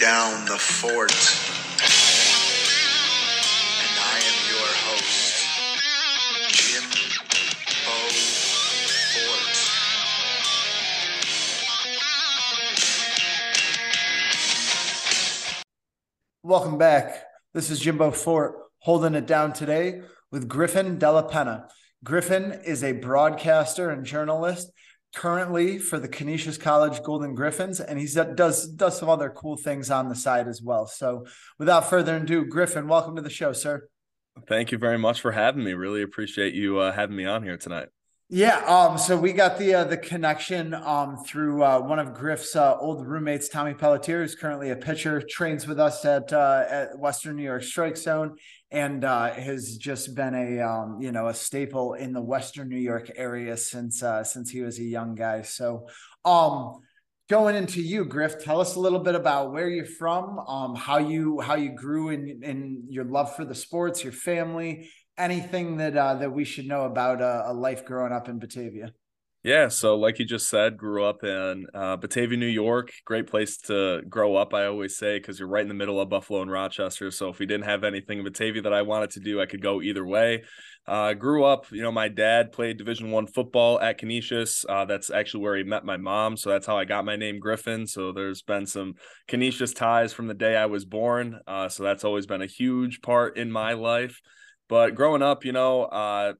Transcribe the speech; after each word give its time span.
Down 0.00 0.46
the 0.46 0.56
fort. 0.56 1.12
And 3.82 3.98
I 4.00 4.16
am 4.24 4.38
your 4.48 4.66
host, 4.88 5.44
Jim 6.56 6.84
Fort. 7.84 9.44
Welcome 16.42 16.78
back. 16.78 17.26
This 17.52 17.68
is 17.68 17.78
Jimbo 17.80 18.12
Fort 18.12 18.54
holding 18.78 19.14
it 19.14 19.26
down 19.26 19.52
today 19.52 20.00
with 20.30 20.48
Griffin 20.48 20.98
Della 20.98 21.28
Penna. 21.28 21.68
Griffin 22.02 22.52
is 22.64 22.82
a 22.82 22.92
broadcaster 22.92 23.90
and 23.90 24.06
journalist 24.06 24.72
currently 25.14 25.78
for 25.78 25.98
the 25.98 26.08
Canisius 26.08 26.58
College 26.58 27.02
Golden 27.02 27.34
Griffins, 27.34 27.80
and 27.80 27.98
he 27.98 28.06
does 28.06 28.68
does 28.68 28.98
some 28.98 29.08
other 29.08 29.30
cool 29.30 29.56
things 29.56 29.90
on 29.90 30.08
the 30.08 30.14
side 30.14 30.48
as 30.48 30.62
well. 30.62 30.86
So, 30.86 31.26
without 31.58 31.90
further 31.90 32.16
ado, 32.16 32.44
Griffin, 32.44 32.88
welcome 32.88 33.16
to 33.16 33.22
the 33.22 33.30
show, 33.30 33.52
sir. 33.52 33.88
Thank 34.48 34.72
you 34.72 34.78
very 34.78 34.98
much 34.98 35.20
for 35.20 35.32
having 35.32 35.64
me. 35.64 35.74
Really 35.74 36.02
appreciate 36.02 36.54
you 36.54 36.78
uh, 36.78 36.92
having 36.92 37.16
me 37.16 37.26
on 37.26 37.42
here 37.42 37.56
tonight. 37.56 37.88
Yeah, 38.32 38.58
um, 38.58 38.96
so 38.96 39.18
we 39.18 39.32
got 39.32 39.58
the 39.58 39.74
uh, 39.74 39.84
the 39.84 39.96
connection 39.96 40.72
um 40.72 41.16
through 41.26 41.64
uh, 41.64 41.80
one 41.80 41.98
of 41.98 42.14
Griff's 42.14 42.54
uh, 42.54 42.76
old 42.78 43.04
roommates, 43.04 43.48
Tommy 43.48 43.74
Pelletier, 43.74 44.20
who's 44.22 44.36
currently 44.36 44.70
a 44.70 44.76
pitcher, 44.76 45.20
trains 45.28 45.66
with 45.66 45.80
us 45.80 46.04
at 46.04 46.32
uh, 46.32 46.64
at 46.70 46.96
Western 46.96 47.34
New 47.34 47.42
York 47.42 47.64
Strike 47.64 47.96
Zone, 47.96 48.36
and 48.70 49.04
uh, 49.04 49.32
has 49.32 49.76
just 49.78 50.14
been 50.14 50.36
a 50.36 50.60
um, 50.60 51.00
you 51.00 51.10
know 51.10 51.26
a 51.26 51.34
staple 51.34 51.94
in 51.94 52.12
the 52.12 52.20
Western 52.22 52.68
New 52.68 52.78
York 52.78 53.10
area 53.16 53.56
since 53.56 54.00
uh, 54.00 54.22
since 54.22 54.48
he 54.48 54.60
was 54.60 54.78
a 54.78 54.84
young 54.84 55.16
guy. 55.16 55.42
So, 55.42 55.88
um, 56.24 56.78
going 57.28 57.56
into 57.56 57.82
you, 57.82 58.04
Griff, 58.04 58.44
tell 58.44 58.60
us 58.60 58.76
a 58.76 58.80
little 58.80 59.00
bit 59.00 59.16
about 59.16 59.52
where 59.52 59.68
you're 59.68 59.84
from, 59.84 60.38
um, 60.38 60.76
how 60.76 60.98
you 60.98 61.40
how 61.40 61.56
you 61.56 61.70
grew 61.74 62.10
in 62.10 62.44
in 62.44 62.84
your 62.88 63.04
love 63.06 63.34
for 63.34 63.44
the 63.44 63.56
sports, 63.56 64.04
your 64.04 64.12
family, 64.12 64.88
anything 65.20 65.76
that 65.76 65.96
uh, 65.96 66.14
that 66.14 66.32
we 66.32 66.44
should 66.44 66.66
know 66.66 66.84
about 66.84 67.20
uh, 67.20 67.44
a 67.46 67.52
life 67.52 67.84
growing 67.84 68.12
up 68.12 68.28
in 68.28 68.38
Batavia. 68.38 68.92
Yeah, 69.42 69.68
so 69.68 69.96
like 69.96 70.18
you 70.18 70.26
just 70.26 70.50
said, 70.50 70.76
grew 70.76 71.02
up 71.02 71.24
in 71.24 71.66
uh, 71.72 71.96
Batavia, 71.96 72.36
New 72.36 72.44
York. 72.44 72.92
Great 73.06 73.26
place 73.26 73.56
to 73.62 74.02
grow 74.06 74.36
up, 74.36 74.52
I 74.52 74.66
always 74.66 74.98
say, 74.98 75.18
because 75.18 75.38
you're 75.38 75.48
right 75.48 75.62
in 75.62 75.68
the 75.68 75.72
middle 75.72 75.98
of 75.98 76.10
Buffalo 76.10 76.42
and 76.42 76.50
Rochester. 76.50 77.10
So 77.10 77.30
if 77.30 77.38
we 77.38 77.46
didn't 77.46 77.64
have 77.64 77.82
anything 77.82 78.18
in 78.18 78.24
Batavia 78.24 78.60
that 78.60 78.74
I 78.74 78.82
wanted 78.82 79.10
to 79.12 79.20
do, 79.20 79.40
I 79.40 79.46
could 79.46 79.62
go 79.62 79.80
either 79.80 80.04
way. 80.04 80.42
Uh, 80.86 81.14
grew 81.14 81.44
up, 81.44 81.72
you 81.72 81.80
know, 81.80 81.92
my 81.92 82.08
dad 82.08 82.52
played 82.52 82.76
Division 82.76 83.10
One 83.12 83.26
football 83.26 83.80
at 83.80 83.96
Canisius. 83.96 84.66
Uh, 84.68 84.84
that's 84.84 85.08
actually 85.08 85.42
where 85.42 85.56
he 85.56 85.62
met 85.62 85.86
my 85.86 85.96
mom, 85.96 86.36
so 86.36 86.50
that's 86.50 86.66
how 86.66 86.76
I 86.76 86.84
got 86.84 87.06
my 87.06 87.16
name 87.16 87.38
Griffin. 87.38 87.86
So 87.86 88.12
there's 88.12 88.42
been 88.42 88.66
some 88.66 88.94
Canisius 89.26 89.72
ties 89.72 90.12
from 90.12 90.26
the 90.26 90.34
day 90.34 90.54
I 90.54 90.66
was 90.66 90.84
born. 90.84 91.40
Uh, 91.46 91.70
so 91.70 91.82
that's 91.82 92.04
always 92.04 92.26
been 92.26 92.42
a 92.42 92.46
huge 92.46 93.00
part 93.00 93.38
in 93.38 93.50
my 93.50 93.72
life. 93.72 94.20
But 94.70 94.94
growing 94.94 95.20
up, 95.20 95.44
you 95.44 95.52
know, 95.52 95.82
uh, 95.82 96.34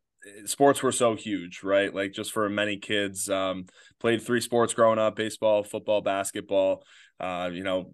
sports 0.47 0.83
were 0.83 0.93
so 0.93 1.17
huge, 1.17 1.63
right? 1.65 1.93
Like 1.93 2.13
just 2.13 2.33
for 2.33 2.49
many 2.49 2.79
kids, 2.79 3.29
um, 3.29 3.67
played 3.99 4.23
three 4.23 4.41
sports 4.41 4.73
growing 4.73 5.01
up: 5.01 5.17
baseball, 5.17 5.65
football, 5.65 6.01
basketball. 6.01 6.85
Uh, 7.19 7.51
you 7.53 7.65
know, 7.65 7.93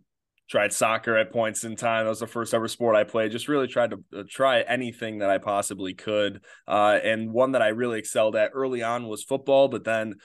tried 0.49 0.75
soccer 0.75 1.17
at 1.17 1.33
points 1.33 1.65
in 1.65 1.75
time. 1.75 2.05
That 2.05 2.11
was 2.11 2.21
the 2.21 2.27
first 2.27 2.53
ever 2.55 2.69
sport 2.69 2.97
I 2.97 3.05
played. 3.05 3.33
Just 3.33 3.49
really 3.49 3.67
tried 3.67 3.91
to 3.91 4.05
uh, 4.15 4.23
try 4.29 4.61
anything 4.61 5.19
that 5.19 5.31
I 5.31 5.39
possibly 5.39 5.95
could. 5.95 6.43
Uh, 6.69 6.99
and 7.03 7.33
one 7.33 7.53
that 7.53 7.63
I 7.63 7.69
really 7.69 7.99
excelled 7.99 8.37
at 8.37 8.53
early 8.55 8.83
on 8.83 9.09
was 9.09 9.25
football, 9.25 9.69
but 9.69 9.85
then 9.85 10.17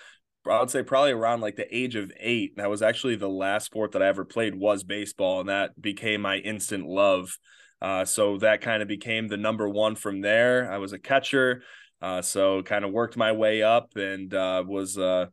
I 0.45 0.59
would 0.59 0.69
say 0.69 0.83
probably 0.83 1.11
around 1.11 1.41
like 1.41 1.55
the 1.55 1.75
age 1.75 1.95
of 1.95 2.11
eight. 2.19 2.57
That 2.57 2.69
was 2.69 2.81
actually 2.81 3.16
the 3.16 3.29
last 3.29 3.66
sport 3.66 3.93
that 3.93 4.03
I 4.03 4.07
ever 4.07 4.25
played 4.25 4.55
was 4.55 4.83
baseball, 4.83 5.39
and 5.39 5.49
that 5.49 5.79
became 5.81 6.22
my 6.22 6.38
instant 6.38 6.85
love. 6.85 7.38
Uh, 7.81 8.06
so 8.06 8.38
that 8.38 8.62
kind 8.62 8.81
of 8.81 8.88
became 8.88 9.28
the 9.28 9.38
number 9.38 9.68
one 9.68 9.96
from 9.96 10.22
there. 10.22 10.72
I 10.72 10.78
was 10.78 10.94
a 10.94 11.00
catcher. 11.00 11.64
Uh, 12.02 12.22
so 12.22 12.64
kind 12.64 12.84
of 12.84 12.92
worked 12.92 13.16
my 13.16 13.31
way 13.31 13.62
up 13.62 13.92
and 13.96 14.34
uh, 14.34 14.64
was 14.66 14.97
uh, 14.97 15.28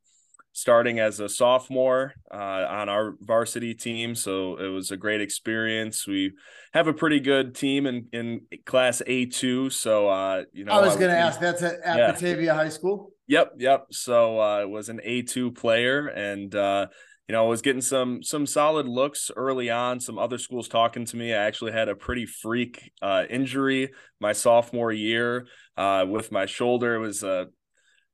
starting 0.52 0.98
as 0.98 1.20
a 1.20 1.28
sophomore 1.28 2.12
uh, 2.32 2.36
on 2.36 2.88
our 2.88 3.14
varsity 3.20 3.74
team. 3.74 4.14
So 4.14 4.56
it 4.56 4.68
was 4.68 4.90
a 4.90 4.96
great 4.96 5.20
experience. 5.20 6.06
We 6.06 6.32
have 6.74 6.86
a 6.86 6.92
pretty 6.92 7.20
good 7.20 7.54
team 7.54 7.86
in, 7.86 8.08
in 8.12 8.40
class 8.66 9.00
A2. 9.06 9.72
So, 9.72 10.08
uh, 10.08 10.44
you 10.52 10.64
know, 10.64 10.72
I 10.72 10.80
was 10.80 10.96
going 10.96 11.10
to 11.10 11.16
ask 11.18 11.40
that's 11.40 11.62
at, 11.62 11.80
at 11.82 11.96
Yeah. 11.96 12.12
Batavia 12.12 12.54
High 12.54 12.68
School. 12.70 13.12
Yep, 13.28 13.52
yep. 13.58 13.86
So 13.92 14.40
uh, 14.40 14.66
was 14.66 14.88
an 14.88 15.00
A 15.04 15.20
two 15.22 15.52
player, 15.52 16.06
and 16.06 16.54
uh, 16.54 16.86
you 17.28 17.34
know, 17.34 17.44
I 17.44 17.48
was 17.48 17.60
getting 17.60 17.82
some 17.82 18.22
some 18.22 18.46
solid 18.46 18.88
looks 18.88 19.30
early 19.36 19.68
on. 19.68 20.00
Some 20.00 20.18
other 20.18 20.38
schools 20.38 20.66
talking 20.66 21.04
to 21.04 21.16
me. 21.16 21.34
I 21.34 21.44
actually 21.44 21.72
had 21.72 21.90
a 21.90 21.94
pretty 21.94 22.24
freak 22.24 22.90
uh, 23.02 23.24
injury 23.28 23.90
my 24.18 24.32
sophomore 24.32 24.92
year 24.92 25.46
uh, 25.76 26.06
with 26.08 26.32
my 26.32 26.46
shoulder. 26.46 26.94
It 26.94 27.00
was 27.00 27.22
a 27.22 27.48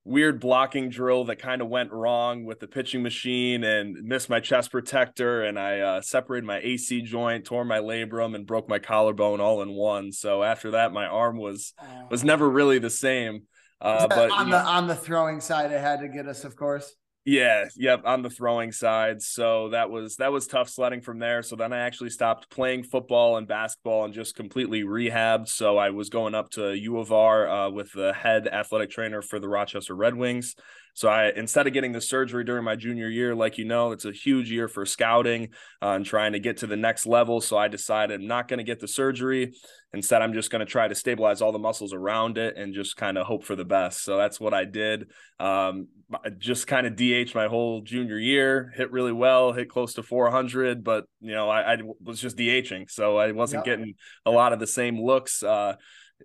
weird 0.04 0.41
blocking 0.41 0.91
drill 0.91 1.25
that 1.25 1.38
kind 1.38 1.62
of 1.62 1.69
went 1.69 1.91
wrong 1.92 2.44
with 2.44 2.60
the 2.60 2.66
pitching 2.66 3.02
machine 3.02 3.64
and 3.64 3.97
missed 4.02 4.28
my 4.28 4.38
chest 4.41 4.70
protector 4.70 5.44
and 5.44 5.58
I 5.58 5.81
uh, 5.81 6.00
separated 6.02 6.44
my 6.44 6.58
AC 6.58 7.02
joint, 7.02 7.46
tore 7.46 7.64
my 7.64 7.78
labrum 7.78 8.34
and 8.34 8.44
broke 8.44 8.69
my 8.69 8.81
collarbone 8.81 9.41
all 9.41 9.62
in 9.62 9.70
one. 9.70 10.12
So 10.12 10.42
after 10.42 10.72
that 10.72 10.92
my 10.92 11.06
arm 11.06 11.38
was 11.38 11.72
was 12.10 12.25
never 12.25 12.50
really 12.50 12.81
the 12.81 12.91
same. 12.91 13.44
Uh, 13.81 14.08
but 14.08 14.31
on 14.31 14.50
the 14.50 14.62
know- 14.62 14.69
on 14.69 14.86
the 14.88 14.96
throwing 14.96 15.41
side, 15.41 15.70
it 15.70 15.81
had 15.81 16.00
to 16.00 16.08
get 16.08 16.26
us, 16.26 16.44
of 16.44 16.56
course. 16.56 16.94
Yeah, 17.25 17.65
yep, 17.77 18.03
on 18.05 18.23
the 18.23 18.29
throwing 18.29 18.71
side. 18.71 19.23
So 19.23 19.71
that 19.71 19.89
was 19.89 20.17
that 20.17 20.31
was 20.31 20.47
tough 20.47 20.69
sledding 20.69 21.01
from 21.01 21.19
there. 21.19 21.43
So 21.43 21.57
then 21.57 21.73
I 21.73 21.79
actually 21.79 22.11
stopped 22.11 22.51
playing 22.51 22.83
football 22.83 23.39
and 23.39 23.49
basketball 23.49 24.05
and 24.05 24.12
just 24.12 24.37
completely 24.37 24.83
rehabbed. 24.83 25.49
So 25.49 25.79
I 25.79 25.91
was 25.91 26.11
going 26.11 26.35
up 26.35 26.51
to 26.51 26.75
U 26.75 26.99
of 26.99 27.12
R 27.12 27.49
uh, 27.49 27.71
with 27.71 27.93
the 27.93 28.12
head 28.12 28.47
athletic 28.47 28.91
trainer 28.91 29.23
for 29.23 29.39
the 29.39 29.49
Rochester 29.49 29.95
Red 29.95 30.15
Wings. 30.15 30.55
So 30.94 31.09
I 31.09 31.31
instead 31.31 31.66
of 31.66 31.72
getting 31.72 31.93
the 31.93 32.00
surgery 32.00 32.44
during 32.44 32.65
my 32.65 32.77
junior 32.77 33.09
year, 33.09 33.34
like 33.34 33.59
you 33.59 33.65
know, 33.65 33.93
it's 33.93 34.05
a 34.05 34.12
huge 34.12 34.50
year 34.50 34.69
for 34.69 34.87
scouting 34.87 35.50
uh, 35.82 35.91
and 35.91 36.06
trying 36.06 36.32
to 36.32 36.38
get 36.38 36.59
to 36.59 36.66
the 36.66 36.77
next 36.77 37.05
level. 37.05 37.41
So 37.41 37.59
I 37.59 37.69
decided 37.69 38.21
I'm 38.21 38.27
not 38.27 38.49
going 38.49 38.59
to 38.59 38.65
get 38.65 38.81
the 38.81 38.88
surgery. 38.88 39.55
Instead, 39.93 40.22
I'm 40.22 40.32
just 40.32 40.50
going 40.50 40.60
to 40.60 40.71
try 40.71 40.88
to 40.88 40.94
stabilize 40.94 41.43
all 41.43 41.53
the 41.53 41.59
muscles 41.59 41.93
around 41.93 42.38
it 42.38 42.56
and 42.56 42.75
just 42.75 42.97
kind 42.97 43.19
of 43.19 43.27
hope 43.27 43.44
for 43.44 43.55
the 43.56 43.65
best. 43.65 44.03
So 44.05 44.16
that's 44.16 44.41
what 44.41 44.55
I 44.55 44.65
did. 44.65 45.10
Um, 45.38 45.88
I 46.12 46.31
just 46.31 46.66
kind 46.66 46.87
of 46.87 46.97
DH 46.97 47.34
my 47.34 47.47
whole 47.47 47.81
junior 47.82 48.19
year, 48.19 48.72
hit 48.76 48.93
really 48.93 49.12
well, 49.12 49.53
hit 49.53 49.69
close 49.69 49.94
to 49.94 50.03
400, 50.03 50.84
but 50.84 51.06
you 51.21 51.32
know, 51.32 51.49
I, 51.49 51.75
I 51.75 51.78
was 52.03 52.21
just 52.21 52.37
DHing, 52.37 52.91
so 52.91 53.16
I 53.16 53.32
wasn't 53.32 53.65
getting 53.65 53.94
a 54.26 54.31
lot 54.31 54.53
of 54.53 54.61
the 54.61 54.66
same 54.66 55.00
looks. 55.00 55.43
Uh, 55.43 55.75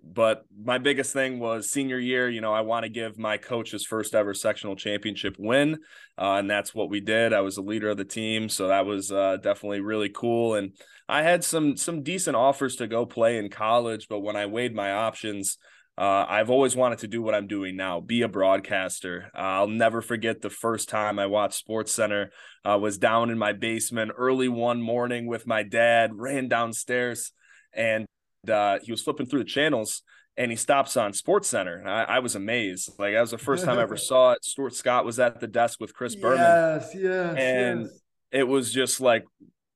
but 0.02 0.44
my 0.62 0.78
biggest 0.78 1.12
thing 1.12 1.38
was 1.38 1.70
senior 1.70 1.98
year. 1.98 2.28
You 2.28 2.40
know, 2.40 2.52
I 2.52 2.60
want 2.60 2.84
to 2.84 2.88
give 2.88 3.18
my 3.18 3.36
coach 3.36 3.70
his 3.70 3.84
first 3.84 4.14
ever 4.14 4.34
sectional 4.34 4.76
championship 4.76 5.36
win, 5.38 5.78
uh, 6.18 6.36
and 6.38 6.50
that's 6.50 6.74
what 6.74 6.90
we 6.90 7.00
did. 7.00 7.32
I 7.32 7.40
was 7.40 7.56
the 7.56 7.62
leader 7.62 7.90
of 7.90 7.96
the 7.96 8.04
team, 8.04 8.48
so 8.48 8.68
that 8.68 8.86
was 8.86 9.10
uh, 9.12 9.38
definitely 9.42 9.80
really 9.80 10.08
cool. 10.08 10.54
And 10.54 10.72
I 11.08 11.22
had 11.22 11.44
some 11.44 11.76
some 11.76 12.02
decent 12.02 12.36
offers 12.36 12.76
to 12.76 12.86
go 12.86 13.06
play 13.06 13.38
in 13.38 13.50
college, 13.50 14.06
but 14.08 14.20
when 14.20 14.36
I 14.36 14.46
weighed 14.46 14.74
my 14.74 14.92
options, 14.92 15.58
uh, 15.98 16.24
I've 16.28 16.48
always 16.48 16.74
wanted 16.74 17.00
to 17.00 17.08
do 17.08 17.20
what 17.20 17.34
I'm 17.34 17.46
doing 17.46 17.76
now, 17.76 18.00
be 18.00 18.22
a 18.22 18.28
broadcaster. 18.28 19.30
Uh, 19.34 19.40
I'll 19.40 19.68
never 19.68 20.00
forget 20.00 20.40
the 20.40 20.48
first 20.48 20.88
time 20.88 21.18
I 21.18 21.26
watched 21.26 21.58
Sports 21.58 21.92
Center. 21.92 22.30
I 22.64 22.76
was 22.76 22.96
down 22.96 23.28
in 23.28 23.38
my 23.38 23.52
basement 23.52 24.12
early 24.16 24.48
one 24.48 24.80
morning 24.80 25.26
with 25.26 25.46
my 25.46 25.62
dad, 25.62 26.12
ran 26.14 26.48
downstairs, 26.48 27.32
and 27.74 28.06
uh, 28.48 28.78
he 28.82 28.90
was 28.90 29.02
flipping 29.02 29.26
through 29.26 29.40
the 29.40 29.44
channels. 29.44 30.02
And 30.36 30.50
he 30.50 30.56
stops 30.56 30.96
on 30.96 31.12
Sports 31.12 31.48
Center. 31.48 31.82
I, 31.86 32.04
I 32.04 32.18
was 32.20 32.34
amazed. 32.34 32.92
Like 32.98 33.12
that 33.12 33.20
was 33.20 33.32
the 33.32 33.36
first 33.36 33.64
time 33.64 33.78
I 33.78 33.82
ever 33.82 33.96
saw 33.98 34.32
it. 34.32 34.44
Stuart 34.44 34.74
Scott 34.74 35.04
was 35.04 35.18
at 35.18 35.40
the 35.40 35.46
desk 35.46 35.80
with 35.80 35.92
Chris 35.92 36.14
Berman 36.14 36.38
Yes, 36.38 36.94
yes, 36.94 37.36
and 37.36 37.80
yes. 37.82 38.00
it 38.30 38.44
was 38.44 38.72
just 38.72 39.02
like 39.02 39.24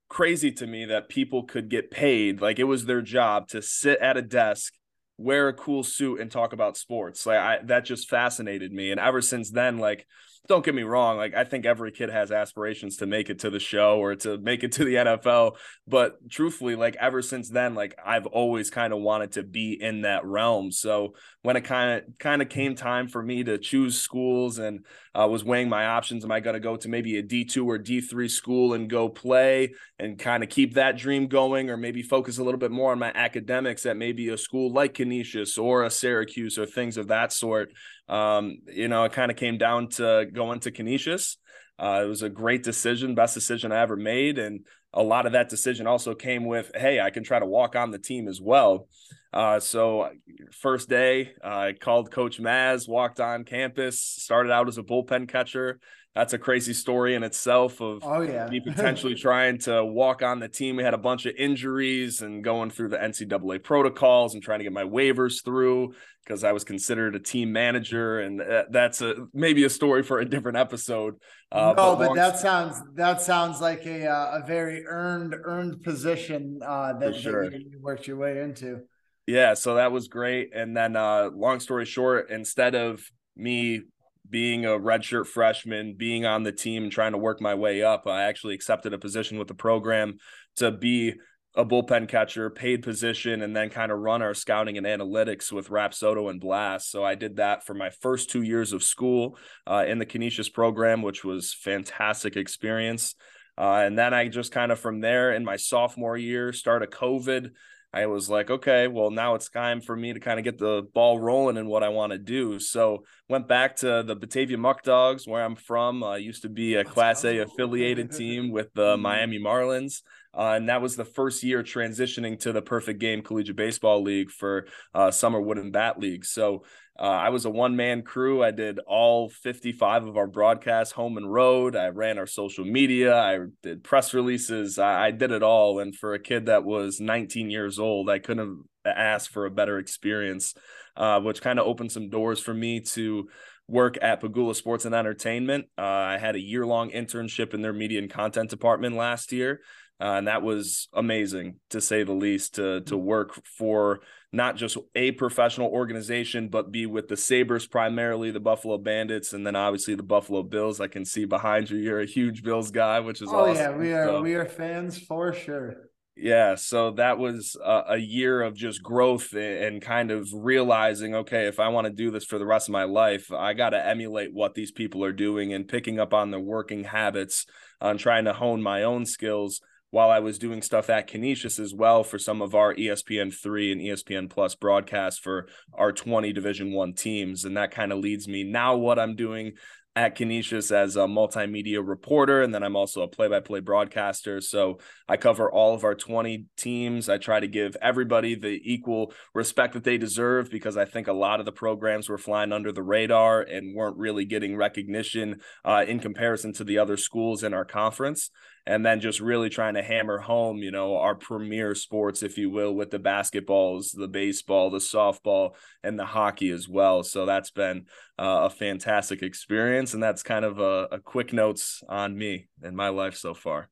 crazy 0.09 0.53
to 0.53 0.67
me 0.67 0.87
that 0.87 1.09
people 1.09 1.43
could 1.43 1.69
get 1.69 1.91
paid 1.91 2.41
like 2.41 2.59
it 2.61 2.65
was 2.65 2.87
their 2.87 3.03
job 3.03 3.49
to 3.49 3.61
sit 3.61 3.99
at 3.99 4.17
a 4.17 4.23
desk 4.23 4.73
wear 5.17 5.49
a 5.49 5.53
cool 5.53 5.83
suit 5.83 6.21
and 6.21 6.31
talk 6.31 6.53
about 6.53 6.77
sports. 6.77 7.27
Like 7.27 7.39
I 7.39 7.59
that 7.65 7.85
just 7.85 8.09
fascinated 8.09 8.73
me. 8.73 8.91
And 8.91 9.01
ever 9.01 9.21
since 9.21 9.51
then, 9.51 9.79
like 9.79 10.07
don't 10.47 10.65
get 10.65 10.75
me 10.75 10.83
wrong, 10.83 11.17
like 11.17 11.35
I 11.35 11.45
think 11.45 11.65
every 11.65 11.91
kid 11.91 12.11
has 12.11 12.31
aspirations 12.31 12.99
to 12.99 13.07
make 13.07 13.31
it 13.31 13.39
to 13.41 13.51
the 13.51 13.59
show 13.59 13.99
or 13.99 14.15
to 14.17 14.37
make 14.37 14.63
it 14.63 14.73
to 14.73 14.85
the 14.85 14.97
NFL. 14.97 15.57
But 15.89 16.29
truthfully, 16.31 16.77
like 16.77 16.97
ever 17.01 17.23
since 17.23 17.49
then, 17.49 17.75
like 17.75 17.97
I've 18.05 18.27
always 18.27 18.69
kind 18.69 18.93
of 18.93 19.01
wanted 19.01 19.33
to 19.33 19.43
be 19.43 19.73
in 19.81 20.03
that 20.03 20.27
realm. 20.27 20.71
So 20.71 21.15
when 21.41 21.57
it 21.57 21.63
kind 21.63 22.03
of 22.03 22.19
kind 22.19 22.43
of 22.43 22.51
came 22.51 22.75
time 22.75 23.09
for 23.09 23.23
me 23.23 23.43
to 23.45 23.57
choose 23.57 23.99
schools 23.99 24.59
and 24.59 24.85
uh, 25.19 25.27
was 25.29 25.45
weighing 25.45 25.71
my 25.71 25.87
options, 25.87 26.25
am 26.25 26.33
I 26.33 26.41
going 26.41 26.55
to 26.55 26.61
go 26.61 26.77
to 26.77 26.89
maybe 26.89 27.17
a 27.17 27.23
D 27.23 27.47
two 27.47 27.69
or 27.69 27.79
D 27.79 28.03
three 28.03 28.29
school 28.29 28.75
and 28.75 28.91
go 28.91 29.09
play 29.09 29.73
and 29.99 30.19
kind 30.19 30.43
of 30.43 30.51
keep 30.51 30.75
that 30.75 30.99
dream 30.99 31.27
going, 31.27 31.71
or 31.71 31.79
maybe 31.79 32.03
focus 32.03 32.37
a 32.37 32.45
little 32.45 32.61
bit 32.61 32.71
more 32.71 32.93
on 32.93 32.99
my 32.99 33.13
academics 33.15 33.87
at 33.87 33.97
maybe 33.97 34.29
a 34.29 34.37
school 34.37 34.71
like 34.71 34.93
Canisius 34.93 35.57
or 35.57 35.85
a 35.85 35.91
Syracuse 35.91 36.59
or 36.59 36.67
things 36.67 36.99
of 36.99 37.09
that 37.09 37.33
sort. 37.33 37.71
Um, 38.09 38.59
you 38.67 38.89
know, 38.89 39.05
it 39.05 39.13
kind 39.13 39.31
of 39.31 39.37
came 39.37 39.59
down 39.59 39.89
to 39.91 40.27
going 40.33 40.61
to 40.61 40.71
Canisius. 40.71 41.39
Uh, 41.79 42.03
it 42.05 42.09
was 42.09 42.23
a 42.23 42.29
great 42.29 42.63
decision, 42.63 43.15
best 43.15 43.35
decision 43.35 43.73
I 43.73 43.81
ever 43.81 43.97
made. 43.97 44.39
And 44.39 44.65
a 44.93 45.03
lot 45.03 45.27
of 45.27 45.33
that 45.33 45.49
decision 45.49 45.87
also 45.87 46.15
came 46.15 46.45
with, 46.45 46.71
hey, 46.75 47.01
I 47.01 47.11
can 47.11 47.25
try 47.25 47.39
to 47.39 47.47
walk 47.47 47.75
on 47.75 47.91
the 47.91 47.99
team 47.99 48.29
as 48.29 48.41
well. 48.41 48.89
Uh, 49.33 49.59
so 49.59 50.11
first 50.53 50.89
day, 50.89 51.33
I 51.43 51.73
called 51.73 52.13
Coach 52.13 52.41
Maz, 52.41 52.89
walked 52.89 53.19
on 53.19 53.45
campus, 53.45 54.01
started 54.01 54.53
out 54.53 54.69
as 54.69 54.79
a 54.79 54.83
bullpen 54.83 55.29
catcher, 55.29 55.81
that's 56.15 56.33
a 56.33 56.39
crazy 56.39 56.73
story 56.73 57.15
in 57.15 57.23
itself 57.25 57.81
of 57.81 58.01
oh 58.03 58.21
yeah 58.21 58.47
me 58.49 58.61
potentially 58.67 59.15
trying 59.15 59.59
to 59.59 59.85
walk 59.85 60.23
on 60.23 60.39
the 60.41 60.49
team. 60.49 60.77
We 60.77 60.83
had 60.83 60.95
a 60.95 60.99
bunch 60.99 61.27
of 61.27 61.35
injuries 61.37 62.23
and 62.23 62.43
going 62.43 62.71
through 62.71 62.91
the 62.91 62.99
NCAA 62.99 63.63
protocols 63.63 64.35
and 64.35 64.43
trying 64.43 64.61
to 64.61 64.65
get 64.65 64.73
my 64.73 64.85
waivers 64.85 65.45
through 65.45 65.95
because 66.25 66.43
I 66.43 66.53
was 66.53 66.65
considered 66.65 67.15
a 67.15 67.21
team 67.21 67.53
manager, 67.53 68.21
and 68.21 68.43
that's 68.71 69.03
a 69.03 69.27
maybe 69.35 69.65
a 69.65 69.71
story 69.71 70.03
for 70.03 70.21
a 70.21 70.25
different 70.25 70.57
episode. 70.57 71.17
Uh, 71.53 71.75
no, 71.77 71.97
but, 71.97 72.09
but 72.09 72.15
that 72.15 72.39
sounds 72.39 72.81
that 72.95 73.21
sounds 73.21 73.61
like 73.61 73.85
a 73.87 74.07
uh, 74.07 74.41
a 74.43 74.47
very 74.47 74.87
earned 74.87 75.35
earned 75.45 75.83
position 75.83 76.61
uh, 76.65 76.95
that, 76.95 77.17
sure. 77.17 77.51
that 77.51 77.61
you 77.61 77.79
worked 77.81 78.07
your 78.07 78.17
way 78.17 78.41
into. 78.41 78.81
Yeah, 79.27 79.55
so 79.55 79.77
that 79.77 79.91
was 79.91 80.09
great. 80.09 80.51
And 80.55 80.77
then, 80.77 80.97
uh, 80.97 81.31
long 81.35 81.61
story 81.61 81.87
short, 81.87 82.31
instead 82.31 82.75
of 82.75 83.03
me 83.37 83.83
being 84.29 84.65
a 84.65 84.71
redshirt 84.71 85.27
freshman, 85.27 85.95
being 85.95 86.25
on 86.25 86.43
the 86.43 86.53
team 86.53 86.85
and 86.85 86.93
trying 86.93 87.13
to 87.13 87.19
work 87.19 87.41
my 87.41 87.55
way 87.55 87.83
up, 87.83 88.07
I 88.07 88.25
actually 88.25 88.55
accepted 88.55 88.93
a 88.93 88.99
position 88.99 89.39
with 89.39 89.49
the 89.49 89.55
program 89.55 90.19
to 90.57 90.71
be 90.71 91.15
a 91.57 91.65
bullpen 91.65 92.09
catcher, 92.09 92.51
paid 92.51 92.83
position, 92.83 93.43
and 93.43 93.55
then 93.55 93.71
kind 93.71 93.93
of 93.93 94.01
run 94.01 94.23
our 94.23 94.35
scouting 94.35 94.77
and 94.77 94.87
analytics 94.87 95.53
with 95.53 95.69
Rapsodo 95.69 96.29
and 96.29 96.41
Blast. 96.41 96.91
So 96.91 97.05
I 97.05 97.15
did 97.15 97.37
that 97.37 97.65
for 97.65 97.75
my 97.75 97.91
first 97.91 98.31
two 98.31 98.43
years 98.43 98.73
of 98.73 98.83
school 98.83 99.39
uh, 99.67 99.85
in 99.87 99.99
the 99.99 100.07
Canisius 100.07 100.49
program, 100.49 101.03
which 101.03 101.25
was 101.25 101.55
fantastic 101.55 102.37
experience. 102.37 103.15
Uh, 103.57 103.83
and 103.85 103.97
then 103.97 104.13
I 104.13 104.27
just 104.27 104.51
kind 104.51 104.73
of 104.73 104.81
from 104.81 105.01
there 105.01 105.33
in 105.33 105.45
my 105.45 105.57
sophomore 105.57 106.17
year 106.17 106.53
started 106.53 106.89
a 106.89 106.91
COVID 106.91 107.51
I 107.95 108.07
was 108.07 108.29
like, 108.29 108.51
okay, 108.51 108.89
well, 108.89 109.13
now 109.13 109.37
it's 109.37 109.49
time 109.49 109.81
for 109.81 109.95
me 109.95 110.13
to 110.13 110.19
kind 110.19 110.41
of 110.41 110.45
get 110.45 110.59
the 110.59 110.83
ball 110.95 111.21
rolling 111.21 111.57
in 111.57 111.69
what 111.69 111.85
I 111.85 111.91
want 111.91 112.11
to 112.11 112.19
do. 112.19 112.59
So 112.59 113.05
went 113.29 113.47
back 113.47 113.77
to 113.77 114.03
the 114.03 114.17
Batavia 114.17 114.59
Muck 114.59 114.83
Dogs, 114.83 115.29
where 115.29 115.45
I'm 115.45 115.55
from. 115.55 116.03
I 116.03 116.15
uh, 116.15 116.17
used 116.17 116.43
to 116.43 116.49
be 116.49 116.75
a 116.75 116.79
Let's 116.79 116.91
Class 116.91 117.23
go. 117.23 117.29
A 117.29 117.39
affiliated 117.43 118.11
team 118.11 118.51
with 118.51 118.75
the 118.75 118.95
mm-hmm. 118.95 119.03
Miami 119.03 119.39
Marlins. 119.39 120.03
Uh, 120.37 120.55
and 120.57 120.69
that 120.69 120.83
was 120.83 120.97
the 120.97 121.05
first 121.05 121.45
year 121.45 121.63
transitioning 121.63 122.37
to 122.41 122.53
the 122.53 122.61
Perfect 122.61 122.99
Game 122.99 123.23
Collegiate 123.23 123.55
Baseball 123.55 124.03
League 124.03 124.31
for 124.31 124.67
uh, 124.93 125.13
Summer 125.13 125.41
Wooden 125.41 125.71
Bat 125.71 126.01
League. 126.01 126.25
So 126.25 126.65
uh, 126.99 127.03
I 127.03 127.31
was 127.31 127.45
a 127.45 127.51
one 127.51 127.75
man 127.75 128.03
crew. 128.03 128.43
I 128.43 128.53
did 128.53 128.79
all 128.87 129.29
55 129.29 130.07
of 130.07 130.17
our 130.17 130.29
broadcasts, 130.29 130.93
home 130.93 131.17
and 131.17 131.33
road. 131.33 131.75
I 131.75 131.89
ran 131.89 132.19
our 132.19 132.27
social 132.27 132.65
media. 132.65 133.17
I 133.17 133.39
did 133.63 133.83
press 133.83 134.15
releases. 134.15 134.79
I, 134.79 135.07
I 135.07 135.11
did 135.11 135.33
it 135.33 135.43
all. 135.43 135.81
And 135.81 135.95
for 135.95 136.15
a 136.15 136.21
kid 136.21 136.47
that 136.47 136.65
was 136.65 137.01
19 137.01 137.51
years 137.51 137.81
old, 137.81 138.09
I 138.09 138.21
couldn't 138.21 138.47
have 138.85 138.97
asked 138.97 139.31
for 139.31 139.45
a 139.45 139.51
better 139.51 139.79
experience, 139.79 140.55
uh, 140.97 141.21
which 141.21 141.43
kind 141.43 141.59
of 141.59 141.67
opened 141.67 141.91
some 141.91 142.11
doors 142.11 142.39
for 142.39 142.55
me 142.55 142.81
to 142.81 143.29
work 143.67 143.99
at 144.01 144.21
Pegula 144.21 144.55
Sports 144.55 144.85
and 144.85 144.95
Entertainment. 144.95 145.67
Uh, 145.77 145.83
I 145.83 146.19
had 146.19 146.37
a 146.37 146.41
year 146.41 146.65
long 146.65 146.91
internship 146.91 147.55
in 147.55 147.63
their 147.63 147.73
media 147.73 147.99
and 147.99 148.11
content 148.11 148.51
department 148.51 148.95
last 148.95 149.33
year. 149.33 149.63
Uh, 150.01 150.15
and 150.19 150.27
that 150.27 150.43
was 150.43 150.89
amazing 150.93 151.57
to 151.71 151.81
say 151.81 152.03
the 152.03 152.13
least 152.13 152.57
to 152.57 152.81
to 152.81 152.97
work 152.97 153.41
for 153.57 154.01
not 154.33 154.57
just 154.57 154.77
a 154.97 155.13
professional 155.13 155.69
organization 155.69 156.49
but 156.49 156.73
be 156.73 156.85
with 156.85 157.07
the 157.07 157.17
sabres 157.17 157.67
primarily 157.67 158.33
the 158.33 158.41
buffalo 158.41 158.77
bandits 158.77 159.33
and 159.33 159.47
then 159.47 159.55
obviously 159.55 159.95
the 159.95 160.03
buffalo 160.03 160.43
bills. 160.43 160.81
I 160.81 160.89
can 160.89 161.05
see 161.05 161.25
behind 161.27 161.71
you 161.71 161.79
you're 161.79 162.01
a 162.01 162.07
huge 162.07 162.43
bills 162.43 162.73
guy 162.73 162.99
which 163.01 163.23
is 163.23 163.29
oh 163.31 163.51
awesome. 163.51 163.57
yeah 163.57 163.77
we 163.77 163.93
are 163.93 164.07
so, 164.07 164.23
we 164.23 164.35
are 164.35 164.47
fans 164.47 164.99
for 164.99 165.33
sure. 165.33 165.77
Yeah 166.17 166.57
so 166.57 166.91
that 166.93 167.19
was 167.19 167.57
a, 167.65 167.83
a 167.91 167.97
year 167.97 168.43
of 168.43 168.57
just 168.57 168.83
growth 168.83 169.33
and 169.33 169.81
kind 169.81 170.11
of 170.11 170.29
realizing 170.33 171.15
okay 171.15 171.47
if 171.47 171.61
i 171.61 171.69
want 171.69 171.87
to 171.87 171.93
do 171.93 172.11
this 172.11 172.25
for 172.25 172.39
the 172.39 172.47
rest 172.47 172.69
of 172.69 172.73
my 172.73 172.85
life 172.85 173.33
i 173.33 173.53
got 173.53 173.71
to 173.71 173.87
emulate 173.87 174.33
what 174.33 174.55
these 174.55 174.73
people 174.73 175.05
are 175.05 175.13
doing 175.13 175.55
and 175.55 175.69
picking 175.69 176.01
up 176.01 176.13
on 176.13 176.33
their 176.33 176.41
working 176.41 176.83
habits 176.83 177.47
on 177.81 177.97
trying 177.97 178.25
to 178.25 178.33
hone 178.33 178.63
my 178.63 178.83
own 178.83 179.07
skills 179.07 179.61
while 179.95 180.11
I 180.11 180.19
was 180.19 180.41
doing 180.41 180.61
stuff 180.61 180.91
at 180.91 181.07
Canisius 181.07 181.61
as 181.61 181.73
well 181.73 182.03
for 182.03 182.19
some 182.19 182.43
of 182.43 182.53
our 182.53 182.75
ESPN 182.75 183.33
three 183.33 183.71
and 183.71 183.81
ESPN 183.81 184.29
plus 184.29 184.57
broadcasts 184.57 185.21
for 185.21 185.47
our 185.73 185.93
20 185.93 186.33
division 186.33 186.73
one 186.73 186.95
teams. 186.95 187.45
And 187.45 187.57
that 187.57 187.71
kind 187.71 187.93
of 187.93 188.01
leads 188.01 188.27
me 188.27 188.43
now 188.43 188.75
what 188.75 188.99
I'm 188.99 189.15
doing 189.15 189.53
at 189.95 190.17
Canisius 190.17 190.73
as 190.73 190.97
a 190.97 191.03
multimedia 191.03 191.81
reporter, 191.87 192.43
and 192.43 192.53
then 192.53 192.65
I'm 192.65 192.75
also 192.75 193.03
a 193.03 193.09
play-by-play 193.09 193.61
broadcaster. 193.61 194.41
So 194.41 194.79
I 195.09 195.17
cover 195.17 195.49
all 195.49 195.73
of 195.73 195.85
our 195.85 195.95
20 195.95 196.47
teams. 196.57 197.09
I 197.09 197.19
try 197.19 197.39
to 197.39 197.47
give 197.47 197.77
everybody 197.81 198.35
the 198.35 198.61
equal 198.65 199.13
respect 199.33 199.75
that 199.75 199.85
they 199.85 199.97
deserve 199.97 200.51
because 200.51 200.77
I 200.77 200.87
think 200.87 201.07
a 201.07 201.13
lot 201.13 201.39
of 201.39 201.47
the 201.47 201.53
programs 201.53 202.09
were 202.09 202.19
flying 202.19 202.51
under 202.51 202.73
the 202.73 202.83
radar 202.83 203.43
and 203.43 203.77
weren't 203.77 203.97
really 203.97 204.25
getting 204.25 204.57
recognition 204.57 205.41
uh, 205.65 205.85
in 205.87 206.01
comparison 206.01 206.53
to 206.55 206.65
the 206.65 206.79
other 206.79 206.97
schools 206.97 207.45
in 207.45 207.55
our 207.55 207.65
conference 207.65 208.31
and 208.67 208.85
then 208.85 209.01
just 209.01 209.21
really 209.21 209.51
trying 209.51 209.75
to 209.75 209.83
hammer 209.83 210.19
home, 210.19 210.59
you 210.59 210.71
know, 210.71 210.97
our 210.97 211.15
premier 211.15 211.75
sports, 211.75 212.23
if 212.23 212.39
you 212.39 212.51
will, 212.51 212.75
with 212.75 212.91
the 212.91 212.99
basketballs, 212.99 213.95
the 213.95 214.09
baseball, 214.09 214.71
the 214.71 214.79
softball, 214.79 215.55
and 215.83 215.99
the 215.99 216.07
hockey 216.07 216.51
as 216.51 216.69
well. 216.69 217.03
So 217.03 217.27
that's 217.27 217.51
been 217.51 217.87
uh, 218.19 218.45
a 218.45 218.51
fantastic 218.51 219.23
experience, 219.23 219.93
and 219.93 220.03
that's 220.03 220.23
kind 220.23 220.45
of 220.45 220.59
a, 220.59 220.89
a 220.93 220.99
quick 220.99 221.33
notes 221.33 221.83
on 221.89 222.17
me 222.17 222.49
and 222.63 222.77
my 222.77 222.89
life 222.89 223.17
so 223.17 223.35
far. 223.35 223.69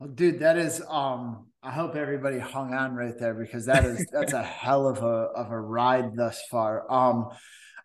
Well, 0.00 0.08
dude, 0.08 0.40
that 0.40 0.56
is 0.56 0.82
um 0.88 1.48
I 1.62 1.72
hope 1.72 1.94
everybody 1.94 2.38
hung 2.38 2.72
on 2.72 2.94
right 2.94 3.18
there 3.18 3.34
because 3.34 3.66
that 3.66 3.84
is 3.84 4.06
that's 4.10 4.32
a 4.32 4.42
hell 4.62 4.88
of 4.88 5.02
a 5.02 5.28
of 5.36 5.50
a 5.50 5.60
ride 5.60 6.16
thus 6.16 6.40
far. 6.50 6.90
Um 6.90 7.28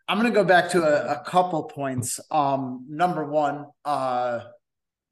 I'm 0.08 0.18
gonna 0.18 0.32
go 0.32 0.46
back 0.46 0.70
to 0.70 0.84
a, 0.84 1.20
a 1.20 1.24
couple 1.26 1.64
points. 1.64 2.22
Um 2.32 2.86
number 2.88 3.26
one, 3.26 3.66
uh 3.84 4.46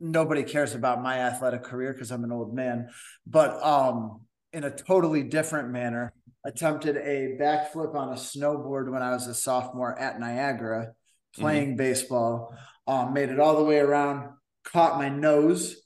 nobody 0.03 0.43
cares 0.43 0.75
about 0.75 1.01
my 1.01 1.19
athletic 1.19 1.63
career 1.63 1.93
because 1.93 2.11
I'm 2.11 2.25
an 2.25 2.31
old 2.31 2.53
man, 2.53 2.89
but 3.25 3.63
um, 3.63 4.21
in 4.51 4.65
a 4.65 4.69
totally 4.69 5.23
different 5.23 5.71
manner, 5.71 6.13
attempted 6.45 6.97
a 6.97 7.37
backflip 7.41 7.95
on 7.95 8.09
a 8.09 8.17
snowboard 8.17 8.91
when 8.91 9.01
I 9.01 9.11
was 9.11 9.27
a 9.27 9.33
sophomore 9.33 9.97
at 9.97 10.19
Niagara 10.19 10.91
playing 11.35 11.69
mm-hmm. 11.69 11.77
baseball. 11.77 12.53
Um, 12.85 13.13
made 13.13 13.29
it 13.29 13.39
all 13.39 13.55
the 13.57 13.63
way 13.63 13.79
around, 13.79 14.29
caught 14.65 14.97
my 14.97 15.07
nose 15.07 15.77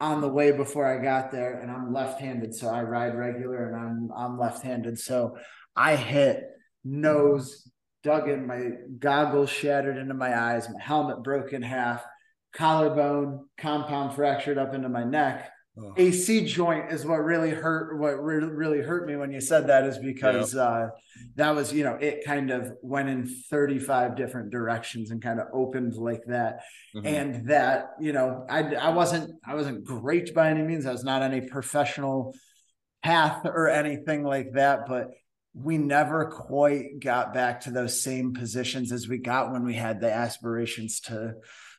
on 0.00 0.20
the 0.20 0.28
way 0.28 0.50
before 0.50 0.84
I 0.84 1.00
got 1.00 1.30
there, 1.30 1.60
and 1.60 1.70
I'm 1.70 1.92
left-handed, 1.92 2.54
so 2.54 2.68
I 2.68 2.82
ride 2.82 3.14
regular, 3.14 3.68
and 3.68 3.76
I'm 3.76 4.10
I'm 4.16 4.38
left-handed, 4.38 4.98
so 4.98 5.36
I 5.76 5.94
hit 5.94 6.42
nose, 6.84 7.70
dug 8.02 8.28
in, 8.28 8.48
my 8.48 8.70
goggles 8.98 9.50
shattered 9.50 9.96
into 9.96 10.14
my 10.14 10.36
eyes, 10.36 10.68
my 10.68 10.82
helmet 10.82 11.22
broke 11.22 11.52
in 11.52 11.62
half 11.62 12.04
collarbone 12.52 13.46
compound 13.58 14.14
fractured 14.14 14.58
up 14.58 14.74
into 14.74 14.88
my 14.88 15.04
neck. 15.04 15.50
Oh. 15.78 15.94
AC 15.96 16.44
joint 16.46 16.90
is 16.90 17.06
what 17.06 17.24
really 17.24 17.50
hurt. 17.50 17.96
What 17.98 18.20
really 18.20 18.48
really 18.48 18.80
hurt 18.80 19.06
me 19.06 19.16
when 19.16 19.30
you 19.30 19.40
said 19.40 19.68
that 19.68 19.84
is 19.84 19.98
because 19.98 20.52
yep. 20.52 20.66
uh, 20.66 20.86
that 21.36 21.54
was 21.54 21.72
you 21.72 21.84
know 21.84 21.94
it 21.94 22.24
kind 22.24 22.50
of 22.50 22.72
went 22.82 23.08
in 23.08 23.26
35 23.50 24.16
different 24.16 24.50
directions 24.50 25.10
and 25.10 25.22
kind 25.22 25.38
of 25.38 25.46
opened 25.52 25.94
like 25.94 26.22
that, 26.26 26.60
mm-hmm. 26.94 27.06
and 27.06 27.48
that 27.48 27.90
you 28.00 28.12
know 28.12 28.44
I 28.50 28.74
I 28.74 28.90
wasn't 28.90 29.32
I 29.46 29.54
wasn't 29.54 29.84
great 29.84 30.34
by 30.34 30.50
any 30.50 30.62
means. 30.62 30.86
I 30.86 30.92
was 30.92 31.04
not 31.04 31.22
any 31.22 31.42
professional 31.42 32.34
path 33.02 33.42
or 33.44 33.68
anything 33.68 34.24
like 34.24 34.52
that, 34.54 34.86
but 34.86 35.08
we 35.54 35.78
never 35.78 36.26
quite 36.26 37.00
got 37.00 37.32
back 37.32 37.62
to 37.62 37.70
those 37.70 38.00
same 38.00 38.34
positions 38.34 38.92
as 38.92 39.08
we 39.08 39.18
got 39.18 39.52
when 39.52 39.64
we 39.64 39.74
had 39.74 40.00
the 40.00 40.12
aspirations 40.12 41.00
to 41.00 41.34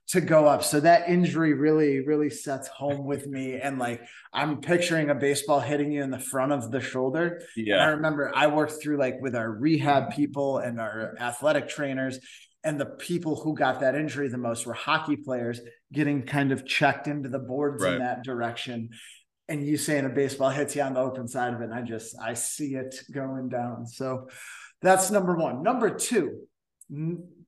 to 0.10 0.20
go 0.22 0.46
up. 0.46 0.64
So 0.64 0.80
that 0.82 1.08
injury 1.08 1.54
really, 1.54 2.02
really 2.02 2.30
sets 2.30 2.68
home 2.68 3.06
with 3.06 3.28
me. 3.28 3.56
And 3.56 3.80
like 3.80 4.02
I'm 4.34 4.60
picturing 4.60 5.10
a 5.10 5.16
baseball 5.16 5.60
hitting 5.62 5.92
you 5.92 6.04
in 6.04 6.12
the 6.12 6.20
front 6.20 6.52
of 6.52 6.70
the 6.72 6.82
shoulder. 6.82 7.42
Yeah. 7.56 7.76
And 7.76 7.84
I 7.84 7.88
remember 7.88 8.32
I 8.36 8.48
worked 8.48 8.82
through 8.82 8.98
like 8.98 9.22
with 9.22 9.36
our 9.36 9.50
rehab 9.50 10.12
people 10.14 10.58
and 10.58 10.80
our 10.80 11.16
athletic 11.20 11.70
trainers. 11.70 12.20
And 12.64 12.80
the 12.80 12.86
people 12.86 13.38
who 13.38 13.56
got 13.56 13.80
that 13.80 13.96
injury 13.96 14.28
the 14.28 14.38
most 14.38 14.66
were 14.68 14.74
hockey 14.74 15.16
players 15.16 15.62
getting 15.92 16.24
kind 16.24 16.52
of 16.52 16.66
checked 16.66 17.08
into 17.08 17.30
the 17.30 17.40
boards 17.40 17.84
Right. 17.84 17.94
in 17.94 18.00
that 18.00 18.24
direction. 18.24 18.90
And 19.50 19.66
you 19.66 19.78
saying 19.78 20.06
a 20.06 20.10
baseball 20.10 20.50
hits 20.50 20.76
you 20.76 20.82
on 20.82 20.94
the 20.94 21.00
open 21.00 21.28
side 21.28 21.54
of 21.54 21.62
it, 21.62 21.66
and 21.66 21.74
I 21.74 21.82
just 21.82 22.16
I 22.22 22.36
see 22.36 22.76
it 22.76 22.96
going 23.12 23.50
down. 23.50 23.86
So 23.88 24.30
that's 24.82 25.10
number 25.12 25.36
one. 25.36 25.64
Number 25.64 25.90
two, 25.90 26.42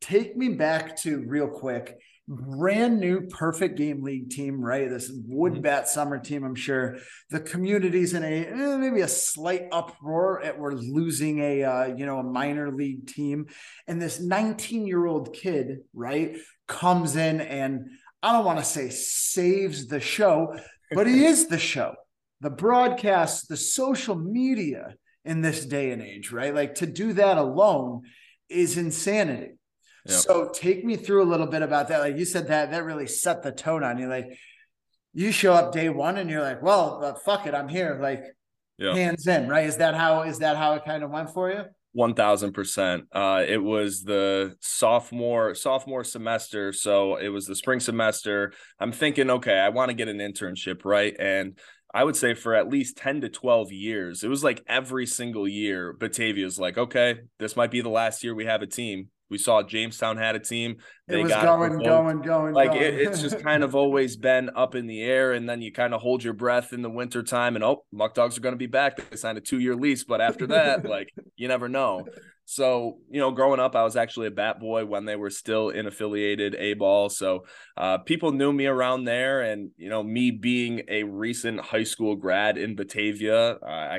take 0.01 0.35
me 0.35 0.49
back 0.49 0.95
to 1.01 1.23
real 1.27 1.47
quick. 1.47 1.97
Brand 2.27 3.01
new 3.01 3.27
perfect 3.27 3.77
game 3.77 4.01
league 4.01 4.29
team, 4.29 4.61
right? 4.61 4.89
This 4.89 5.11
wood 5.27 5.61
bat 5.61 5.89
summer 5.89 6.17
team. 6.17 6.45
I'm 6.45 6.55
sure 6.55 6.97
the 7.29 7.41
community's 7.41 8.13
in 8.13 8.23
a 8.23 8.45
eh, 8.45 8.77
maybe 8.77 9.01
a 9.01 9.09
slight 9.09 9.67
uproar 9.73 10.41
at 10.41 10.57
we're 10.57 10.71
losing 10.71 11.39
a 11.39 11.63
uh, 11.63 11.85
you 11.87 12.05
know 12.05 12.19
a 12.19 12.23
minor 12.23 12.71
league 12.71 13.07
team, 13.07 13.47
and 13.87 14.01
this 14.01 14.21
19 14.21 14.87
year 14.87 15.05
old 15.05 15.33
kid, 15.33 15.79
right, 15.93 16.37
comes 16.65 17.17
in 17.17 17.41
and 17.41 17.87
I 18.23 18.31
don't 18.31 18.45
want 18.45 18.59
to 18.59 18.65
say 18.65 18.89
saves 18.89 19.87
the 19.87 19.99
show, 19.99 20.55
but 20.91 21.07
he 21.07 21.25
is 21.25 21.47
the 21.47 21.59
show. 21.59 21.93
The 22.39 22.49
broadcast, 22.49 23.49
the 23.49 23.57
social 23.57 24.15
media 24.15 24.95
in 25.25 25.41
this 25.41 25.65
day 25.65 25.91
and 25.91 26.01
age, 26.01 26.31
right? 26.31 26.55
Like 26.55 26.75
to 26.75 26.85
do 26.85 27.13
that 27.13 27.37
alone 27.37 28.03
is 28.49 28.77
insanity. 28.77 29.53
Yep. 30.05 30.19
So 30.19 30.49
take 30.53 30.83
me 30.83 30.95
through 30.95 31.23
a 31.23 31.29
little 31.29 31.47
bit 31.47 31.61
about 31.61 31.87
that. 31.87 31.99
Like 31.99 32.17
you 32.17 32.25
said 32.25 32.47
that 32.47 32.71
that 32.71 32.83
really 32.83 33.07
set 33.07 33.41
the 33.41 33.51
tone 33.51 33.83
on 33.83 33.97
you. 33.97 34.07
Like 34.07 34.37
you 35.13 35.31
show 35.31 35.53
up 35.53 35.71
day 35.71 35.89
one 35.89 36.17
and 36.17 36.29
you're 36.29 36.41
like, 36.41 36.61
well, 36.61 37.03
uh, 37.03 37.13
fuck 37.13 37.47
it, 37.47 37.53
I'm 37.53 37.69
here. 37.69 37.99
Like 38.01 38.23
hands 38.79 39.27
in, 39.27 39.47
right? 39.47 39.65
Is 39.65 39.77
that 39.77 39.95
how 39.95 40.23
is 40.23 40.39
that 40.39 40.57
how 40.57 40.73
it 40.73 40.83
kind 40.83 41.03
of 41.03 41.09
went 41.09 41.29
for 41.29 41.49
you? 41.49 41.63
One 41.93 42.15
thousand 42.15 42.53
percent. 42.53 43.05
Uh, 43.11 43.43
it 43.47 43.61
was 43.61 44.01
the 44.01 44.55
sophomore 44.59 45.53
sophomore 45.53 46.03
semester, 46.03 46.73
so 46.73 47.17
it 47.17 47.29
was 47.29 47.45
the 47.45 47.55
spring 47.55 47.79
semester. 47.79 48.51
I'm 48.79 48.91
thinking, 48.91 49.29
okay, 49.29 49.59
I 49.59 49.69
want 49.69 49.89
to 49.89 49.95
get 49.95 50.07
an 50.07 50.17
internship, 50.17 50.85
right? 50.85 51.15
And 51.19 51.57
I 51.93 52.03
would 52.03 52.15
say 52.15 52.33
for 52.33 52.55
at 52.55 52.67
least 52.67 52.97
ten 52.97 53.21
to 53.21 53.29
twelve 53.29 53.71
years, 53.71 54.23
it 54.23 54.27
was 54.27 54.43
like 54.43 54.63
every 54.67 55.05
single 55.05 55.47
year, 55.47 55.93
Batavia's 55.93 56.59
like, 56.59 56.79
okay, 56.79 57.19
this 57.37 57.55
might 57.55 57.71
be 57.71 57.81
the 57.81 57.89
last 57.89 58.23
year 58.23 58.33
we 58.33 58.45
have 58.45 58.63
a 58.63 58.67
team. 58.67 59.09
We 59.33 59.39
saw 59.39 59.63
Jamestown 59.63 60.17
had 60.17 60.35
a 60.35 60.39
team. 60.39 60.73
It 61.07 61.13
They 61.13 61.23
was 61.23 61.31
got 61.31 61.43
going, 61.43 61.79
going, 61.79 62.21
going, 62.21 62.53
like 62.53 62.69
going. 62.69 62.83
it, 62.83 62.93
it's 62.93 63.19
just 63.19 63.39
kind 63.39 63.63
of 63.63 63.73
always 63.81 64.15
been 64.15 64.51
up 64.55 64.75
in 64.75 64.85
the 64.85 65.01
air 65.01 65.33
and 65.33 65.49
then 65.49 65.59
you 65.63 65.71
kind 65.71 65.91
of 65.95 66.01
hold 66.01 66.23
your 66.23 66.33
breath 66.33 66.71
in 66.71 66.83
the 66.83 66.89
winter 66.89 67.23
time 67.23 67.55
and 67.55 67.63
oh 67.63 67.83
muck 67.91 68.13
dogs 68.13 68.37
are 68.37 68.41
going 68.41 68.53
to 68.53 68.59
be 68.59 68.67
back 68.67 69.09
they 69.09 69.17
signed 69.17 69.39
a 69.39 69.41
two-year 69.41 69.75
lease 69.75 70.03
but 70.03 70.21
after 70.21 70.45
that 70.45 70.85
like 70.95 71.09
you 71.35 71.47
never 71.47 71.67
know 71.67 72.05
so 72.45 72.99
you 73.09 73.19
know 73.19 73.31
growing 73.31 73.59
up 73.59 73.75
i 73.75 73.83
was 73.83 73.95
actually 73.95 74.27
a 74.27 74.31
bat 74.31 74.59
boy 74.59 74.85
when 74.85 75.05
they 75.05 75.15
were 75.15 75.31
still 75.31 75.69
in 75.69 75.87
affiliated 75.87 76.53
a 76.55 76.75
ball 76.75 77.09
so 77.09 77.43
uh, 77.75 77.97
people 77.97 78.31
knew 78.31 78.53
me 78.53 78.67
around 78.67 79.03
there 79.05 79.41
and 79.41 79.71
you 79.77 79.89
know 79.89 80.03
me 80.03 80.29
being 80.29 80.83
a 80.87 81.03
recent 81.03 81.59
high 81.59 81.83
school 81.83 82.15
grad 82.15 82.57
in 82.57 82.75
batavia 82.75 83.53
uh, 83.53 83.65
i 83.65 83.97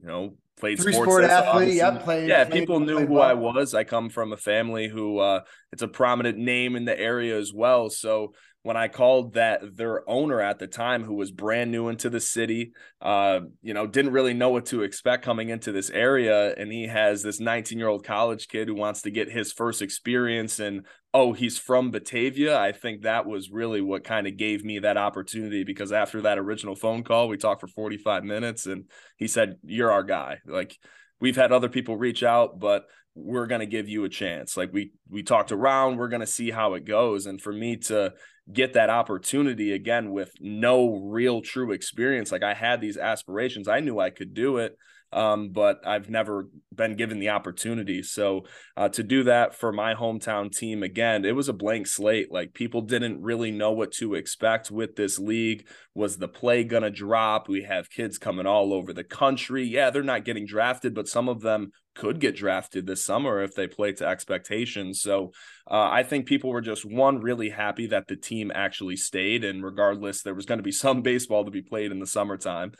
you 0.00 0.06
know 0.06 0.36
played 0.64 0.80
Three 0.80 0.92
sports 0.94 1.10
sport 1.10 1.24
athlete, 1.24 1.48
obviously- 1.54 1.76
yeah, 1.76 1.98
played. 1.98 2.28
yeah, 2.28 2.44
played- 2.44 2.60
people 2.60 2.80
knew 2.80 3.06
who. 3.06 3.18
I 3.18 3.34
was. 3.34 3.74
I 3.74 3.84
come 3.84 4.08
from 4.08 4.32
a 4.32 4.36
family 4.36 4.88
who 4.88 5.18
uh 5.18 5.40
it's 5.72 5.82
a 5.82 5.88
prominent 5.88 6.38
name 6.38 6.74
in 6.76 6.84
the 6.86 6.98
area 6.98 7.36
as 7.38 7.52
well. 7.52 7.90
So 7.90 8.32
when 8.62 8.78
I 8.78 8.88
called 8.88 9.34
that 9.34 9.76
their 9.76 10.08
owner 10.08 10.40
at 10.40 10.58
the 10.58 10.66
time 10.66 11.04
who 11.04 11.14
was 11.16 11.30
brand 11.30 11.70
new 11.70 11.88
into 11.88 12.08
the 12.08 12.18
city, 12.20 12.72
uh, 13.02 13.40
you 13.60 13.74
know, 13.74 13.86
didn't 13.86 14.12
really 14.12 14.32
know 14.32 14.48
what 14.48 14.64
to 14.66 14.84
expect 14.84 15.22
coming 15.22 15.50
into 15.50 15.70
this 15.70 15.90
area 15.90 16.54
and 16.54 16.72
he 16.72 16.86
has 16.86 17.22
this 17.22 17.38
19-year-old 17.42 18.04
college 18.06 18.48
kid 18.48 18.66
who 18.68 18.74
wants 18.74 19.02
to 19.02 19.10
get 19.10 19.30
his 19.30 19.52
first 19.52 19.82
experience 19.82 20.60
and 20.60 20.86
oh, 21.14 21.32
he's 21.32 21.56
from 21.56 21.92
Batavia. 21.92 22.58
I 22.58 22.72
think 22.72 23.02
that 23.02 23.24
was 23.24 23.50
really 23.50 23.80
what 23.80 24.02
kind 24.02 24.26
of 24.26 24.36
gave 24.36 24.64
me 24.64 24.80
that 24.80 24.96
opportunity 24.96 25.62
because 25.62 25.92
after 25.92 26.22
that 26.22 26.38
original 26.38 26.74
phone 26.74 27.04
call, 27.04 27.28
we 27.28 27.36
talked 27.36 27.60
for 27.60 27.68
45 27.68 28.24
minutes 28.24 28.66
and 28.66 28.86
he 29.16 29.28
said, 29.28 29.56
You're 29.62 29.92
our 29.92 30.02
guy. 30.02 30.40
Like 30.44 30.76
we've 31.20 31.36
had 31.36 31.52
other 31.52 31.68
people 31.68 31.96
reach 31.96 32.24
out, 32.24 32.58
but 32.58 32.86
we're 33.14 33.46
gonna 33.46 33.64
give 33.64 33.88
you 33.88 34.02
a 34.04 34.08
chance. 34.08 34.56
Like 34.56 34.72
we 34.72 34.90
we 35.08 35.22
talked 35.22 35.52
around, 35.52 35.96
we're 35.96 36.08
gonna 36.08 36.26
see 36.26 36.50
how 36.50 36.74
it 36.74 36.84
goes. 36.84 37.26
And 37.26 37.40
for 37.40 37.52
me 37.52 37.76
to 37.76 38.14
get 38.52 38.72
that 38.72 38.90
opportunity 38.90 39.72
again 39.72 40.10
with 40.10 40.32
no 40.40 40.96
real 40.96 41.42
true 41.42 41.70
experience, 41.70 42.32
like 42.32 42.42
I 42.42 42.54
had 42.54 42.80
these 42.80 42.98
aspirations, 42.98 43.68
I 43.68 43.78
knew 43.78 44.00
I 44.00 44.10
could 44.10 44.34
do 44.34 44.56
it. 44.56 44.76
Um, 45.14 45.50
but 45.50 45.80
I've 45.86 46.10
never 46.10 46.48
been 46.74 46.96
given 46.96 47.20
the 47.20 47.28
opportunity. 47.30 48.02
So 48.02 48.46
uh, 48.76 48.88
to 48.90 49.02
do 49.02 49.22
that 49.24 49.54
for 49.54 49.72
my 49.72 49.94
hometown 49.94 50.50
team 50.50 50.82
again, 50.82 51.24
it 51.24 51.36
was 51.36 51.48
a 51.48 51.52
blank 51.52 51.86
slate. 51.86 52.32
Like 52.32 52.52
people 52.52 52.82
didn't 52.82 53.22
really 53.22 53.52
know 53.52 53.72
what 53.72 53.92
to 53.92 54.14
expect 54.14 54.70
with 54.70 54.96
this 54.96 55.18
league. 55.18 55.66
Was 55.94 56.18
the 56.18 56.28
play 56.28 56.64
gonna 56.64 56.90
drop? 56.90 57.48
We 57.48 57.62
have 57.62 57.90
kids 57.90 58.18
coming 58.18 58.46
all 58.46 58.72
over 58.72 58.92
the 58.92 59.04
country. 59.04 59.64
Yeah, 59.64 59.90
they're 59.90 60.02
not 60.02 60.24
getting 60.24 60.46
drafted, 60.46 60.94
but 60.94 61.08
some 61.08 61.28
of 61.28 61.40
them 61.40 61.70
could 61.94 62.18
get 62.18 62.36
drafted 62.36 62.86
this 62.86 63.04
summer 63.04 63.42
if 63.42 63.54
they 63.54 63.68
play 63.68 63.92
to 63.92 64.06
expectations. 64.06 65.00
So 65.00 65.32
uh, 65.70 65.88
I 65.90 66.02
think 66.02 66.26
people 66.26 66.50
were 66.50 66.60
just 66.60 66.84
one 66.84 67.20
really 67.20 67.50
happy 67.50 67.86
that 67.88 68.08
the 68.08 68.16
team 68.16 68.50
actually 68.54 68.96
stayed, 68.96 69.44
and 69.44 69.62
regardless, 69.62 70.22
there 70.22 70.34
was 70.34 70.46
going 70.46 70.58
to 70.58 70.64
be 70.64 70.72
some 70.84 71.02
baseball 71.02 71.44
to 71.44 71.50
be 71.50 71.62
played 71.62 71.92
in 71.92 72.00
the 72.00 72.06
summertime. 72.06 72.72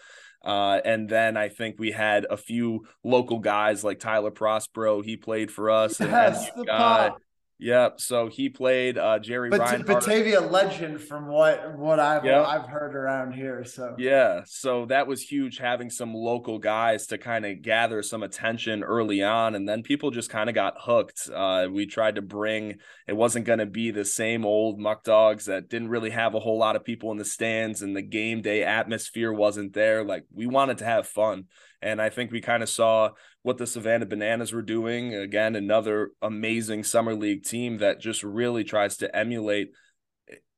Uh, 0.45 0.79
and 0.85 1.09
then 1.09 1.39
I 1.39 1.49
think 1.49 1.77
we 1.79 1.91
had 1.91 2.27
a 2.29 2.37
few 2.37 2.87
local 3.03 3.39
guys 3.39 3.83
like 3.83 3.99
Tyler 3.99 4.31
Prospero. 4.31 5.01
He 5.01 5.17
played 5.17 5.51
for 5.51 5.71
us. 5.71 5.99
Yes, 6.01 6.51
NU 6.55 6.63
the 6.63 6.67
guy. 6.67 7.09
pop. 7.09 7.23
Yep. 7.59 8.01
So 8.01 8.29
he 8.29 8.49
played 8.49 8.99
uh, 8.99 9.21
Jerry 9.21 9.49
But 9.49 9.61
Reinhardt. 9.61 10.05
Batavia 10.05 10.41
legend 10.41 11.01
from 11.01 11.29
what 11.29 11.79
what 11.79 12.01
I've 12.01 12.25
Yeah. 12.25 12.43
I've 12.43 12.67
heard 12.67 12.95
around 12.97 13.33
here. 13.33 13.65
So 13.65 13.95
Yeah, 13.97 14.43
so 14.45 14.87
that 14.87 15.07
was 15.07 15.23
huge 15.23 15.59
having 15.59 15.89
some 15.89 16.13
local 16.15 16.59
guys 16.59 17.07
to 17.09 17.19
kind 17.19 17.47
of 17.47 17.63
gather 17.63 18.03
some 18.03 18.23
attention 18.23 18.83
early 18.83 19.23
on, 19.23 19.55
and 19.55 19.69
then 19.69 19.83
people 19.83 20.11
just 20.11 20.31
kind 20.31 20.49
of 20.49 20.55
got 20.55 20.75
hooked. 20.79 21.31
Uh, 21.33 21.69
we 21.71 21.87
tried 21.87 22.17
to 22.17 22.23
bring 22.23 22.79
it 23.07 23.17
wasn't 23.17 23.47
going 23.47 23.61
to 23.61 23.67
be 23.67 23.91
the 23.93 24.05
same 24.05 24.45
old 24.45 24.79
muck 24.81 25.05
dogs 25.05 25.47
that 25.47 25.69
didn't 25.69 25.89
really 25.89 26.11
have 26.11 26.35
a 26.35 26.41
whole 26.41 26.59
lot 26.59 26.77
of 26.77 26.85
people 26.85 27.13
in 27.13 27.19
the 27.19 27.25
stands, 27.25 27.83
and 27.83 27.95
the 27.97 28.03
game 28.03 28.43
day 28.43 28.65
atmosphere 28.65 29.33
wasn't 29.33 29.73
there. 29.75 30.05
Like 30.05 30.25
we 30.33 30.47
wanted 30.47 30.79
to 30.79 30.85
have 30.85 31.07
fun, 31.07 31.45
and 31.85 32.01
I 32.01 32.09
think 32.09 32.33
we 32.33 32.41
kind 32.41 32.63
of 32.63 32.69
saw 32.69 33.11
what 33.43 33.59
the 33.59 33.67
Savannah 33.67 34.07
Bananas 34.07 34.53
were 34.53 34.63
doing. 34.63 35.15
Again, 35.15 35.55
another 35.55 36.11
amazing 36.23 36.83
summer 36.83 37.15
league 37.15 37.45
team 37.45 37.79
that 37.79 38.01
just 38.01 38.23
really 38.23 38.65
tries 38.65 38.97
to 38.97 39.17
emulate 39.17 39.69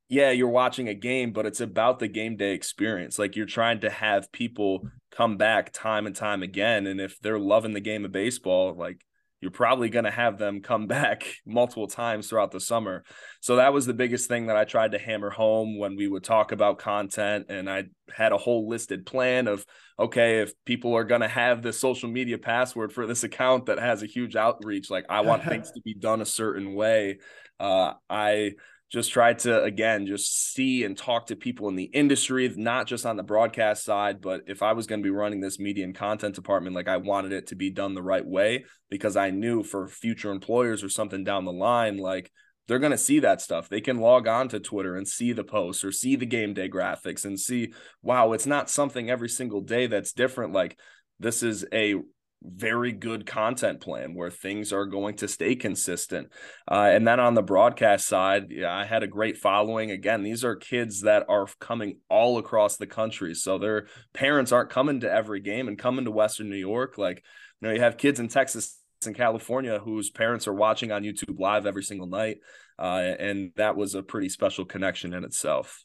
yeah, 0.09 0.31
you're 0.31 0.49
watching 0.49 0.89
a 0.89 0.95
game, 0.95 1.33
but 1.33 1.47
it's 1.47 1.61
about 1.61 1.99
the 1.99 2.07
game 2.07 2.37
day 2.37 2.53
experience. 2.53 3.19
Like 3.19 3.35
you're 3.35 3.45
trying 3.45 3.81
to 3.81 3.91
have 3.91 4.31
people 4.31 4.89
come 5.11 5.37
back 5.37 5.73
time 5.73 6.07
and 6.07 6.15
time 6.15 6.45
again. 6.45 6.87
And 6.87 7.01
if 7.01 7.19
they're 7.21 7.41
loving 7.41 7.73
the 7.73 7.81
game 7.81 8.05
of 8.05 8.13
baseball, 8.13 8.73
like 8.75 9.05
you're 9.47 9.53
probably 9.53 9.89
going 9.89 10.07
to 10.07 10.11
have 10.11 10.39
them 10.39 10.61
come 10.61 10.89
back 10.89 11.25
multiple 11.47 11.87
times 11.87 12.29
throughout 12.29 12.51
the 12.51 12.59
summer. 12.59 13.05
So 13.41 13.57
that 13.57 13.73
was 13.73 13.87
the 13.87 13.95
biggest 13.95 14.27
thing 14.27 14.49
that 14.49 14.57
I 14.57 14.65
tried 14.65 14.91
to 14.91 14.99
hammer 14.99 15.31
home 15.31 15.79
when 15.79 15.95
we 15.95 16.09
would 16.09 16.25
talk 16.25 16.51
about 16.51 16.81
content. 16.81 17.47
And 17.49 17.71
I 17.71 17.85
had 18.13 18.33
a 18.33 18.39
whole 18.39 18.69
listed 18.69 19.07
plan 19.07 19.47
of, 19.47 19.65
okay, 20.01 20.41
if 20.41 20.53
people 20.65 20.97
are 20.97 21.05
going 21.05 21.21
to 21.21 21.29
have 21.29 21.63
the 21.63 21.73
social 21.73 22.09
media 22.09 22.39
password 22.39 22.93
for 22.93 23.07
this 23.07 23.23
account 23.23 23.67
that 23.67 23.79
has 23.79 24.03
a 24.03 24.07
huge 24.07 24.35
outreach, 24.35 24.91
like 24.91 25.07
I 25.09 25.21
want 25.21 25.45
things 25.49 25.71
to 25.71 25.81
be 25.81 25.95
done 25.95 26.21
a 26.21 26.27
certain 26.27 26.75
way. 26.75 27.19
Uh, 27.61 27.93
I, 28.11 28.55
just 28.91 29.11
try 29.11 29.33
to 29.33 29.63
again 29.63 30.07
just 30.07 30.53
see 30.53 30.85
and 30.85 30.97
talk 30.97 31.27
to 31.27 31.37
people 31.37 31.69
in 31.69 31.75
the 31.77 31.85
industry 31.85 32.53
not 32.57 32.87
just 32.87 33.05
on 33.05 33.17
the 33.17 33.23
broadcast 33.23 33.85
side 33.85 34.21
but 34.21 34.43
if 34.47 34.63
i 34.63 34.73
was 34.73 34.87
going 34.87 35.01
to 35.01 35.07
be 35.07 35.11
running 35.11 35.41
this 35.41 35.59
media 35.59 35.85
and 35.85 35.95
content 35.95 36.35
department 36.35 36.75
like 36.75 36.89
i 36.89 36.97
wanted 36.97 37.33
it 37.33 37.49
to 37.49 37.57
be 37.57 37.71
done 37.71 37.95
the 37.95 38.03
right 38.03 38.27
way 38.27 38.65
because 38.89 39.17
i 39.17 39.31
knew 39.31 39.63
for 39.63 39.89
future 39.89 40.31
employers 40.31 40.85
or 40.85 40.89
something 40.89 41.25
down 41.25 41.45
the 41.45 41.53
line 41.53 41.97
like 41.97 42.31
they're 42.69 42.79
going 42.81 42.91
to 42.91 42.99
see 42.99 43.21
that 43.21 43.41
stuff. 43.41 43.69
They 43.69 43.81
can 43.81 43.99
log 43.99 44.27
on 44.27 44.49
to 44.49 44.61
twitter 44.61 44.97
and 44.97 45.07
see 45.07 45.33
the 45.33 45.45
posts 45.45 45.85
or 45.85 45.93
see 45.93 46.17
the 46.17 46.27
game 46.27 46.55
day 46.55 46.69
graphics 46.69 47.25
and 47.25 47.39
see 47.39 47.73
wow 48.03 48.33
it's 48.33 48.47
not 48.47 48.71
something 48.71 49.09
every 49.09 49.29
single 49.29 49.61
day 49.61 49.87
that's 49.87 50.13
different. 50.13 50.53
Like 50.53 50.79
this 51.19 51.43
is 51.43 51.65
a 51.73 51.95
very 52.43 52.93
good 52.93 53.27
content 53.27 53.81
plan 53.81 54.15
where 54.15 54.31
things 54.31 54.73
are 54.73 54.87
going 54.87 55.17
to 55.17 55.29
stay 55.29 55.57
consistent. 55.57 56.29
Uh, 56.71 56.91
and 56.93 57.07
then 57.07 57.19
on 57.19 57.35
the 57.35 57.43
broadcast 57.43 58.07
side, 58.07 58.47
yeah, 58.51 58.75
I 58.75 58.85
had 58.85 59.03
a 59.03 59.09
great 59.09 59.39
following. 59.39 59.91
Again, 59.91 60.23
these 60.23 60.45
are 60.45 60.55
kids 60.55 61.03
that 61.03 61.25
are 61.29 61.47
coming 61.61 61.99
all 62.09 62.39
across 62.39 62.77
the 62.77 62.87
country. 62.87 63.35
So 63.35 63.59
their 63.59 63.87
parents 64.13 64.53
aren't 64.53 64.71
coming 64.71 65.01
to 65.01 65.11
every 65.11 65.41
game 65.41 65.69
and 65.69 65.79
coming 65.79 66.05
to 66.05 66.11
Western 66.11 66.51
New 66.51 66.57
York. 66.57 66.99
Like, 66.99 67.23
you 67.61 67.69
know, 67.69 67.75
you 67.75 67.81
have 67.81 67.97
kids 67.97 68.21
in 68.21 68.29
Texas 68.29 68.79
in 69.07 69.15
California 69.15 69.79
whose 69.79 70.11
parents 70.11 70.47
are 70.47 70.55
watching 70.55 70.93
on 70.93 71.03
YouTube 71.03 71.39
live 71.39 71.67
every 71.67 71.83
single 71.83 72.07
night. 72.07 72.39
Uh, 72.79 73.15
and 73.19 73.53
that 73.57 73.77
was 73.77 73.95
a 73.95 74.03
pretty 74.03 74.29
special 74.29 74.65
connection 74.65 75.15
in 75.15 75.25
itself. 75.25 75.85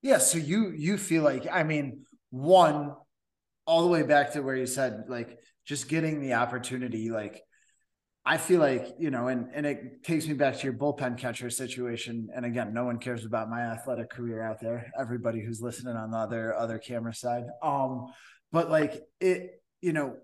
Yeah. 0.00 0.18
So 0.18 0.38
you 0.38 0.72
you 0.74 0.96
feel 0.96 1.22
like 1.22 1.46
I 1.50 1.62
mean, 1.62 2.06
one, 2.30 2.92
all 3.66 3.82
the 3.82 3.88
way 3.88 4.02
back 4.02 4.32
to 4.32 4.40
where 4.40 4.56
you 4.56 4.66
said 4.66 5.04
like 5.08 5.38
just 5.64 5.88
getting 5.88 6.20
the 6.20 6.34
opportunity, 6.34 7.10
like 7.10 7.42
I 8.24 8.36
feel 8.36 8.60
like, 8.60 8.94
you 8.98 9.10
know, 9.10 9.26
and 9.28 9.48
and 9.52 9.66
it 9.66 10.04
takes 10.04 10.28
me 10.28 10.34
back 10.34 10.56
to 10.56 10.64
your 10.64 10.74
bullpen 10.74 11.18
catcher 11.18 11.50
situation. 11.50 12.28
And 12.34 12.46
again, 12.46 12.72
no 12.72 12.84
one 12.84 12.98
cares 12.98 13.24
about 13.24 13.50
my 13.50 13.62
athletic 13.62 14.10
career 14.10 14.42
out 14.42 14.60
there. 14.60 14.92
Everybody 14.98 15.44
who's 15.44 15.60
listening 15.60 15.96
on 15.96 16.12
the 16.12 16.18
other 16.18 16.54
other 16.54 16.78
camera 16.78 17.14
side. 17.14 17.44
Um, 17.62 18.12
but 18.52 18.70
like 18.70 19.02
it, 19.20 19.60
you 19.80 19.92
know, 19.92 20.16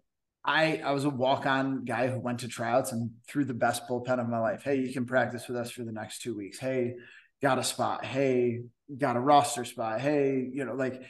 I 0.44 0.80
I 0.84 0.92
was 0.92 1.04
a 1.04 1.10
walk-on 1.10 1.84
guy 1.84 2.06
who 2.06 2.20
went 2.20 2.40
to 2.40 2.48
tryouts 2.48 2.92
and 2.92 3.10
threw 3.26 3.44
the 3.44 3.54
best 3.54 3.88
bullpen 3.88 4.20
of 4.20 4.28
my 4.28 4.38
life. 4.38 4.62
Hey, 4.62 4.76
you 4.76 4.92
can 4.92 5.04
practice 5.04 5.48
with 5.48 5.56
us 5.56 5.72
for 5.72 5.82
the 5.82 5.92
next 5.92 6.22
two 6.22 6.36
weeks. 6.36 6.58
Hey, 6.60 6.94
got 7.42 7.58
a 7.58 7.64
spot. 7.64 8.04
Hey, 8.04 8.60
got 8.96 9.16
a 9.16 9.20
roster 9.20 9.64
spot. 9.64 10.00
Hey, 10.00 10.48
you 10.52 10.64
know, 10.64 10.74
like 10.74 11.02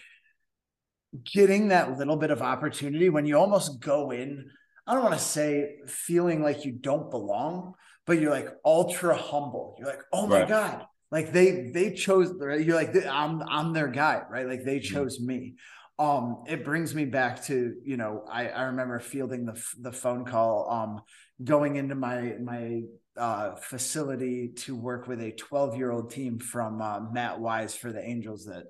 getting 1.24 1.68
that 1.68 1.96
little 1.98 2.16
bit 2.16 2.30
of 2.30 2.42
opportunity 2.42 3.08
when 3.08 3.26
you 3.26 3.36
almost 3.36 3.80
go 3.80 4.10
in. 4.10 4.50
I 4.86 4.94
don't 4.94 5.02
want 5.02 5.14
to 5.14 5.20
say 5.20 5.76
feeling 5.86 6.42
like 6.42 6.64
you 6.64 6.72
don't 6.72 7.10
belong, 7.10 7.74
but 8.06 8.20
you're 8.20 8.30
like 8.30 8.48
ultra 8.64 9.16
humble. 9.16 9.76
You're 9.78 9.88
like, 9.88 10.02
oh 10.12 10.26
my 10.26 10.40
right. 10.40 10.48
god, 10.48 10.86
like 11.10 11.32
they 11.32 11.70
they 11.74 11.92
chose. 11.92 12.32
You're 12.40 12.74
like, 12.74 12.94
I'm 13.06 13.42
I'm 13.42 13.72
their 13.72 13.88
guy, 13.88 14.22
right? 14.30 14.46
Like 14.46 14.64
they 14.64 14.78
mm-hmm. 14.78 14.94
chose 14.94 15.20
me 15.20 15.56
um 15.98 16.44
it 16.46 16.64
brings 16.64 16.94
me 16.94 17.04
back 17.04 17.44
to 17.44 17.74
you 17.82 17.96
know 17.96 18.24
i 18.30 18.48
i 18.48 18.62
remember 18.64 19.00
fielding 19.00 19.44
the 19.44 19.60
the 19.80 19.92
phone 19.92 20.24
call 20.24 20.70
um 20.70 21.00
going 21.42 21.76
into 21.76 21.94
my 21.94 22.34
my 22.40 22.82
uh 23.16 23.56
facility 23.56 24.52
to 24.54 24.76
work 24.76 25.08
with 25.08 25.20
a 25.20 25.32
12 25.32 25.76
year 25.76 25.90
old 25.90 26.10
team 26.10 26.38
from 26.38 26.80
uh, 26.80 27.00
matt 27.00 27.40
wise 27.40 27.74
for 27.74 27.92
the 27.92 28.02
angels 28.02 28.44
that 28.46 28.64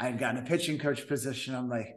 i 0.00 0.04
had 0.06 0.18
gotten 0.18 0.42
a 0.42 0.46
pitching 0.46 0.78
coach 0.78 1.06
position 1.06 1.54
i'm 1.54 1.68
like 1.68 1.94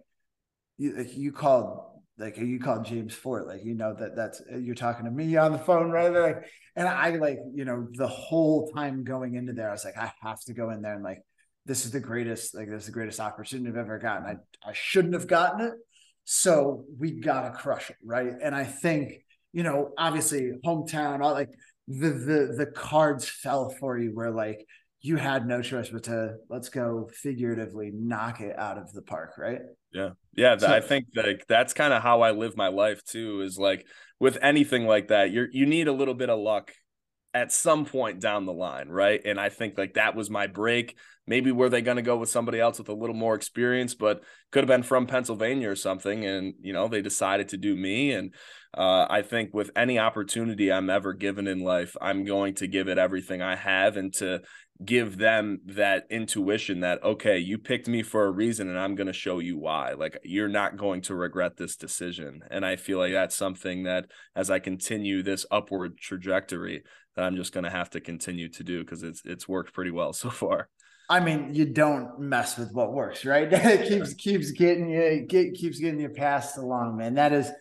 you, 0.77 0.95
like 0.95 1.15
you 1.15 1.31
called 1.31 1.79
like 2.17 2.37
you 2.37 2.59
called 2.59 2.85
James 2.85 3.13
Fort, 3.13 3.47
like 3.47 3.63
you 3.63 3.73
know 3.73 3.95
that 3.99 4.15
that's 4.15 4.41
you're 4.59 4.75
talking 4.75 5.05
to 5.05 5.11
me 5.11 5.35
on 5.35 5.51
the 5.51 5.57
phone, 5.57 5.89
right? 5.89 6.11
Like, 6.11 6.45
and 6.75 6.87
I 6.87 7.15
like 7.15 7.39
you 7.55 7.65
know 7.65 7.87
the 7.91 8.07
whole 8.07 8.71
time 8.71 9.03
going 9.03 9.33
into 9.33 9.53
there, 9.53 9.69
I 9.69 9.71
was 9.71 9.83
like, 9.83 9.97
I 9.97 10.11
have 10.21 10.39
to 10.41 10.53
go 10.53 10.69
in 10.69 10.81
there 10.81 10.93
and 10.93 11.03
like 11.03 11.23
this 11.65 11.85
is 11.85 11.91
the 11.91 11.99
greatest, 11.99 12.53
like 12.53 12.69
this 12.69 12.81
is 12.81 12.85
the 12.87 12.91
greatest 12.91 13.19
opportunity 13.19 13.69
I've 13.69 13.77
ever 13.77 13.97
gotten. 13.97 14.25
I, 14.25 14.69
I 14.69 14.73
shouldn't 14.73 15.13
have 15.13 15.27
gotten 15.27 15.61
it. 15.61 15.73
So 16.25 16.85
we 16.99 17.11
gotta 17.19 17.51
crush 17.51 17.89
it, 17.89 17.95
right? 18.03 18.33
And 18.43 18.53
I 18.53 18.65
think, 18.65 19.13
you 19.51 19.63
know, 19.63 19.91
obviously 19.97 20.51
hometown, 20.65 21.21
all 21.21 21.33
like 21.33 21.49
the 21.87 22.09
the 22.09 22.55
the 22.57 22.65
cards 22.67 23.27
fell 23.27 23.69
for 23.79 23.97
you 23.97 24.11
where 24.13 24.31
like 24.31 24.65
you 25.03 25.17
had 25.17 25.45
no 25.45 25.61
choice 25.61 25.89
but 25.89 26.03
to 26.03 26.37
let's 26.49 26.69
go 26.69 27.09
figuratively 27.13 27.91
knock 27.93 28.39
it 28.39 28.57
out 28.57 28.77
of 28.77 28.91
the 28.93 29.01
park, 29.01 29.33
right? 29.37 29.59
Yeah. 29.93 30.11
Yeah. 30.33 30.57
So, 30.57 30.67
I 30.67 30.79
think 30.79 31.07
like 31.13 31.45
that's 31.47 31.73
kind 31.73 31.93
of 31.93 32.01
how 32.01 32.21
I 32.21 32.31
live 32.31 32.55
my 32.55 32.69
life 32.69 33.03
too, 33.03 33.41
is 33.41 33.59
like 33.59 33.85
with 34.19 34.37
anything 34.41 34.87
like 34.87 35.09
that, 35.09 35.31
you're 35.31 35.49
you 35.51 35.65
need 35.65 35.89
a 35.89 35.93
little 35.93 36.13
bit 36.13 36.29
of 36.29 36.39
luck 36.39 36.71
at 37.33 37.51
some 37.51 37.85
point 37.85 38.21
down 38.21 38.45
the 38.45 38.53
line, 38.53 38.87
right? 38.87 39.19
And 39.25 39.39
I 39.39 39.49
think 39.49 39.77
like 39.77 39.95
that 39.95 40.15
was 40.15 40.29
my 40.29 40.47
break. 40.47 40.97
Maybe 41.25 41.51
were 41.51 41.69
they 41.69 41.81
going 41.81 41.97
to 41.97 42.03
go 42.03 42.17
with 42.17 42.29
somebody 42.29 42.59
else 42.59 42.77
with 42.77 42.89
a 42.89 42.93
little 42.93 43.15
more 43.15 43.33
experience, 43.33 43.95
but 43.95 44.23
could 44.51 44.63
have 44.63 44.67
been 44.67 44.83
from 44.83 45.07
Pennsylvania 45.07 45.69
or 45.69 45.75
something. 45.75 46.25
And, 46.25 46.53
you 46.61 46.73
know, 46.73 46.87
they 46.87 47.01
decided 47.01 47.49
to 47.49 47.57
do 47.57 47.75
me. 47.75 48.11
And 48.11 48.33
uh, 48.77 49.07
I 49.09 49.21
think 49.21 49.53
with 49.53 49.71
any 49.75 49.97
opportunity 49.97 50.71
I'm 50.71 50.89
ever 50.89 51.13
given 51.13 51.47
in 51.47 51.61
life, 51.61 51.95
I'm 52.01 52.23
going 52.25 52.55
to 52.55 52.67
give 52.67 52.87
it 52.87 52.97
everything 52.97 53.41
I 53.41 53.55
have 53.55 53.97
and 53.97 54.13
to 54.15 54.41
give 54.83 55.17
them 55.17 55.59
that 55.65 56.05
intuition 56.09 56.81
that, 56.81 57.03
okay, 57.03 57.37
you 57.37 57.57
picked 57.57 57.87
me 57.87 58.01
for 58.01 58.25
a 58.25 58.31
reason 58.31 58.69
and 58.69 58.79
I'm 58.79 58.95
going 58.95 59.07
to 59.07 59.13
show 59.13 59.39
you 59.39 59.57
why. 59.57 59.93
Like, 59.93 60.17
you're 60.23 60.49
not 60.49 60.77
going 60.77 61.01
to 61.03 61.15
regret 61.15 61.57
this 61.57 61.75
decision. 61.75 62.41
And 62.49 62.65
I 62.65 62.75
feel 62.75 62.97
like 62.97 63.13
that's 63.13 63.35
something 63.35 63.83
that 63.83 64.07
as 64.35 64.49
I 64.49 64.59
continue 64.59 65.21
this 65.21 65.45
upward 65.51 65.97
trajectory, 65.97 66.83
that 67.15 67.25
I'm 67.25 67.35
just 67.35 67.53
going 67.53 67.63
to 67.63 67.69
have 67.69 67.89
to 67.91 68.01
continue 68.01 68.49
to 68.49 68.63
do 68.63 68.79
because 68.79 69.03
it's 69.03 69.21
it's 69.25 69.47
worked 69.47 69.73
pretty 69.73 69.91
well 69.91 70.13
so 70.13 70.29
far. 70.29 70.69
I 71.09 71.19
mean, 71.19 71.53
you 71.53 71.65
don't 71.65 72.19
mess 72.19 72.57
with 72.57 72.71
what 72.71 72.93
works, 72.93 73.25
right? 73.25 73.47
it 73.51 73.87
keeps 73.87 74.13
keeps 74.13 74.51
getting 74.51 74.89
you 74.89 75.25
get, 75.27 75.53
keeps 75.53 75.79
getting 75.79 75.99
you 75.99 76.09
passed 76.09 76.57
along, 76.57 76.97
man. 76.97 77.15
That 77.15 77.33
is, 77.33 77.51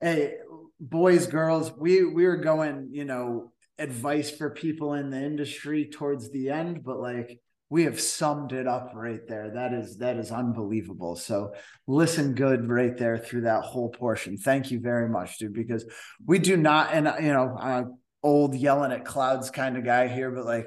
hey, 0.00 0.34
boys, 0.78 1.26
girls, 1.26 1.72
we 1.76 2.04
we 2.04 2.26
were 2.26 2.36
going, 2.36 2.88
you 2.92 3.04
know, 3.04 3.52
advice 3.80 4.30
for 4.30 4.50
people 4.50 4.94
in 4.94 5.10
the 5.10 5.22
industry 5.22 5.88
towards 5.90 6.30
the 6.30 6.50
end, 6.50 6.84
but 6.84 7.00
like 7.00 7.40
we 7.70 7.84
have 7.84 8.00
summed 8.00 8.52
it 8.52 8.66
up 8.66 8.92
right 8.94 9.26
there. 9.28 9.52
That 9.54 9.72
is 9.72 9.98
that 9.98 10.16
is 10.16 10.30
unbelievable. 10.30 11.16
So 11.16 11.54
listen 11.86 12.34
good 12.34 12.68
right 12.68 12.96
there 12.96 13.16
through 13.16 13.42
that 13.42 13.62
whole 13.62 13.88
portion. 13.88 14.36
Thank 14.36 14.70
you 14.70 14.80
very 14.80 15.08
much, 15.08 15.38
dude, 15.38 15.54
because 15.54 15.84
we 16.26 16.38
do 16.38 16.56
not, 16.56 16.92
and 16.92 17.10
you 17.24 17.32
know, 17.32 17.56
uh, 17.58 17.84
old 18.22 18.54
yelling 18.54 18.92
at 18.92 19.04
clouds 19.04 19.50
kind 19.50 19.76
of 19.76 19.84
guy 19.84 20.08
here, 20.08 20.30
but 20.30 20.44
like 20.44 20.66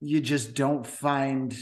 you 0.00 0.20
just 0.20 0.54
don't 0.54 0.86
find 0.86 1.56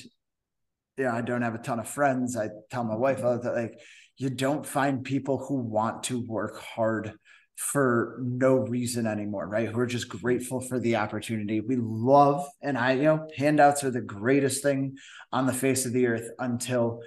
you 0.96 1.04
know, 1.04 1.12
I 1.12 1.22
don't 1.22 1.42
have 1.42 1.54
a 1.54 1.58
ton 1.58 1.80
of 1.80 1.88
friends. 1.88 2.36
I 2.36 2.48
tell 2.70 2.84
my 2.84 2.96
wife 2.96 3.24
all 3.24 3.40
that 3.40 3.54
like 3.54 3.80
you 4.16 4.28
don't 4.28 4.66
find 4.66 5.02
people 5.04 5.38
who 5.38 5.54
want 5.60 6.02
to 6.04 6.20
work 6.20 6.60
hard 6.60 7.14
for 7.60 8.16
no 8.22 8.54
reason 8.56 9.06
anymore, 9.06 9.46
right? 9.46 9.68
Who 9.68 9.78
are 9.80 9.86
just 9.86 10.08
grateful 10.08 10.62
for 10.62 10.80
the 10.80 10.96
opportunity. 10.96 11.60
We 11.60 11.76
love, 11.76 12.46
and 12.62 12.78
I, 12.78 12.92
you 12.92 13.02
know, 13.02 13.28
handouts 13.36 13.84
are 13.84 13.90
the 13.90 14.00
greatest 14.00 14.62
thing 14.62 14.96
on 15.30 15.46
the 15.46 15.52
face 15.52 15.84
of 15.84 15.92
the 15.92 16.06
earth 16.06 16.26
until 16.38 17.02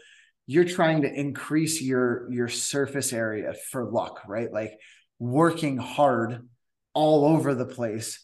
you're 0.46 0.64
trying 0.64 1.02
to 1.02 1.12
increase 1.12 1.82
your 1.82 2.32
your 2.32 2.50
surface 2.50 3.14
area 3.14 3.56
for 3.72 3.90
luck, 3.90 4.22
right? 4.28 4.54
Like 4.54 4.74
working 5.18 5.78
hard 5.78 6.48
all 6.94 7.26
over 7.26 7.56
the 7.56 7.66
place 7.66 8.24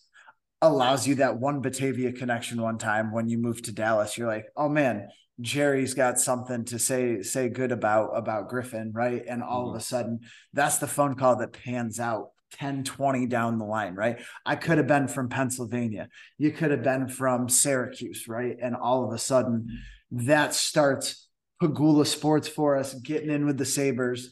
allows 0.62 1.08
you 1.08 1.16
that 1.16 1.40
one 1.40 1.62
Batavia 1.62 2.12
connection 2.12 2.62
one 2.62 2.78
time 2.78 3.12
when 3.12 3.28
you 3.28 3.40
move 3.40 3.64
to 3.64 3.72
Dallas. 3.72 4.20
You're 4.20 4.28
like, 4.28 4.46
oh 4.56 4.70
man, 4.70 5.08
Jerry's 5.42 5.94
got 5.94 6.20
something 6.20 6.66
to 6.66 6.80
say 6.80 7.22
say 7.22 7.50
good 7.50 7.72
about 7.72 8.10
about 8.16 8.50
Griffin, 8.50 8.92
right? 8.94 9.24
And 9.28 9.42
all 9.42 9.68
mm-hmm. 9.68 9.76
of 9.76 9.82
a 9.82 9.84
sudden, 9.84 10.20
that's 10.54 10.78
the 10.78 10.88
phone 10.88 11.16
call 11.16 11.38
that 11.38 11.54
pans 11.54 12.00
out 12.00 12.30
10, 12.54 12.84
20 12.84 13.26
down 13.28 13.58
the 13.58 13.66
line, 13.66 13.96
right? 13.96 14.20
I 14.46 14.56
could 14.56 14.78
have 14.78 14.88
been 14.88 15.08
from 15.08 15.30
Pennsylvania. 15.30 16.10
You 16.38 16.52
could 16.52 16.72
have 16.72 16.84
been 16.84 17.08
from 17.08 17.48
Syracuse, 17.48 18.28
right? 18.28 18.58
And 18.62 18.76
all 18.76 19.06
of 19.06 19.14
a 19.14 19.18
sudden, 19.18 19.80
that 20.12 20.54
starts 20.54 21.28
Pegula 21.62 22.06
Sports 22.06 22.48
for 22.48 22.78
us, 22.78 22.94
getting 22.94 23.30
in 23.30 23.46
with 23.46 23.58
the 23.58 23.66
Sabres 23.66 24.32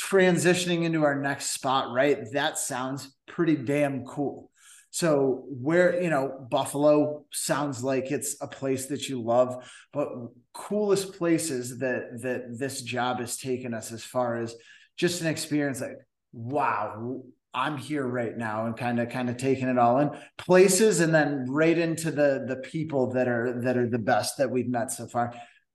transitioning 0.00 0.84
into 0.84 1.04
our 1.04 1.20
next 1.20 1.52
spot, 1.52 1.92
right? 1.92 2.18
That 2.32 2.58
sounds 2.58 3.16
pretty 3.26 3.56
damn 3.56 4.04
cool. 4.04 4.47
So 4.90 5.44
where 5.48 6.02
you 6.02 6.10
know 6.10 6.46
Buffalo 6.50 7.24
sounds 7.32 7.84
like 7.84 8.10
it's 8.10 8.36
a 8.40 8.48
place 8.48 8.86
that 8.86 9.08
you 9.08 9.22
love, 9.22 9.70
but 9.92 10.08
coolest 10.54 11.18
places 11.18 11.78
that 11.78 12.20
that 12.22 12.58
this 12.58 12.82
job 12.82 13.20
has 13.20 13.36
taken 13.36 13.74
us 13.74 13.92
as 13.92 14.02
far 14.02 14.36
as 14.36 14.54
just 14.96 15.20
an 15.20 15.26
experience 15.26 15.80
like 15.80 15.98
wow, 16.32 17.22
I'm 17.54 17.76
here 17.76 18.06
right 18.06 18.36
now 18.36 18.66
and 18.66 18.76
kind 18.76 19.00
of 19.00 19.08
kind 19.08 19.28
of 19.28 19.36
taking 19.36 19.68
it 19.68 19.78
all 19.78 19.98
in 19.98 20.10
places 20.36 21.00
and 21.00 21.14
then 21.14 21.46
right 21.48 21.76
into 21.76 22.10
the 22.10 22.44
the 22.46 22.56
people 22.56 23.12
that 23.12 23.28
are 23.28 23.60
that 23.62 23.76
are 23.76 23.88
the 23.88 23.98
best 23.98 24.38
that 24.38 24.50
we've 24.50 24.68
met 24.68 24.92
so 24.92 25.06
far 25.06 25.34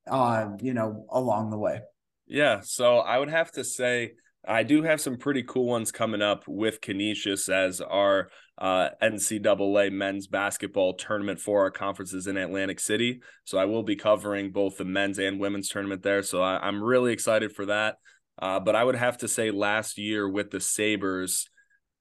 uh 0.09 0.49
you 0.61 0.73
know 0.73 1.05
along 1.09 1.49
the 1.49 1.57
way. 1.57 1.81
Yeah, 2.25 2.61
so 2.63 2.97
I 2.97 3.19
would 3.19 3.29
have 3.29 3.51
to 3.53 3.63
say 3.63 4.13
I 4.45 4.63
do 4.63 4.83
have 4.83 4.99
some 4.99 5.17
pretty 5.17 5.43
cool 5.43 5.65
ones 5.65 5.91
coming 5.91 6.21
up 6.21 6.43
with 6.47 6.81
Canisius 6.81 7.47
as 7.47 7.79
our 7.79 8.29
uh, 8.57 8.89
NCAA 9.01 9.91
men's 9.91 10.27
basketball 10.27 10.93
tournament 10.93 11.39
for 11.39 11.61
our 11.61 11.71
conferences 11.71 12.27
in 12.27 12.37
Atlantic 12.37 12.79
City. 12.79 13.21
So 13.45 13.57
I 13.57 13.65
will 13.65 13.83
be 13.83 13.95
covering 13.95 14.51
both 14.51 14.77
the 14.77 14.85
men's 14.85 15.19
and 15.19 15.39
women's 15.39 15.69
tournament 15.69 16.03
there. 16.03 16.21
So 16.21 16.41
I, 16.41 16.67
am 16.67 16.83
really 16.83 17.13
excited 17.13 17.51
for 17.51 17.65
that. 17.65 17.97
Uh, 18.39 18.59
but 18.59 18.75
I 18.75 18.83
would 18.83 18.95
have 18.95 19.17
to 19.19 19.27
say 19.27 19.51
last 19.51 19.97
year 19.97 20.27
with 20.27 20.51
the 20.51 20.59
Sabres, 20.59 21.49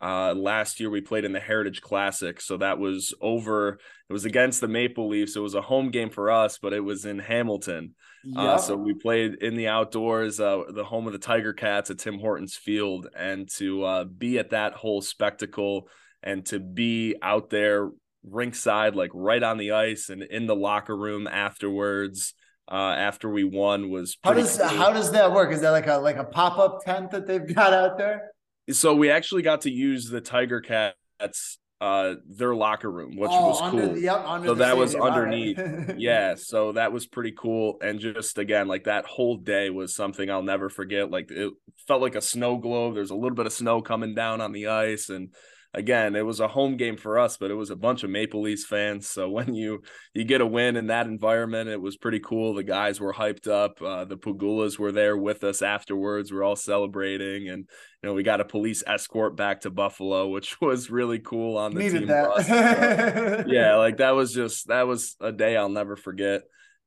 uh, 0.02 0.34
last 0.34 0.80
year 0.80 0.90
we 0.90 1.00
played 1.00 1.24
in 1.24 1.32
the 1.32 1.40
Heritage 1.40 1.80
Classic, 1.80 2.40
so 2.40 2.56
that 2.56 2.78
was 2.78 3.14
over. 3.20 3.78
It 4.08 4.12
was 4.12 4.24
against 4.24 4.60
the 4.60 4.66
Maple 4.66 5.08
Leafs. 5.08 5.36
It 5.36 5.40
was 5.40 5.54
a 5.54 5.62
home 5.62 5.90
game 5.90 6.10
for 6.10 6.30
us, 6.30 6.58
but 6.58 6.72
it 6.72 6.80
was 6.80 7.04
in 7.04 7.18
Hamilton. 7.20 7.94
Uh, 8.36 8.56
so 8.56 8.76
we 8.76 8.94
played 8.94 9.34
in 9.42 9.54
the 9.54 9.68
outdoors, 9.68 10.40
uh, 10.40 10.62
the 10.74 10.84
home 10.84 11.06
of 11.06 11.12
the 11.12 11.18
Tiger 11.18 11.52
Cats 11.52 11.90
at 11.90 11.98
Tim 11.98 12.18
Hortons 12.18 12.56
Field, 12.56 13.08
and 13.16 13.48
to 13.56 13.84
uh, 13.84 14.04
be 14.04 14.38
at 14.38 14.50
that 14.50 14.74
whole 14.74 15.02
spectacle 15.02 15.88
and 16.22 16.44
to 16.46 16.58
be 16.58 17.16
out 17.22 17.50
there 17.50 17.90
rinkside, 18.28 18.94
like 18.94 19.10
right 19.14 19.42
on 19.42 19.58
the 19.58 19.72
ice 19.72 20.08
and 20.08 20.22
in 20.22 20.46
the 20.46 20.56
locker 20.56 20.96
room 20.96 21.26
afterwards. 21.26 22.34
Uh, 22.70 22.94
after 22.96 23.28
we 23.28 23.42
won 23.42 23.90
was 23.90 24.16
how 24.22 24.32
does 24.32 24.56
cool. 24.56 24.68
how 24.68 24.92
does 24.92 25.10
that 25.10 25.32
work? 25.32 25.52
Is 25.52 25.60
that 25.60 25.70
like 25.70 25.88
a 25.88 25.96
like 25.96 26.16
a 26.16 26.24
pop 26.24 26.58
up 26.58 26.78
tent 26.84 27.10
that 27.10 27.26
they've 27.26 27.54
got 27.54 27.72
out 27.72 27.98
there? 27.98 28.30
So 28.70 28.94
we 28.94 29.10
actually 29.10 29.42
got 29.42 29.62
to 29.62 29.70
use 29.70 30.08
the 30.08 30.20
Tiger 30.20 30.60
Cats 30.60 31.58
uh 31.80 32.14
their 32.24 32.54
locker 32.54 32.90
room, 32.90 33.16
which 33.16 33.30
oh, 33.32 33.48
was 33.48 33.70
cool. 33.70 33.94
The, 33.94 34.00
yep, 34.00 34.24
so 34.44 34.54
that 34.54 34.76
was 34.76 34.94
underneath. 34.94 35.58
yeah, 35.98 36.36
so 36.36 36.72
that 36.72 36.92
was 36.92 37.06
pretty 37.08 37.32
cool. 37.36 37.78
And 37.82 37.98
just 37.98 38.38
again, 38.38 38.68
like 38.68 38.84
that 38.84 39.06
whole 39.06 39.36
day 39.36 39.68
was 39.68 39.94
something 39.94 40.30
I'll 40.30 40.44
never 40.44 40.68
forget. 40.70 41.10
Like 41.10 41.32
it 41.32 41.52
felt 41.88 42.00
like 42.00 42.14
a 42.14 42.22
snow 42.22 42.56
globe. 42.56 42.94
There's 42.94 43.10
a 43.10 43.16
little 43.16 43.34
bit 43.34 43.46
of 43.46 43.52
snow 43.52 43.82
coming 43.82 44.14
down 44.14 44.40
on 44.40 44.52
the 44.52 44.68
ice 44.68 45.08
and 45.08 45.34
again, 45.74 46.16
it 46.16 46.24
was 46.24 46.40
a 46.40 46.48
home 46.48 46.76
game 46.76 46.96
for 46.96 47.18
us, 47.18 47.36
but 47.36 47.50
it 47.50 47.54
was 47.54 47.70
a 47.70 47.76
bunch 47.76 48.02
of 48.02 48.10
Maple 48.10 48.42
Leafs 48.42 48.64
fans. 48.64 49.08
So 49.08 49.28
when 49.30 49.54
you 49.54 49.82
you 50.14 50.24
get 50.24 50.40
a 50.40 50.46
win 50.46 50.76
in 50.76 50.88
that 50.88 51.06
environment, 51.06 51.68
it 51.68 51.80
was 51.80 51.96
pretty 51.96 52.20
cool. 52.20 52.54
The 52.54 52.62
guys 52.62 53.00
were 53.00 53.12
hyped 53.12 53.48
up. 53.48 53.80
Uh, 53.80 54.04
the 54.04 54.16
Pegulas 54.16 54.78
were 54.78 54.92
there 54.92 55.16
with 55.16 55.44
us 55.44 55.62
afterwards. 55.62 56.32
We're 56.32 56.44
all 56.44 56.56
celebrating, 56.56 57.48
and 57.48 57.68
you 58.02 58.08
know 58.08 58.14
we 58.14 58.22
got 58.22 58.40
a 58.40 58.44
police 58.44 58.82
escort 58.86 59.36
back 59.36 59.62
to 59.62 59.70
Buffalo, 59.70 60.28
which 60.30 60.60
was 60.60 60.90
really 60.90 61.18
cool 61.18 61.56
on 61.56 61.74
the 61.74 61.80
Needed 61.80 61.98
team 62.00 62.08
that. 62.08 62.28
bus. 62.28 62.46
So, 62.46 63.44
yeah, 63.52 63.76
like 63.76 63.98
that 63.98 64.14
was 64.14 64.32
just 64.32 64.68
that 64.68 64.86
was 64.86 65.16
a 65.20 65.32
day 65.32 65.56
I'll 65.56 65.68
never 65.68 65.96
forget. 65.96 66.42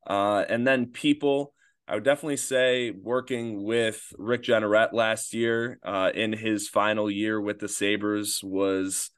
Uh, 0.08 0.46
and 0.48 0.68
then 0.68 0.88
people 0.88 1.52
I 1.88 1.96
would 1.96 2.04
definitely 2.04 2.38
say 2.38 2.92
working 2.92 3.64
with 3.64 4.02
Rick 4.18 4.44
Jeanneret 4.44 4.94
last 4.94 5.34
year 5.34 5.80
uh, 5.84 6.12
in 6.14 6.34
his 6.34 6.68
final 6.68 7.12
year 7.12 7.40
with 7.40 7.60
the 7.60 7.70
Sabres 7.70 8.42
was, 8.44 9.12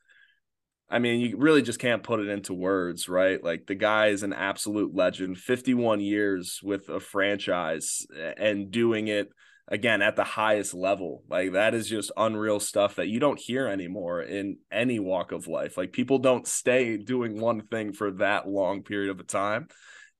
I 0.89 0.99
mean, 0.99 1.21
you 1.21 1.38
really 1.38 1.62
just 1.62 1.80
can't 1.80 2.03
put 2.03 2.19
it 2.19 2.27
into 2.27 2.53
words, 2.53 3.08
right? 3.08 3.41
Like 3.41 3.67
the 3.67 3.75
guy 3.75 4.08
is 4.08 4.23
an 4.23 4.34
absolute 4.34 4.93
legend, 4.93 5.38
51 5.38 6.01
years 6.01 6.60
with 6.62 6.89
a 6.89 6.99
franchise 6.99 8.06
and 8.38 8.69
doing 8.69 9.08
it 9.08 9.30
again 9.69 10.01
at 10.01 10.17
the 10.17 10.25
highest 10.25 10.73
level. 10.73 11.23
Like 11.30 11.53
that 11.53 11.73
is 11.73 11.88
just 11.88 12.12
unreal 12.17 12.60
stuff 12.60 12.95
that 12.95 13.08
you 13.08 13.21
don't 13.21 13.39
hear 13.39 13.67
anymore 13.67 14.21
in 14.21 14.58
any 14.69 14.99
walk 14.99 15.32
of 15.32 15.47
life. 15.47 15.77
Like 15.77 15.93
people 15.93 16.19
don't 16.19 16.47
stay 16.47 16.97
doing 16.97 17.39
one 17.39 17.62
thing 17.67 17.93
for 17.93 18.12
that 18.12 18.45
long 18.45 18.84
period 18.84 19.10
of 19.10 19.21
a 19.21 19.23
time. 19.23 19.67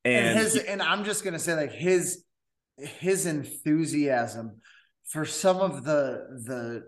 And, 0.06 0.28
and 0.28 0.40
his, 0.40 0.56
and 0.56 0.82
I'm 0.82 1.04
just 1.04 1.26
gonna 1.26 1.40
say, 1.40 1.54
like 1.54 1.74
his 1.74 2.24
his 2.78 3.26
enthusiasm 3.26 4.60
for 5.06 5.26
some 5.26 5.58
of 5.58 5.84
the 5.84 6.26
the 6.46 6.84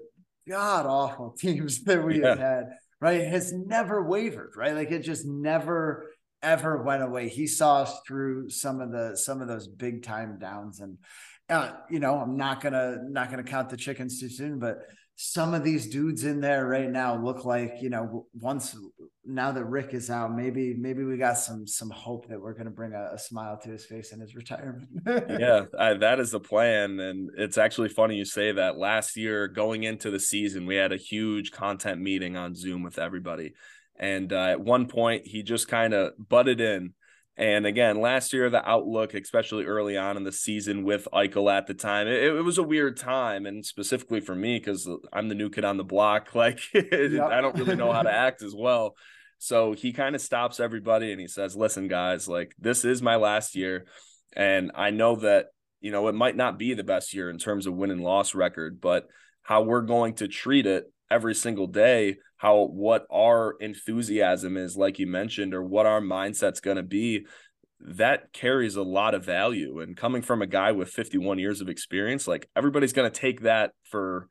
god 0.47 0.85
awful 0.85 1.31
teams 1.37 1.83
that 1.83 2.03
we 2.03 2.21
yeah. 2.21 2.29
have 2.29 2.39
had, 2.39 2.63
right, 2.99 3.21
has 3.21 3.53
never 3.53 4.03
wavered, 4.03 4.53
right? 4.55 4.75
Like 4.75 4.91
it 4.91 5.01
just 5.01 5.25
never 5.25 6.11
ever 6.41 6.81
went 6.83 7.03
away. 7.03 7.27
He 7.27 7.47
saw 7.47 7.81
us 7.81 7.99
through 8.07 8.49
some 8.49 8.81
of 8.81 8.91
the 8.91 9.15
some 9.15 9.41
of 9.41 9.47
those 9.47 9.67
big 9.67 10.03
time 10.03 10.37
downs, 10.39 10.79
and 10.79 10.97
uh, 11.49 11.71
you 11.89 11.99
know, 11.99 12.15
I'm 12.15 12.37
not 12.37 12.61
gonna 12.61 12.97
not 13.09 13.29
gonna 13.29 13.43
count 13.43 13.69
the 13.69 13.77
chickens 13.77 14.19
too 14.19 14.29
soon, 14.29 14.59
but 14.59 14.77
some 15.21 15.53
of 15.53 15.65
these 15.65 15.89
dudes 15.89 16.23
in 16.23 16.39
there 16.39 16.65
right 16.65 16.89
now 16.89 17.21
look 17.21 17.43
like 17.43 17.73
you 17.81 17.89
know 17.89 18.25
once 18.39 18.73
now 19.25 19.51
that 19.51 19.65
Rick 19.65 19.93
is 19.93 20.09
out, 20.09 20.33
maybe 20.33 20.73
maybe 20.75 21.03
we 21.03 21.17
got 21.17 21.37
some 21.37 21.67
some 21.67 21.89
hope 21.89 22.29
that 22.29 22.39
we're 22.39 22.53
going 22.53 22.67
to 22.67 22.71
bring 22.71 22.93
a, 22.93 23.15
a, 23.15 23.19
smile 23.19 23.59
to 23.63 23.69
his 23.69 23.85
face 23.85 24.13
in 24.13 24.21
his 24.21 24.33
retirement. 24.33 24.87
yeah, 25.05 25.65
I, 25.77 25.95
that 25.95 26.21
is 26.21 26.31
the 26.31 26.39
plan, 26.39 27.01
and 27.01 27.29
it's 27.37 27.57
actually 27.57 27.89
funny 27.89 28.15
you 28.15 28.23
say 28.23 28.53
that. 28.53 28.77
Last 28.77 29.17
year, 29.17 29.49
going 29.49 29.83
into 29.83 30.09
the 30.09 30.21
season, 30.21 30.65
we 30.65 30.77
had 30.77 30.93
a 30.93 30.97
huge 30.97 31.51
content 31.51 31.99
meeting 31.99 32.37
on 32.37 32.55
Zoom 32.55 32.81
with 32.81 32.97
everybody, 32.97 33.51
and 33.99 34.31
uh, 34.31 34.45
at 34.51 34.61
one 34.61 34.87
point, 34.87 35.27
he 35.27 35.43
just 35.43 35.67
kind 35.67 35.93
of 35.93 36.13
butted 36.17 36.61
in 36.61 36.93
and 37.39 37.65
again, 37.65 38.01
last 38.01 38.33
year, 38.33 38.49
the 38.49 38.69
outlook, 38.69 39.13
especially 39.13 39.63
early 39.63 39.97
on 39.97 40.17
in 40.17 40.25
the 40.25 40.31
season 40.31 40.83
with 40.83 41.07
Eichel 41.13 41.49
at 41.49 41.67
the 41.67 41.73
time, 41.73 42.05
it, 42.05 42.21
it 42.21 42.43
was 42.43 42.57
a 42.57 42.63
weird 42.63 42.97
time. 42.97 43.45
And 43.45 43.65
specifically 43.65 44.19
for 44.19 44.35
me, 44.35 44.59
because 44.59 44.89
I'm 45.13 45.29
the 45.29 45.35
new 45.35 45.49
kid 45.49 45.63
on 45.63 45.77
the 45.77 45.85
block, 45.85 46.35
like. 46.35 46.59
I 46.75 47.39
don't 47.39 47.57
really 47.57 47.77
know 47.77 47.93
how 47.93 48.01
to 48.01 48.11
act 48.13 48.43
as 48.43 48.53
well. 48.53 48.95
So 49.37 49.71
he 49.71 49.93
kind 49.93 50.15
of 50.15 50.21
stops 50.21 50.59
everybody 50.59 51.13
and 51.13 51.21
he 51.21 51.27
says, 51.27 51.55
listen, 51.55 51.87
guys, 51.87 52.27
like 52.27 52.53
this 52.59 52.83
is 52.83 53.01
my 53.01 53.15
last 53.15 53.55
year. 53.55 53.85
And 54.35 54.71
I 54.75 54.89
know 54.89 55.15
that, 55.15 55.45
you 55.79 55.91
know, 55.91 56.09
it 56.09 56.15
might 56.15 56.35
not 56.35 56.59
be 56.59 56.73
the 56.73 56.83
best 56.83 57.13
year 57.13 57.29
in 57.29 57.37
terms 57.37 57.67
of 57.67 57.73
win 57.73 57.89
and 57.89 58.03
loss 58.03 58.35
record, 58.35 58.81
but 58.81 59.07
how 59.43 59.61
we're 59.61 59.83
going 59.83 60.15
to 60.15 60.27
treat 60.27 60.65
it 60.65 60.91
every 61.11 61.35
single 61.35 61.67
day 61.67 62.17
how 62.37 62.63
what 62.63 63.05
our 63.11 63.55
enthusiasm 63.59 64.55
is 64.55 64.77
like 64.77 64.99
you 64.99 65.07
mentioned 65.07 65.53
or 65.53 65.63
what 65.63 65.85
our 65.85 66.01
mindset's 66.01 66.61
going 66.61 66.77
to 66.77 66.83
be 66.83 67.25
that 67.81 68.33
carries 68.33 68.75
a 68.75 68.83
lot 68.83 69.13
of 69.13 69.25
value. 69.25 69.79
And 69.79 69.95
coming 69.95 70.21
from 70.21 70.41
a 70.41 70.47
guy 70.47 70.71
with 70.71 70.89
51 70.89 71.39
years 71.39 71.61
of 71.61 71.69
experience 71.69 72.27
like 72.27 72.49
everybody's 72.55 72.93
going 72.93 73.09
to 73.09 73.19
take 73.19 73.41
that 73.41 73.71
for 73.83 74.27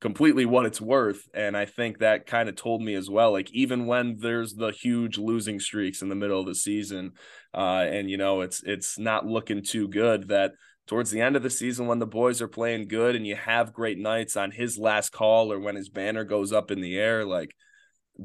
completely 0.00 0.44
what 0.44 0.66
it's 0.66 0.80
worth. 0.80 1.28
And 1.32 1.56
i 1.56 1.64
think 1.64 1.98
that 1.98 2.26
kind 2.26 2.48
of 2.48 2.56
told 2.56 2.82
me 2.82 2.94
as 2.94 3.08
well 3.08 3.32
like 3.32 3.50
even 3.52 3.86
when 3.86 4.16
there's 4.18 4.54
the 4.54 4.72
huge 4.72 5.18
losing 5.18 5.60
streaks 5.60 6.02
in 6.02 6.08
the 6.08 6.14
middle 6.14 6.40
of 6.40 6.46
the 6.46 6.54
season 6.54 7.12
uh 7.54 7.86
and 7.88 8.10
you 8.10 8.16
know 8.16 8.40
it's 8.40 8.62
it's 8.64 8.98
not 8.98 9.26
looking 9.26 9.62
too 9.62 9.88
good 9.88 10.28
that 10.28 10.52
towards 10.92 11.10
the 11.10 11.22
end 11.22 11.36
of 11.36 11.42
the 11.42 11.48
season 11.48 11.86
when 11.86 12.00
the 12.00 12.06
boys 12.06 12.42
are 12.42 12.48
playing 12.48 12.86
good 12.86 13.16
and 13.16 13.26
you 13.26 13.34
have 13.34 13.72
great 13.72 13.96
nights 13.96 14.36
on 14.36 14.50
his 14.50 14.76
last 14.76 15.10
call 15.10 15.50
or 15.50 15.58
when 15.58 15.74
his 15.74 15.88
banner 15.88 16.22
goes 16.22 16.52
up 16.52 16.70
in 16.70 16.82
the 16.82 16.98
air 16.98 17.24
like 17.24 17.56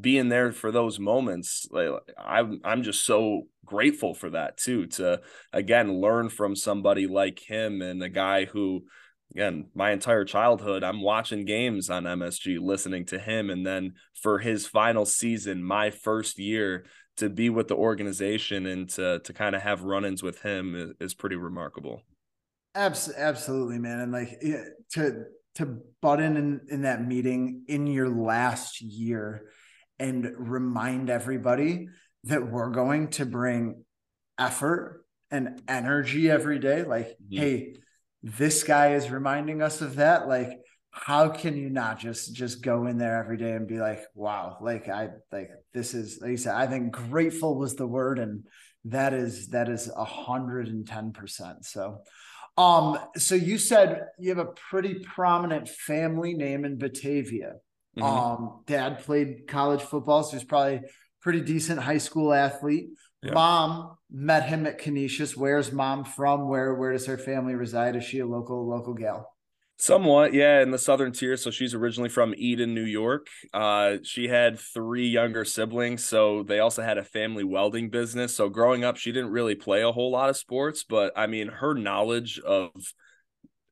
being 0.01 0.27
there 0.27 0.51
for 0.51 0.69
those 0.69 0.99
moments 0.99 1.65
like 1.71 1.89
i'm 2.21 2.60
i'm 2.65 2.84
just 2.84 3.06
so 3.06 3.43
grateful 3.65 4.13
for 4.13 4.32
that 4.32 4.58
too 4.58 4.86
to 4.86 5.21
again 5.53 6.01
learn 6.01 6.27
from 6.27 6.58
somebody 6.58 7.08
like 7.08 7.39
him 7.39 7.82
and 7.82 8.03
a 8.03 8.10
guy 8.10 8.43
who 8.43 8.84
again 9.32 9.67
my 9.73 9.91
entire 9.91 10.25
childhood 10.25 10.84
i'm 10.84 11.01
watching 11.01 11.45
games 11.45 11.89
on 11.89 12.03
msg 12.03 12.60
listening 12.60 13.06
to 13.06 13.17
him. 13.17 13.49
And 13.49 13.65
then 13.65 13.93
for 14.21 14.39
his 14.39 14.67
final 14.67 15.06
season 15.06 15.63
my 15.63 15.89
first 15.89 16.38
year 16.38 16.84
to 17.15 17.30
be 17.30 17.49
with 17.49 17.69
the 17.69 17.77
organization 17.77 18.65
and 18.65 18.89
to 18.89 19.19
to 19.19 19.32
kind 19.32 19.56
of 19.56 19.62
have 19.62 19.84
run-ins 19.84 20.21
with 20.21 20.41
him 20.41 20.75
is, 20.75 20.91
is 20.99 21.13
pretty 21.13 21.38
remarkable 21.38 22.01
absolutely, 22.77 23.79
man. 23.79 23.99
And 23.99 24.11
like 24.11 24.39
to 24.93 25.23
to 25.55 25.79
butt 26.01 26.19
in, 26.19 26.37
in 26.37 26.61
in 26.69 26.81
that 26.83 27.05
meeting 27.05 27.63
in 27.67 27.87
your 27.87 28.09
last 28.09 28.81
year 28.81 29.49
and 29.99 30.31
remind 30.37 31.09
everybody 31.09 31.87
that 32.25 32.51
we're 32.51 32.69
going 32.69 33.09
to 33.09 33.25
bring 33.25 33.83
effort 34.37 35.05
and 35.31 35.61
energy 35.67 36.29
every 36.29 36.59
day. 36.59 36.83
Like, 36.83 37.07
mm-hmm. 37.07 37.37
hey, 37.37 37.75
this 38.23 38.63
guy 38.63 38.93
is 38.93 39.09
reminding 39.09 39.61
us 39.61 39.81
of 39.81 39.95
that. 39.95 40.27
Like, 40.27 40.59
how 40.91 41.29
can 41.29 41.55
you 41.55 41.69
not 41.69 41.99
just 41.99 42.33
just 42.33 42.61
go 42.61 42.87
in 42.87 42.97
there 42.97 43.17
every 43.17 43.37
day 43.37 43.51
and 43.51 43.67
be 43.67 43.79
like, 43.79 44.01
wow, 44.15 44.57
like 44.61 44.89
I 44.89 45.09
like 45.31 45.49
this 45.73 45.93
is 45.93 46.19
like 46.21 46.31
you 46.31 46.37
said, 46.37 46.55
I 46.55 46.67
think 46.67 46.91
grateful 46.91 47.57
was 47.57 47.75
the 47.75 47.87
word, 47.87 48.19
and 48.19 48.45
that 48.85 49.13
is 49.13 49.49
that 49.49 49.69
is 49.69 49.89
a 49.95 50.05
hundred 50.05 50.67
and 50.67 50.87
ten 50.87 51.11
percent. 51.11 51.65
So 51.65 52.01
um, 52.58 52.98
so 53.17 53.36
you 53.36 53.58
said 53.58 54.08
you 54.17 54.30
have 54.30 54.39
a 54.39 54.52
pretty 54.70 54.96
prominent 54.96 55.70
family 55.70 56.34
name 56.34 56.65
in 56.65 56.78
Batavia. 56.78 57.54
Mm-hmm. 57.98 58.04
Um, 58.04 58.63
dad 58.65 59.00
played 59.00 59.48
college 59.48 59.82
football, 59.82 60.24
so 60.24 60.38
he's 60.38 60.46
probably 60.46 60.82
pretty 61.22 61.41
decent 61.41 61.80
high 61.80 61.98
school 61.98 62.34
athlete. 62.34 62.89
Yeah. 63.22 63.34
Mom 63.34 63.98
met 64.12 64.48
him 64.48 64.65
at 64.65 64.78
Canisius. 64.78 65.36
Where's 65.36 65.72
mom 65.72 66.04
from? 66.04 66.48
Where 66.48 66.76
where 66.76 66.93
does 66.93 67.06
her 67.08 67.17
family 67.17 67.56
reside? 67.56 67.96
Is 67.96 68.04
she 68.04 68.20
a 68.20 68.28
local 68.28 68.67
local 68.67 68.93
gal? 68.93 69.32
Somewhat, 69.79 70.33
yeah, 70.33 70.61
in 70.63 70.71
the 70.71 70.79
southern 70.79 71.11
tier. 71.11 71.37
So 71.37 71.51
she's 71.51 71.75
originally 71.75 72.09
from 72.09 72.33
Eden, 72.35 72.73
New 72.73 72.83
York. 72.83 73.27
Uh, 73.53 73.97
she 74.01 74.27
had 74.27 74.57
three 74.57 75.07
younger 75.07 75.45
siblings, 75.45 76.03
so 76.03 76.41
they 76.41 76.59
also 76.59 76.81
had 76.81 76.97
a 76.97 77.03
family 77.03 77.43
welding 77.43 77.89
business. 77.91 78.35
So 78.35 78.49
growing 78.49 78.83
up, 78.83 78.97
she 78.97 79.11
didn't 79.11 79.29
really 79.29 79.53
play 79.53 79.83
a 79.83 79.91
whole 79.91 80.09
lot 80.09 80.29
of 80.29 80.37
sports, 80.37 80.83
but 80.83 81.13
I 81.15 81.27
mean, 81.27 81.47
her 81.47 81.75
knowledge 81.75 82.39
of 82.39 82.71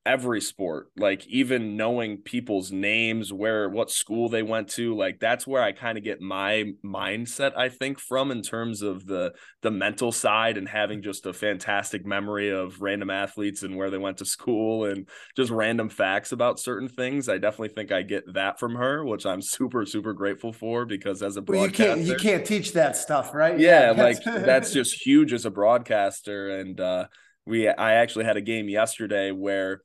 every 0.05 0.39
sport 0.39 0.91
like 0.97 1.25
even 1.27 1.75
knowing 1.75 2.17
people's 2.17 2.71
names 2.71 3.33
where 3.33 3.67
what 3.67 3.89
school 3.89 4.29
they 4.29 4.43
went 4.43 4.69
to 4.69 4.95
like 4.95 5.19
that's 5.19 5.47
where 5.47 5.63
i 5.63 5.71
kind 5.71 5.97
of 5.97 6.03
get 6.03 6.21
my 6.21 6.71
mindset 6.83 7.57
i 7.57 7.69
think 7.69 7.99
from 7.99 8.29
in 8.29 8.43
terms 8.43 8.83
of 8.83 9.07
the 9.07 9.33
the 9.63 9.71
mental 9.71 10.11
side 10.11 10.57
and 10.57 10.69
having 10.69 11.01
just 11.01 11.25
a 11.25 11.33
fantastic 11.33 12.05
memory 12.05 12.51
of 12.51 12.81
random 12.81 13.09
athletes 13.09 13.63
and 13.63 13.75
where 13.75 13.89
they 13.89 13.97
went 13.97 14.17
to 14.17 14.25
school 14.25 14.85
and 14.85 15.09
just 15.35 15.49
random 15.49 15.89
facts 15.89 16.31
about 16.31 16.59
certain 16.59 16.87
things. 16.87 17.27
I 17.27 17.39
definitely 17.39 17.69
think 17.69 17.91
i 17.91 18.03
get 18.03 18.31
that 18.35 18.59
from 18.59 18.75
her 18.75 19.03
which 19.03 19.25
i'm 19.25 19.41
super 19.41 19.85
super 19.87 20.13
grateful 20.13 20.53
for 20.53 20.85
because 20.85 21.23
as 21.23 21.35
a 21.35 21.41
broadcaster 21.41 21.83
well, 21.83 21.97
you 21.97 22.05
can't 22.05 22.23
you 22.23 22.29
can't 22.29 22.45
teach 22.45 22.73
that 22.73 22.95
stuff 22.95 23.33
right? 23.33 23.59
Yeah, 23.59 23.91
yeah 23.91 24.03
like 24.03 24.23
that's 24.23 24.71
just 24.73 25.03
huge 25.03 25.33
as 25.33 25.45
a 25.45 25.51
broadcaster 25.51 26.59
and 26.59 26.79
uh 26.79 27.07
we 27.47 27.67
i 27.67 27.93
actually 27.93 28.25
had 28.25 28.37
a 28.37 28.41
game 28.41 28.69
yesterday 28.69 29.31
where 29.31 29.81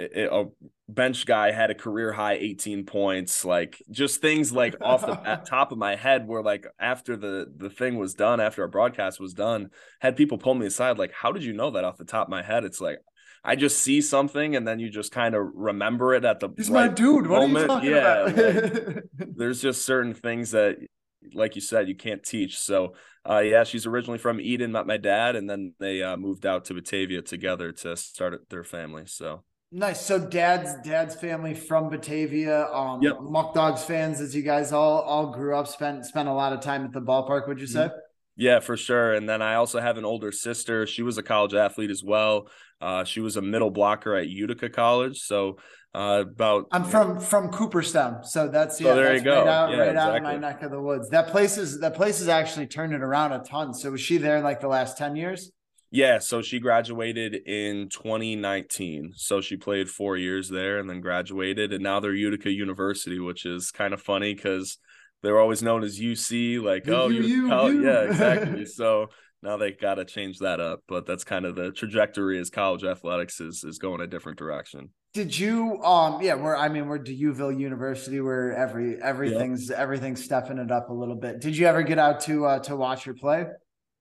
a 0.00 0.44
bench 0.88 1.26
guy 1.26 1.52
had 1.52 1.70
a 1.70 1.74
career 1.74 2.12
high 2.12 2.34
18 2.34 2.84
points 2.84 3.44
like 3.44 3.80
just 3.90 4.20
things 4.20 4.52
like 4.52 4.74
off 4.80 5.02
the 5.02 5.14
top 5.46 5.72
of 5.72 5.78
my 5.78 5.94
head 5.94 6.26
where 6.26 6.42
like 6.42 6.66
after 6.78 7.16
the 7.16 7.46
the 7.56 7.70
thing 7.70 7.98
was 7.98 8.14
done 8.14 8.40
after 8.40 8.62
our 8.62 8.68
broadcast 8.68 9.20
was 9.20 9.34
done 9.34 9.70
had 10.00 10.16
people 10.16 10.38
pull 10.38 10.54
me 10.54 10.66
aside 10.66 10.98
like 10.98 11.12
how 11.12 11.32
did 11.32 11.44
you 11.44 11.52
know 11.52 11.70
that 11.70 11.84
off 11.84 11.96
the 11.96 12.04
top 12.04 12.26
of 12.26 12.30
my 12.30 12.42
head 12.42 12.64
it's 12.64 12.80
like 12.80 12.98
I 13.42 13.56
just 13.56 13.80
see 13.80 14.02
something 14.02 14.54
and 14.54 14.68
then 14.68 14.80
you 14.80 14.90
just 14.90 15.12
kind 15.12 15.34
of 15.34 15.46
remember 15.54 16.12
it 16.12 16.26
at 16.26 16.40
the 16.40 16.50
He's 16.58 16.68
right 16.68 16.90
my 16.90 16.94
dude. 16.94 17.26
What 17.26 17.40
moment. 17.40 17.56
are 17.56 17.60
you 17.60 17.66
talking 17.66 17.90
yeah, 17.90 18.26
about? 18.26 18.94
like, 18.94 19.04
there's 19.36 19.62
just 19.62 19.86
certain 19.86 20.12
things 20.12 20.50
that 20.50 20.76
like 21.34 21.54
you 21.54 21.60
said 21.60 21.88
you 21.88 21.94
can't 21.94 22.22
teach 22.22 22.58
so 22.58 22.94
uh 23.28 23.38
yeah 23.38 23.62
she's 23.64 23.86
originally 23.86 24.18
from 24.18 24.40
eden 24.40 24.72
met 24.72 24.86
my 24.86 24.96
dad 24.96 25.36
and 25.36 25.48
then 25.48 25.74
they 25.78 26.02
uh, 26.02 26.16
moved 26.16 26.46
out 26.46 26.64
to 26.64 26.74
batavia 26.74 27.20
together 27.20 27.72
to 27.72 27.96
start 27.96 28.48
their 28.48 28.64
family 28.64 29.04
so 29.06 29.44
Nice. 29.72 30.04
So 30.04 30.18
dad's 30.18 30.74
dad's 30.82 31.14
family 31.14 31.54
from 31.54 31.90
Batavia. 31.90 32.66
Um 32.72 33.02
Yep. 33.02 33.18
Muck 33.22 33.54
Dogs 33.54 33.84
fans, 33.84 34.20
as 34.20 34.34
you 34.34 34.42
guys 34.42 34.72
all 34.72 35.00
all 35.02 35.32
grew 35.32 35.56
up, 35.56 35.66
spent 35.68 36.04
spent 36.06 36.28
a 36.28 36.32
lot 36.32 36.52
of 36.52 36.60
time 36.60 36.84
at 36.84 36.92
the 36.92 37.00
ballpark, 37.00 37.46
would 37.48 37.60
you 37.60 37.66
say? 37.66 37.90
yeah 38.36 38.60
for 38.60 38.76
sure 38.76 39.12
and 39.12 39.28
then 39.28 39.42
i 39.42 39.56
also 39.56 39.80
have 39.80 39.98
an 39.98 40.04
older 40.04 40.30
sister 40.30 40.86
she 40.86 41.02
was 41.02 41.18
a 41.18 41.22
college 41.22 41.52
athlete 41.52 41.90
as 41.90 42.02
well 42.02 42.46
uh 42.80 43.02
she 43.02 43.20
was 43.20 43.36
a 43.36 43.42
middle 43.42 43.70
blocker 43.70 44.14
at 44.14 44.28
utica 44.28 44.70
college 44.70 45.18
so 45.18 45.58
uh 45.94 46.22
about 46.22 46.66
I'm 46.70 46.84
from 46.84 47.18
from 47.18 47.50
Cooperstown, 47.50 48.22
so 48.24 48.46
that's 48.48 48.80
yeah, 48.80 48.94
there 48.94 49.06
that's 49.06 49.18
you 49.18 49.24
go. 49.24 49.40
right 49.40 49.48
out 49.48 49.70
Yeah, 49.72 49.78
right 49.78 49.96
out 49.96 50.16
in 50.16 50.22
my 50.22 50.36
neck 50.36 50.62
of 50.62 50.70
the 50.70 50.80
woods. 50.80 51.10
That 51.10 51.26
place 51.28 51.58
is 51.58 51.80
that 51.80 51.94
place 51.96 52.20
has 52.20 52.28
actually 52.28 52.68
turned 52.68 52.94
it 52.94 53.02
around 53.02 53.32
a 53.32 53.40
ton. 53.40 53.74
So 53.74 53.90
was 53.90 54.00
she 54.00 54.16
there 54.16 54.36
in 54.36 54.44
like 54.44 54.60
the 54.60 54.68
last 54.68 54.96
ten 54.96 55.16
years? 55.16 55.50
Yeah, 55.92 56.20
so 56.20 56.40
she 56.40 56.60
graduated 56.60 57.34
in 57.34 57.88
2019. 57.88 59.12
So 59.16 59.40
she 59.40 59.56
played 59.56 59.88
four 59.88 60.16
years 60.16 60.48
there 60.48 60.78
and 60.78 60.88
then 60.88 61.00
graduated, 61.00 61.72
and 61.72 61.82
now 61.82 61.98
they're 61.98 62.14
Utica 62.14 62.50
University, 62.50 63.18
which 63.18 63.44
is 63.44 63.72
kind 63.72 63.92
of 63.92 64.00
funny 64.00 64.34
because 64.34 64.78
they're 65.22 65.40
always 65.40 65.62
known 65.62 65.82
as 65.82 65.98
UC, 65.98 66.62
like 66.62 66.88
oh, 66.88 67.08
U, 67.08 67.16
Utica 67.16 67.28
U, 67.28 67.48
College." 67.48 67.74
U. 67.74 67.84
yeah, 67.84 68.00
exactly. 68.10 68.66
so 68.66 69.08
now 69.42 69.56
they 69.56 69.72
got 69.72 69.94
to 69.94 70.04
change 70.04 70.38
that 70.38 70.60
up, 70.60 70.80
but 70.86 71.06
that's 71.06 71.24
kind 71.24 71.44
of 71.44 71.56
the 71.56 71.72
trajectory 71.72 72.38
as 72.38 72.50
college 72.50 72.84
athletics 72.84 73.40
is 73.40 73.64
is 73.64 73.78
going 73.78 74.00
a 74.00 74.06
different 74.06 74.38
direction. 74.38 74.90
Did 75.12 75.36
you 75.36 75.82
um 75.82 76.22
yeah, 76.22 76.36
we're 76.36 76.56
I 76.56 76.68
mean 76.68 76.86
we're 76.86 76.98
D'Youville 76.98 77.58
University 77.58 78.20
where 78.20 78.54
every 78.54 79.02
everything's 79.02 79.70
everything's 79.70 80.22
stepping 80.22 80.58
it 80.58 80.70
up 80.70 80.90
a 80.90 80.92
little 80.92 81.16
bit. 81.16 81.40
Did 81.40 81.56
you 81.56 81.66
ever 81.66 81.82
get 81.82 81.98
out 81.98 82.20
to 82.22 82.46
uh 82.46 82.58
to 82.60 82.76
watch 82.76 83.04
her 83.04 83.14
play? 83.14 83.46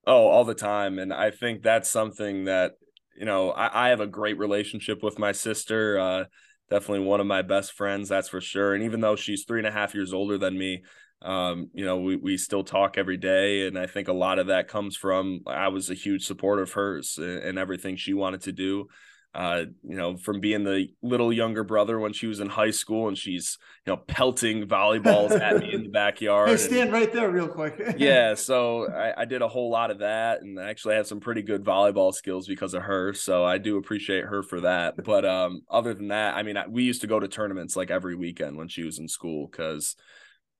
Oh, 0.07 0.27
all 0.27 0.43
the 0.43 0.55
time. 0.55 0.97
And 0.97 1.13
I 1.13 1.31
think 1.31 1.61
that's 1.61 1.89
something 1.89 2.45
that, 2.45 2.73
you 3.17 3.25
know, 3.25 3.51
I, 3.51 3.87
I 3.87 3.89
have 3.89 3.99
a 4.01 4.07
great 4.07 4.37
relationship 4.37 5.03
with 5.03 5.19
my 5.19 5.31
sister. 5.31 5.99
Uh, 5.99 6.23
definitely 6.69 7.05
one 7.05 7.19
of 7.19 7.27
my 7.27 7.41
best 7.41 7.73
friends, 7.73 8.09
that's 8.09 8.29
for 8.29 8.41
sure. 8.41 8.73
And 8.73 8.83
even 8.83 9.01
though 9.01 9.15
she's 9.15 9.43
three 9.43 9.59
and 9.59 9.67
a 9.67 9.71
half 9.71 9.93
years 9.93 10.13
older 10.13 10.37
than 10.37 10.57
me, 10.57 10.83
um, 11.21 11.69
you 11.73 11.85
know, 11.85 11.97
we, 11.99 12.15
we 12.15 12.37
still 12.37 12.63
talk 12.63 12.97
every 12.97 13.17
day. 13.17 13.67
And 13.67 13.77
I 13.77 13.87
think 13.87 14.07
a 14.07 14.13
lot 14.13 14.39
of 14.39 14.47
that 14.47 14.67
comes 14.67 14.95
from 14.95 15.41
I 15.45 15.67
was 15.67 15.89
a 15.89 15.95
huge 15.95 16.25
supporter 16.25 16.61
of 16.63 16.71
hers 16.71 17.17
and, 17.17 17.39
and 17.39 17.59
everything 17.59 17.97
she 17.97 18.13
wanted 18.13 18.41
to 18.41 18.51
do. 18.51 18.87
Uh, 19.31 19.65
you 19.83 19.95
know, 19.95 20.17
from 20.17 20.39
being 20.39 20.63
the 20.63 20.87
little 21.03 21.31
younger 21.31 21.63
brother 21.63 21.99
when 21.99 22.13
she 22.13 22.25
was 22.25 22.39
in 22.39 22.49
high 22.49 22.71
school 22.71 23.07
and 23.07 23.15
she's, 23.15 23.59
you 23.85 23.93
know, 23.93 23.97
pelting 23.97 24.63
volleyballs 24.67 25.39
at 25.39 25.59
me 25.59 25.71
in 25.71 25.83
the 25.83 25.89
backyard. 25.93 26.47
Hey, 26.47 26.53
and- 26.53 26.61
stand 26.61 26.91
right 26.91 27.13
there 27.13 27.29
real 27.29 27.47
quick. 27.47 27.95
yeah, 27.99 28.33
so 28.33 28.91
I, 28.91 29.21
I 29.21 29.25
did 29.25 29.43
a 29.43 29.47
whole 29.47 29.69
lot 29.69 29.91
of 29.91 29.99
that, 29.99 30.41
and 30.41 30.59
I 30.59 30.69
actually 30.71 30.95
have 30.95 31.05
some 31.05 31.19
pretty 31.19 31.43
good 31.43 31.63
volleyball 31.63 32.11
skills 32.11 32.47
because 32.47 32.73
of 32.73 32.81
her. 32.81 33.13
So 33.13 33.45
I 33.45 33.59
do 33.59 33.77
appreciate 33.77 34.25
her 34.25 34.41
for 34.41 34.61
that. 34.61 34.95
But 35.05 35.25
um, 35.25 35.61
other 35.69 35.93
than 35.93 36.07
that, 36.07 36.35
I 36.35 36.41
mean, 36.41 36.57
I, 36.57 36.67
we 36.67 36.83
used 36.83 37.01
to 37.01 37.07
go 37.07 37.19
to 37.19 37.27
tournaments 37.27 37.75
like 37.75 37.91
every 37.91 38.15
weekend 38.15 38.57
when 38.57 38.67
she 38.67 38.83
was 38.83 38.97
in 38.97 39.07
school 39.07 39.47
because 39.47 39.95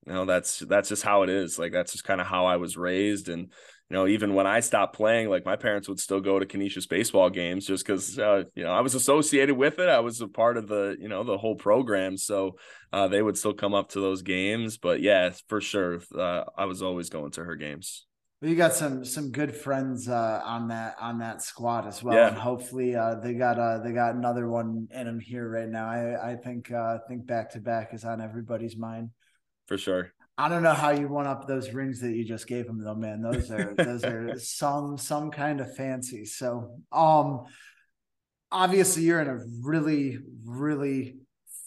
you 0.06 0.14
know 0.14 0.26
that's 0.26 0.60
that's 0.60 0.90
just 0.90 1.04
how 1.04 1.24
it 1.24 1.30
is. 1.30 1.58
Like 1.58 1.72
that's 1.72 1.92
just 1.92 2.04
kind 2.04 2.22
of 2.22 2.28
how 2.28 2.46
I 2.46 2.58
was 2.58 2.78
raised, 2.78 3.30
and 3.30 3.52
you 3.90 3.96
know, 3.98 4.08
even 4.08 4.36
when 4.36 4.46
I 4.46 4.60
stopped 4.60 4.96
playing, 4.96 5.30
like 5.30 5.46
my 5.46 5.56
parents 5.56 5.90
would 5.90 6.00
still 6.00 6.20
go 6.20 6.38
to 6.38 6.46
Canisius 6.46 6.86
baseball 6.88 7.30
games 7.30 7.66
just 7.66 7.86
because 7.86 8.20
uh, 8.20 8.44
you 8.56 8.64
know 8.64 8.72
I 8.72 8.82
was 8.82 8.94
associated 8.96 9.56
with 9.56 9.80
it. 9.80 9.90
I 9.90 10.00
was 10.00 10.22
a 10.22 10.28
part 10.28 10.58
of 10.58 10.68
the 10.68 10.96
you 11.00 11.08
know 11.10 11.24
the 11.24 11.38
whole 11.38 11.56
program, 11.56 12.16
so 12.18 12.58
uh, 12.94 13.08
they 13.08 13.22
would 13.22 13.38
still 13.38 13.54
come 13.54 13.74
up 13.74 13.90
to 13.90 14.00
those 14.00 14.22
games. 14.22 14.78
But 14.78 15.02
yeah, 15.02 15.32
for 15.48 15.60
sure, 15.60 16.00
uh, 16.18 16.44
I 16.56 16.66
was 16.66 16.82
always 16.84 17.10
going 17.10 17.32
to 17.32 17.44
her 17.44 17.56
games. 17.56 18.06
Well, 18.42 18.50
you 18.52 18.56
got 18.56 18.74
some 18.74 19.04
some 19.04 19.32
good 19.32 19.54
friends 19.56 20.08
uh, 20.08 20.42
on 20.46 20.68
that 20.70 20.96
on 21.02 21.20
that 21.20 21.42
squad 21.42 21.88
as 21.88 22.02
well, 22.04 22.16
Yeah. 22.16 22.28
and 22.30 22.38
hopefully 22.38 22.96
uh, 22.96 23.16
they 23.16 23.34
got 23.34 23.60
uh, 23.60 23.80
they 23.80 23.92
got 23.92 24.16
another 24.16 24.48
one 24.48 24.88
in 24.92 25.06
them 25.08 25.20
here 25.20 25.50
right 25.50 25.68
now. 25.68 25.90
I 25.90 26.32
I 26.34 26.36
think 26.36 26.72
uh, 26.72 27.00
think 27.08 27.26
back 27.26 27.50
to 27.52 27.60
back 27.60 27.94
is 27.94 28.06
on 28.06 28.22
everybody's 28.22 28.78
mind. 28.78 29.10
For 29.66 29.78
sure. 29.78 30.14
I 30.40 30.48
don't 30.48 30.64
know 30.64 30.74
how 30.74 30.92
you 30.92 31.10
won 31.10 31.28
up 31.28 31.48
those 31.48 31.74
rings 31.74 32.00
that 32.00 32.16
you 32.16 32.24
just 32.24 32.48
gave 32.48 32.66
him 32.66 32.82
though, 32.82 32.96
man. 32.96 33.22
Those 33.22 33.52
are 33.52 33.74
those 33.76 34.06
are 34.06 34.40
some 34.40 34.98
some 34.98 35.32
kind 35.32 35.60
of 35.60 35.76
fancy. 35.76 36.24
So 36.24 36.78
um 36.94 37.44
obviously 38.50 39.04
you're 39.04 39.20
in 39.20 39.28
a 39.28 39.44
really, 39.62 40.20
really 40.46 41.18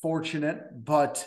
fortunate 0.01 0.63
but 0.73 1.27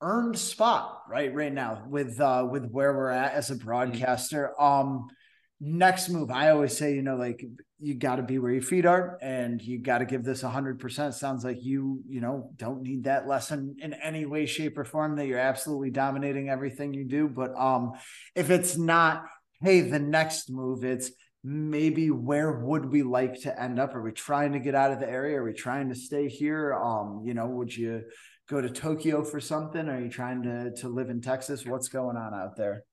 earned 0.00 0.36
spot 0.36 1.02
right 1.08 1.32
right 1.32 1.52
now 1.52 1.84
with 1.86 2.20
uh 2.20 2.44
with 2.50 2.68
where 2.68 2.92
we're 2.92 3.10
at 3.10 3.34
as 3.34 3.52
a 3.52 3.54
broadcaster. 3.54 4.60
Um 4.60 5.06
next 5.60 6.08
move, 6.08 6.32
I 6.32 6.50
always 6.50 6.76
say, 6.76 6.96
you 6.96 7.02
know, 7.02 7.14
like 7.14 7.44
you 7.80 7.94
got 7.94 8.16
to 8.16 8.22
be 8.22 8.38
where 8.38 8.52
your 8.52 8.62
feet 8.62 8.84
are 8.84 9.18
and 9.22 9.60
you 9.60 9.78
got 9.78 9.98
to 9.98 10.04
give 10.04 10.22
this 10.22 10.42
100%. 10.42 11.14
Sounds 11.14 11.44
like 11.44 11.62
you, 11.62 12.02
you 12.08 12.20
know, 12.20 12.50
don't 12.56 12.82
need 12.82 13.04
that 13.04 13.26
lesson 13.26 13.76
in 13.80 13.94
any 13.94 14.26
way, 14.26 14.46
shape, 14.46 14.76
or 14.76 14.84
form 14.84 15.16
that 15.16 15.26
you're 15.26 15.38
absolutely 15.38 15.90
dominating 15.90 16.50
everything 16.50 16.92
you 16.92 17.04
do. 17.04 17.26
But 17.26 17.54
um, 17.56 17.92
if 18.34 18.50
it's 18.50 18.76
not, 18.76 19.24
hey, 19.62 19.80
the 19.80 19.98
next 19.98 20.50
move, 20.50 20.84
it's 20.84 21.10
maybe 21.42 22.10
where 22.10 22.52
would 22.60 22.84
we 22.84 23.02
like 23.02 23.40
to 23.42 23.62
end 23.62 23.78
up? 23.78 23.94
Are 23.94 24.02
we 24.02 24.12
trying 24.12 24.52
to 24.52 24.58
get 24.58 24.74
out 24.74 24.92
of 24.92 25.00
the 25.00 25.08
area? 25.08 25.38
Are 25.38 25.44
we 25.44 25.54
trying 25.54 25.88
to 25.88 25.94
stay 25.94 26.28
here? 26.28 26.74
Um, 26.74 27.22
you 27.24 27.32
know, 27.32 27.46
would 27.46 27.74
you 27.74 28.02
go 28.48 28.60
to 28.60 28.68
Tokyo 28.68 29.24
for 29.24 29.40
something? 29.40 29.88
Are 29.88 30.00
you 30.00 30.10
trying 30.10 30.42
to 30.42 30.72
to 30.82 30.88
live 30.88 31.08
in 31.08 31.22
Texas? 31.22 31.64
What's 31.64 31.88
going 31.88 32.16
on 32.16 32.34
out 32.34 32.56
there? 32.56 32.84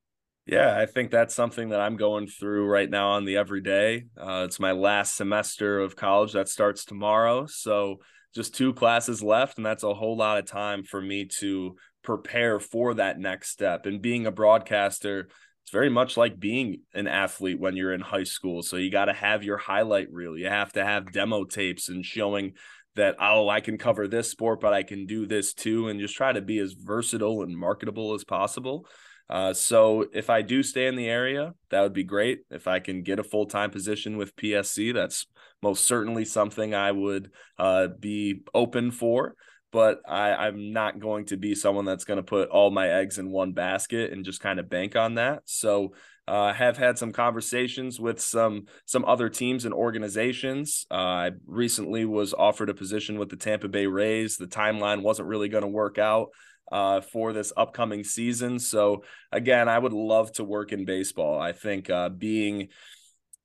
Yeah, 0.47 0.77
I 0.77 0.86
think 0.86 1.12
that's 1.12 1.36
something 1.36 1.69
that 1.69 1.81
I'm 1.81 1.97
going 1.97 2.27
through 2.27 2.67
right 2.67 2.89
now 2.89 3.12
on 3.12 3.25
the 3.25 3.36
everyday. 3.36 4.05
Uh, 4.17 4.43
it's 4.45 4.62
my 4.62 4.71
last 4.71 5.17
semester 5.17 5.81
of 5.81 5.97
college 5.97 6.31
that 6.33 6.47
starts 6.47 6.86
tomorrow. 6.86 7.47
So 7.47 7.97
just 8.33 8.55
two 8.55 8.73
classes 8.73 9.21
left, 9.21 9.57
and 9.57 9.65
that's 9.65 9.83
a 9.83 9.93
whole 9.93 10.15
lot 10.15 10.38
of 10.38 10.45
time 10.45 10.83
for 10.83 11.01
me 11.01 11.25
to 11.39 11.75
prepare 12.01 12.62
for 12.62 12.93
that 12.93 13.19
next 13.19 13.49
step. 13.49 13.86
And 13.86 14.01
being 14.01 14.25
a 14.25 14.31
broadcaster, 14.31 15.27
it's 15.63 15.71
very 15.73 15.89
much 15.89 16.15
like 16.15 16.39
being 16.39 16.77
an 16.93 17.07
athlete 17.07 17.60
when 17.60 17.75
you're 17.75 17.93
in 17.93 17.99
high 17.99 18.23
school. 18.23 18.63
So 18.63 18.77
you 18.77 18.89
got 18.89 19.05
to 19.05 19.13
have 19.13 19.43
your 19.43 19.57
highlight 19.57 20.07
reel. 20.13 20.38
You 20.38 20.47
have 20.47 20.71
to 20.73 20.86
have 20.86 21.12
demo 21.12 21.43
tapes 21.43 21.89
and 21.89 22.05
showing 22.05 22.53
that, 22.95 23.17
oh, 23.19 23.49
I 23.49 23.60
can 23.60 23.77
cover 23.77 24.07
this 24.07 24.31
sport, 24.31 24.62
but 24.62 24.73
I 24.73 24.83
can 24.83 25.07
do 25.07 25.25
this 25.25 25.53
too. 25.53 25.89
And 25.89 25.99
just 25.99 26.15
try 26.15 26.31
to 26.31 26.41
be 26.41 26.60
as 26.60 26.71
versatile 26.71 27.43
and 27.43 27.57
marketable 27.57 28.13
as 28.13 28.23
possible. 28.23 28.88
Uh, 29.29 29.53
so 29.53 30.05
if 30.13 30.29
I 30.29 30.41
do 30.41 30.63
stay 30.63 30.87
in 30.87 30.95
the 30.95 31.07
area, 31.07 31.53
that 31.69 31.81
would 31.81 31.93
be 31.93 32.03
great. 32.03 32.41
If 32.49 32.67
I 32.67 32.79
can 32.79 33.03
get 33.03 33.19
a 33.19 33.23
full 33.23 33.45
time 33.45 33.71
position 33.71 34.17
with 34.17 34.35
PSE, 34.35 34.93
that's 34.93 35.25
most 35.61 35.85
certainly 35.85 36.25
something 36.25 36.73
I 36.73 36.91
would 36.91 37.31
uh, 37.57 37.87
be 37.87 38.43
open 38.53 38.91
for. 38.91 39.35
But 39.71 39.99
I, 40.07 40.33
I'm 40.33 40.71
not 40.71 40.99
going 40.99 41.25
to 41.25 41.37
be 41.37 41.53
someone 41.53 41.83
that's 41.83 42.05
going 42.05 42.17
to 42.17 42.23
put 42.23 42.49
all 42.49 42.71
my 42.71 42.87
eggs 42.87 43.17
in 43.17 43.29
one 43.29 43.51
basket 43.51 44.13
and 44.13 44.23
just 44.23 44.39
kind 44.39 44.59
of 44.59 44.69
bank 44.69 44.95
on 44.95 45.15
that. 45.15 45.41
So 45.43 45.93
uh, 46.25 46.31
I 46.35 46.53
have 46.53 46.77
had 46.77 46.97
some 46.97 47.11
conversations 47.11 47.99
with 47.99 48.21
some 48.21 48.65
some 48.85 49.05
other 49.05 49.29
teams 49.29 49.65
and 49.65 49.73
organizations. 49.73 50.85
Uh, 50.91 50.95
I 50.95 51.31
recently 51.45 52.05
was 52.05 52.33
offered 52.33 52.69
a 52.69 52.73
position 52.73 53.19
with 53.19 53.29
the 53.29 53.35
Tampa 53.35 53.67
Bay 53.67 53.87
Rays. 53.87 54.37
The 54.37 54.47
timeline 54.47 55.01
wasn't 55.01 55.29
really 55.29 55.49
going 55.49 55.63
to 55.63 55.69
work 55.69 55.97
out 55.97 56.29
uh, 56.71 57.01
for 57.01 57.34
this 57.34 57.53
upcoming 57.56 58.03
season. 58.03 58.60
So 58.60 59.03
again, 59.32 59.69
I 59.69 59.80
would 59.80 59.93
love 59.93 60.32
to 60.34 60.43
work 60.43 60.71
in 60.71 60.86
baseball. 60.86 61.39
I 61.39 61.53
think 61.53 61.89
uh, 61.89 62.10
being 62.10 62.69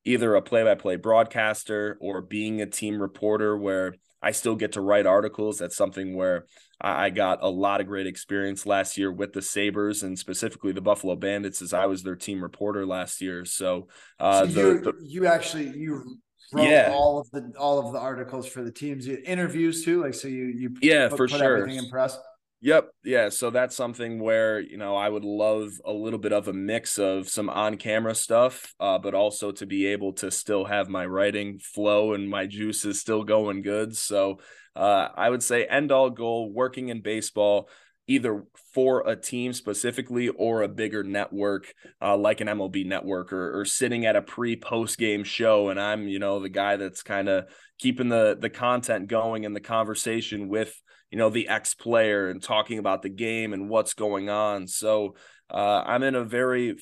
either 0.05 0.35
a 0.35 0.43
play-by-play 0.43 0.97
broadcaster 0.97 1.97
or 2.01 2.21
being 2.21 2.61
a 2.61 2.67
team 2.67 3.01
reporter 3.01 3.57
where 3.57 3.95
I 4.21 4.33
still 4.33 4.57
get 4.57 4.73
to 4.73 4.81
write 4.81 5.07
articles. 5.07 5.59
That's 5.59 5.77
something 5.77 6.17
where 6.17 6.47
I, 6.81 7.07
I 7.07 7.11
got 7.11 7.39
a 7.43 7.49
lot 7.49 7.81
of 7.81 7.87
great 7.87 8.09
experience 8.09 8.67
last 8.67 8.99
year 8.99 9.13
with 9.13 9.33
the 9.33 9.43
Sabres 9.43 10.03
and 10.03 10.19
specifically 10.19 10.73
the 10.73 10.81
Buffalo 10.81 11.15
Bandits 11.15 11.63
as 11.63 11.73
I 11.73 11.87
was 11.87 12.03
their 12.03 12.17
team 12.17 12.43
reporter 12.43 12.85
last 12.85 13.21
year. 13.21 13.45
So, 13.45 13.89
uh, 14.19 14.47
so 14.47 14.53
the, 14.53 14.61
you, 14.61 14.81
the 14.81 14.93
you 15.03 15.27
actually 15.27 15.69
you 15.69 16.19
wrote 16.53 16.69
Yeah. 16.69 16.91
all 16.93 17.21
of 17.21 17.31
the 17.31 17.53
all 17.59 17.79
of 17.87 17.93
the 17.93 17.99
articles 18.01 18.47
for 18.47 18.63
the 18.63 18.73
teams, 18.73 19.07
you, 19.07 19.23
interviews 19.25 19.85
too. 19.85 20.03
Like 20.03 20.15
so, 20.15 20.29
you 20.29 20.47
you 20.47 20.71
Yeah, 20.81 21.09
put, 21.09 21.17
for 21.17 21.29
put 21.29 21.39
sure. 21.39 21.59
everything 21.59 21.79
in 21.79 21.89
press. 21.89 22.19
Yep. 22.65 22.91
Yeah. 23.05 23.29
So 23.29 23.51
that's 23.51 23.75
something 23.75 24.21
where, 24.21 24.61
you 24.61 24.77
know, 24.77 24.95
I 24.95 25.09
would 25.09 25.25
love 25.25 25.73
a 25.85 25.93
little 25.93 26.21
bit 26.21 26.33
of 26.33 26.47
a 26.47 26.53
mix 26.53 26.97
of 26.97 27.29
some 27.29 27.51
on 27.51 27.77
camera 27.77 28.15
stuff, 28.15 28.73
uh, 28.79 28.99
but 28.99 29.15
also 29.15 29.51
to 29.53 29.67
be 29.67 29.87
able 29.87 30.13
to 30.15 30.31
still 30.31 30.65
have 30.65 30.89
my 30.89 31.05
writing 31.05 31.59
flow 31.59 32.13
and 32.15 32.31
my 32.31 32.47
juices 32.47 33.01
still 33.01 33.25
going 33.25 33.63
good. 33.63 33.97
So 33.97 34.39
uh, 34.77 35.09
I 35.13 35.29
would 35.29 35.43
say 35.43 35.65
end 35.65 35.91
all 35.91 36.09
goal 36.09 36.53
working 36.53 36.89
in 36.89 37.03
baseball, 37.03 37.69
either 38.07 38.45
for 38.73 39.09
a 39.09 39.17
team 39.17 39.53
specifically 39.53 40.29
or 40.29 40.63
a 40.63 40.69
bigger 40.69 41.03
network 41.03 41.75
uh, 42.01 42.17
like 42.17 42.41
an 42.41 42.49
MLB 42.49 42.87
network 42.87 43.33
or, 43.33 43.59
or 43.61 43.65
sitting 43.65 44.07
at 44.07 44.15
a 44.15 44.23
pre 44.23 44.55
post 44.55 44.99
game 44.99 45.25
show 45.25 45.69
and 45.69 45.81
I'm 45.81 46.09
you 46.09 46.19
know 46.19 46.41
the 46.41 46.49
guy 46.49 46.77
that's 46.77 47.03
kind 47.03 47.29
of 47.29 47.45
keeping 47.79 48.09
the 48.09 48.37
the 48.39 48.51
content 48.51 49.07
going 49.09 49.47
and 49.47 49.55
the 49.55 49.61
conversation 49.61 50.49
with 50.49 50.75
you 51.13 51.19
know 51.19 51.31
the 51.31 51.49
ex 51.49 51.75
player 51.75 52.29
and 52.29 52.43
talking 52.43 52.79
about 52.79 53.03
the 53.03 53.11
game 53.11 53.53
and 53.53 53.69
what's 53.69 53.95
going 53.95 54.31
on. 54.31 54.67
So 54.67 55.15
uh, 55.51 55.83
I'm 55.87 56.03
in 56.03 56.15
a 56.15 56.25
very 56.25 56.77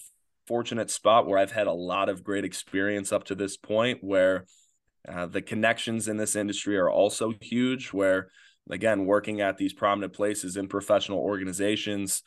fortunate 0.46 0.90
spot 0.90 1.26
where 1.26 1.38
I've 1.38 1.52
had 1.52 1.66
a 1.66 1.72
lot 1.72 2.08
of 2.08 2.24
great 2.24 2.44
experience 2.44 3.12
up 3.12 3.24
to 3.24 3.34
this 3.34 3.56
point 3.56 3.98
where 4.00 4.46
uh, 5.08 5.26
the 5.26 5.42
connections 5.42 6.08
in 6.08 6.16
this 6.16 6.36
industry 6.36 6.78
are 6.78 6.90
also 6.90 7.32
huge 7.40 7.88
where 7.88 8.30
again 8.70 9.04
working 9.04 9.40
at 9.40 9.58
these 9.58 9.72
prominent 9.72 10.12
places 10.12 10.56
in 10.56 10.68
professional 10.68 11.18
organizations 11.18 12.22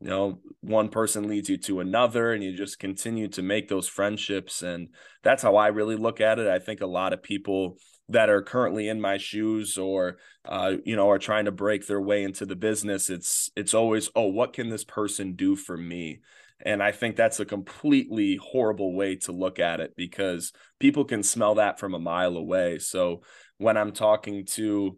you 0.00 0.08
know 0.08 0.40
one 0.60 0.88
person 0.88 1.28
leads 1.28 1.48
you 1.48 1.56
to 1.56 1.80
another 1.80 2.32
and 2.32 2.42
you 2.42 2.54
just 2.54 2.78
continue 2.78 3.28
to 3.28 3.42
make 3.42 3.68
those 3.68 3.88
friendships. 3.88 4.62
And 4.62 4.88
that's 5.22 5.42
how 5.42 5.56
i 5.56 5.68
really 5.68 5.96
look 5.96 6.20
at 6.20 6.38
it. 6.38 6.48
I 6.48 6.58
think 6.58 6.80
a 6.80 6.86
lot 6.86 7.12
of 7.12 7.22
people 7.22 7.78
that 8.08 8.30
are 8.30 8.42
currently 8.42 8.88
in 8.88 9.00
my 9.00 9.16
shoes 9.16 9.76
or 9.76 10.18
uh, 10.44 10.74
you 10.84 10.96
know 10.96 11.10
are 11.10 11.18
trying 11.18 11.46
to 11.46 11.52
break 11.52 11.86
their 11.86 12.00
way 12.00 12.22
into 12.22 12.46
the 12.46 12.56
business 12.56 13.10
it's 13.10 13.50
it's 13.56 13.74
always 13.74 14.08
oh 14.14 14.26
what 14.28 14.52
can 14.52 14.68
this 14.68 14.84
person 14.84 15.34
do 15.34 15.56
for 15.56 15.76
me? 15.76 16.20
And 16.64 16.82
i 16.82 16.92
think 16.92 17.16
that's 17.16 17.40
a 17.40 17.44
completely 17.44 18.36
horrible 18.36 18.94
way 18.94 19.16
to 19.16 19.32
look 19.32 19.58
at 19.58 19.80
it 19.80 19.94
because 19.96 20.52
people 20.78 21.04
can 21.04 21.22
smell 21.22 21.56
that 21.56 21.78
from 21.78 21.94
a 21.94 21.98
mile 21.98 22.36
away. 22.36 22.78
So 22.78 23.22
when 23.58 23.76
i'm 23.76 23.92
talking 23.92 24.46
to 24.52 24.96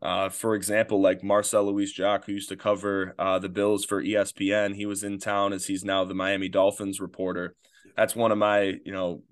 uh, 0.00 0.28
for 0.30 0.54
example, 0.54 1.00
like 1.00 1.22
Marcel 1.22 1.64
Louis 1.66 1.86
Jacques, 1.86 2.24
who 2.24 2.32
used 2.32 2.48
to 2.48 2.56
cover 2.56 3.14
uh, 3.18 3.38
the 3.38 3.48
Bills 3.48 3.84
for 3.84 4.02
ESPN, 4.02 4.74
he 4.74 4.86
was 4.86 5.04
in 5.04 5.18
town 5.18 5.52
as 5.52 5.66
he's 5.66 5.84
now 5.84 6.04
the 6.04 6.14
Miami 6.14 6.48
Dolphins 6.48 7.00
reporter. 7.00 7.54
That's 7.96 8.16
one 8.16 8.32
of 8.32 8.38
my, 8.38 8.74
you 8.84 8.92
know, 8.92 9.22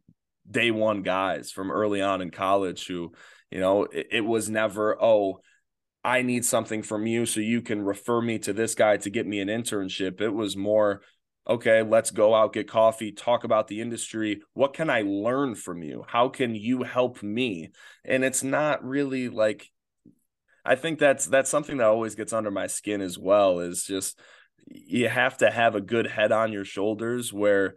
day 0.50 0.70
one 0.70 1.02
guys 1.02 1.50
from 1.50 1.70
early 1.70 2.02
on 2.02 2.20
in 2.20 2.30
college 2.30 2.86
who, 2.86 3.12
you 3.50 3.60
know, 3.60 3.84
it, 3.84 4.08
it 4.10 4.20
was 4.20 4.48
never, 4.48 5.00
oh, 5.00 5.40
I 6.02 6.22
need 6.22 6.44
something 6.44 6.82
from 6.82 7.06
you 7.06 7.26
so 7.26 7.40
you 7.40 7.62
can 7.62 7.82
refer 7.82 8.20
me 8.20 8.38
to 8.40 8.52
this 8.52 8.74
guy 8.74 8.96
to 8.98 9.10
get 9.10 9.26
me 9.26 9.40
an 9.40 9.48
internship. 9.48 10.20
It 10.20 10.30
was 10.30 10.56
more, 10.56 11.02
okay, 11.46 11.82
let's 11.82 12.10
go 12.10 12.34
out, 12.34 12.54
get 12.54 12.68
coffee, 12.68 13.12
talk 13.12 13.44
about 13.44 13.68
the 13.68 13.80
industry. 13.80 14.40
What 14.54 14.72
can 14.72 14.88
I 14.88 15.02
learn 15.02 15.54
from 15.54 15.82
you? 15.82 16.04
How 16.06 16.28
can 16.28 16.54
you 16.54 16.82
help 16.84 17.22
me? 17.22 17.70
And 18.04 18.24
it's 18.24 18.42
not 18.42 18.84
really 18.84 19.28
like 19.28 19.70
I 20.64 20.76
think 20.76 20.98
that's 20.98 21.26
that's 21.26 21.50
something 21.50 21.78
that 21.78 21.86
always 21.86 22.14
gets 22.14 22.32
under 22.32 22.50
my 22.50 22.66
skin 22.66 23.00
as 23.00 23.18
well 23.18 23.60
is 23.60 23.84
just 23.84 24.18
you 24.66 25.08
have 25.08 25.38
to 25.38 25.50
have 25.50 25.74
a 25.74 25.80
good 25.80 26.06
head 26.06 26.32
on 26.32 26.52
your 26.52 26.64
shoulders 26.64 27.32
where 27.32 27.76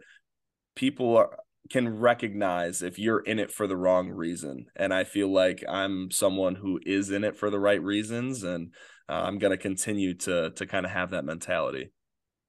people 0.76 1.16
are, 1.16 1.38
can 1.70 1.98
recognize 1.98 2.82
if 2.82 2.98
you're 2.98 3.20
in 3.20 3.38
it 3.38 3.50
for 3.50 3.66
the 3.66 3.76
wrong 3.76 4.10
reason 4.10 4.66
and 4.76 4.92
i 4.92 5.02
feel 5.04 5.32
like 5.32 5.64
i'm 5.68 6.10
someone 6.10 6.54
who 6.54 6.78
is 6.84 7.10
in 7.10 7.24
it 7.24 7.36
for 7.36 7.50
the 7.50 7.58
right 7.58 7.82
reasons 7.82 8.42
and 8.42 8.72
uh, 9.08 9.22
i'm 9.24 9.38
going 9.38 9.50
to 9.50 9.56
continue 9.56 10.14
to 10.14 10.50
to 10.50 10.66
kind 10.66 10.84
of 10.84 10.92
have 10.92 11.10
that 11.10 11.24
mentality 11.24 11.90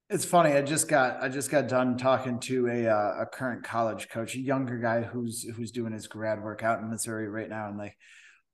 it's 0.10 0.26
funny 0.26 0.52
i 0.52 0.62
just 0.62 0.88
got 0.88 1.22
i 1.24 1.30
just 1.30 1.50
got 1.50 1.68
done 1.68 1.98
talking 1.98 2.40
to 2.40 2.68
a 2.68 2.88
uh, 2.88 3.22
a 3.22 3.26
current 3.26 3.64
college 3.64 4.10
coach 4.10 4.36
a 4.36 4.40
younger 4.40 4.78
guy 4.78 5.02
who's 5.02 5.44
who's 5.56 5.72
doing 5.72 5.94
his 5.94 6.08
grad 6.08 6.44
work 6.44 6.62
out 6.62 6.80
in 6.80 6.90
missouri 6.90 7.30
right 7.30 7.50
now 7.50 7.70
and 7.70 7.78
like 7.78 7.96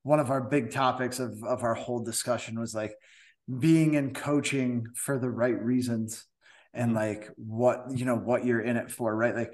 one 0.04 0.20
of 0.20 0.30
our 0.30 0.42
big 0.42 0.72
topics 0.72 1.20
of 1.20 1.44
of 1.44 1.64
our 1.64 1.76
whole 1.76 2.04
discussion 2.04 2.60
was 2.60 2.76
like 2.76 2.94
being 3.60 3.96
in 3.96 4.14
coaching 4.14 4.86
for 4.96 5.18
the 5.18 5.30
right 5.30 5.60
reasons 5.62 6.26
and 6.74 6.92
mm-hmm. 6.92 6.98
like 6.98 7.30
what 7.36 7.86
you 7.94 8.06
know 8.06 8.16
what 8.16 8.46
you're 8.46 8.62
in 8.62 8.78
it 8.78 8.92
for 8.92 9.16
right 9.16 9.36
like 9.36 9.54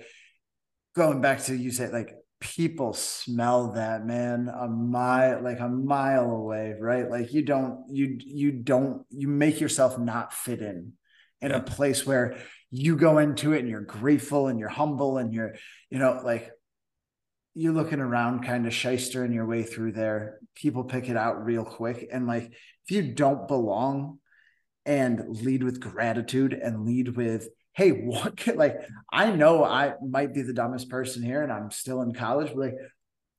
going 0.97 1.21
back 1.21 1.41
to 1.43 1.55
you 1.55 1.71
said 1.71 1.93
like 1.93 2.13
people 2.39 2.93
smell 2.93 3.71
that 3.71 4.05
man 4.05 4.47
a 4.49 4.67
mile 4.67 5.41
like 5.41 5.59
a 5.59 5.69
mile 5.69 6.29
away 6.31 6.75
right 6.79 7.09
like 7.09 7.33
you 7.33 7.41
don't 7.41 7.85
you 7.89 8.17
you 8.19 8.51
don't 8.51 9.05
you 9.09 9.27
make 9.27 9.59
yourself 9.59 9.97
not 9.97 10.33
fit 10.33 10.61
in 10.61 10.93
in 11.41 11.51
yeah. 11.51 11.57
a 11.57 11.61
place 11.61 12.05
where 12.05 12.37
you 12.69 12.95
go 12.95 13.17
into 13.17 13.53
it 13.53 13.59
and 13.59 13.69
you're 13.69 13.81
grateful 13.81 14.47
and 14.47 14.59
you're 14.59 14.69
humble 14.69 15.17
and 15.17 15.33
you're 15.33 15.55
you 15.89 15.97
know 15.97 16.19
like 16.23 16.51
you're 17.57 17.73
looking 17.73 17.99
around 17.99 18.45
kind 18.45 18.67
of 18.67 18.73
shystering 18.73 19.33
your 19.33 19.47
way 19.47 19.63
through 19.63 19.91
there. 19.91 20.37
People 20.53 20.83
pick 20.83 21.09
it 21.09 21.17
out 21.17 21.43
real 21.43 21.65
quick. 21.65 22.07
And 22.13 22.27
like, 22.27 22.43
if 22.43 22.91
you 22.91 23.01
don't 23.01 23.47
belong 23.47 24.19
and 24.85 25.25
lead 25.41 25.63
with 25.63 25.79
gratitude 25.79 26.53
and 26.53 26.85
lead 26.85 27.17
with, 27.17 27.49
hey, 27.77 27.91
what 27.91 28.35
could 28.35 28.55
like, 28.55 28.75
I 29.13 29.31
know 29.31 29.63
I 29.63 29.93
might 30.03 30.33
be 30.33 30.41
the 30.41 30.51
dumbest 30.51 30.89
person 30.89 31.21
here 31.21 31.43
and 31.43 31.51
I'm 31.51 31.69
still 31.69 32.01
in 32.01 32.11
college, 32.11 32.49
but 32.49 32.57
like, 32.57 32.73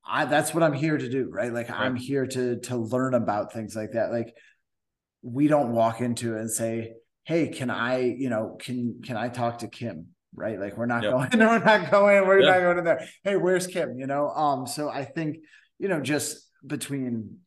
I, 0.07 0.25
that's 0.27 0.55
what 0.55 0.63
I'm 0.63 0.73
here 0.73 0.97
to 0.97 1.09
do, 1.09 1.29
right? 1.29 1.53
Like, 1.53 1.69
right. 1.69 1.81
I'm 1.81 1.97
here 1.97 2.25
to, 2.25 2.61
to 2.61 2.77
learn 2.77 3.15
about 3.15 3.53
things 3.53 3.75
like 3.75 3.93
that. 3.93 4.13
Like, 4.13 4.33
we 5.23 5.49
don't 5.49 5.73
walk 5.73 6.01
into 6.01 6.37
it 6.37 6.41
and 6.41 6.51
say, 6.51 6.93
hey, 7.25 7.49
can 7.49 7.69
I, 7.69 7.99
you 7.99 8.31
know, 8.31 8.57
can, 8.61 9.03
can 9.05 9.17
I 9.17 9.29
talk 9.29 9.59
to 9.59 9.69
Kim? 9.69 10.07
right? 10.35 10.61
Like 10.61 10.77
we're 10.77 10.87
not 10.87 11.03
yep. 11.03 11.13
going, 11.13 11.29
we're 11.49 11.59
not 11.59 11.91
going, 11.91 12.27
we're 12.27 12.41
yep. 12.41 12.55
not 12.55 12.61
going 12.61 12.79
in 12.79 12.85
there. 12.85 13.09
Hey, 13.25 13.35
where's 13.35 13.67
Kim? 13.67 13.99
You 13.99 14.07
know, 14.07 14.29
um, 14.29 14.69
so 14.69 14.89
I 14.89 15.05
think, 15.05 15.39
you 15.81 15.89
know, 15.89 16.01
just 16.01 16.47
between 16.65 17.39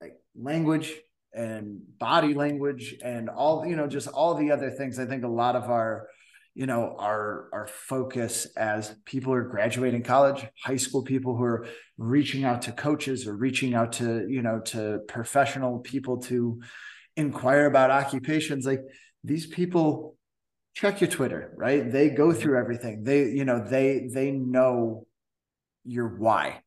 like 0.00 0.14
language 0.34 0.90
and 1.34 1.80
body 1.98 2.32
language 2.32 2.94
and 3.04 3.28
all, 3.28 3.66
you 3.66 3.76
know, 3.76 3.86
just 3.86 4.08
all 4.08 4.36
the 4.36 4.52
other 4.52 4.70
things, 4.70 4.98
I 4.98 5.04
think 5.04 5.24
a 5.24 5.28
lot 5.28 5.54
of 5.54 5.64
our, 5.64 6.08
you 6.54 6.66
know, 6.66 6.94
our 6.98 7.48
our 7.52 7.66
focus 7.66 8.46
as 8.56 8.94
people 9.04 9.32
are 9.32 9.42
graduating 9.42 10.02
college, 10.02 10.46
high 10.62 10.76
school 10.76 11.02
people 11.02 11.36
who 11.36 11.42
are 11.42 11.66
reaching 11.98 12.44
out 12.44 12.62
to 12.62 12.72
coaches 12.72 13.26
or 13.26 13.36
reaching 13.36 13.74
out 13.74 13.92
to, 13.94 14.26
you 14.28 14.40
know, 14.40 14.60
to 14.60 15.00
professional 15.08 15.80
people 15.80 16.18
to 16.18 16.60
inquire 17.16 17.66
about 17.66 17.90
occupations, 17.90 18.66
like 18.66 18.82
these 19.24 19.46
people 19.46 20.16
check 20.74 21.00
your 21.00 21.10
Twitter, 21.10 21.52
right? 21.56 21.90
They 21.90 22.10
go 22.10 22.28
mm-hmm. 22.28 22.38
through 22.38 22.58
everything. 22.58 23.02
They, 23.02 23.30
you 23.30 23.44
know, 23.44 23.64
they 23.64 24.08
they 24.12 24.30
know 24.30 25.06
your 25.84 26.08
why. 26.08 26.60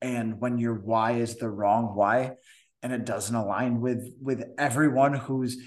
And 0.00 0.40
when 0.40 0.58
your 0.58 0.74
why 0.74 1.12
is 1.12 1.36
the 1.36 1.48
wrong 1.48 1.94
why 1.94 2.32
and 2.82 2.92
it 2.92 3.04
doesn't 3.04 3.34
align 3.34 3.80
with 3.80 4.12
with 4.20 4.44
everyone 4.58 5.14
who's 5.14 5.58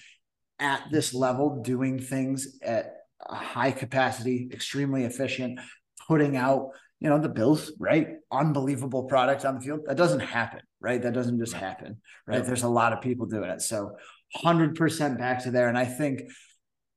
at 0.59 0.83
this 0.91 1.13
level 1.13 1.61
doing 1.63 1.99
things 1.99 2.57
at 2.61 2.98
high 3.27 3.71
capacity, 3.71 4.49
extremely 4.51 5.03
efficient, 5.03 5.59
putting 6.07 6.37
out, 6.37 6.69
you 6.99 7.09
know, 7.09 7.19
the 7.19 7.29
bills, 7.29 7.71
right? 7.79 8.07
Unbelievable 8.31 9.03
product 9.03 9.45
on 9.45 9.55
the 9.55 9.61
field. 9.61 9.81
That 9.85 9.97
doesn't 9.97 10.21
happen, 10.21 10.61
right? 10.79 11.01
That 11.01 11.13
doesn't 11.13 11.39
just 11.39 11.53
happen, 11.53 12.01
right? 12.27 12.45
There's 12.45 12.63
a 12.63 12.69
lot 12.69 12.93
of 12.93 13.01
people 13.01 13.25
doing 13.25 13.49
it. 13.49 13.61
So 13.61 13.95
100% 14.43 15.17
back 15.17 15.43
to 15.43 15.51
there. 15.51 15.69
And 15.69 15.77
I 15.77 15.85
think 15.85 16.21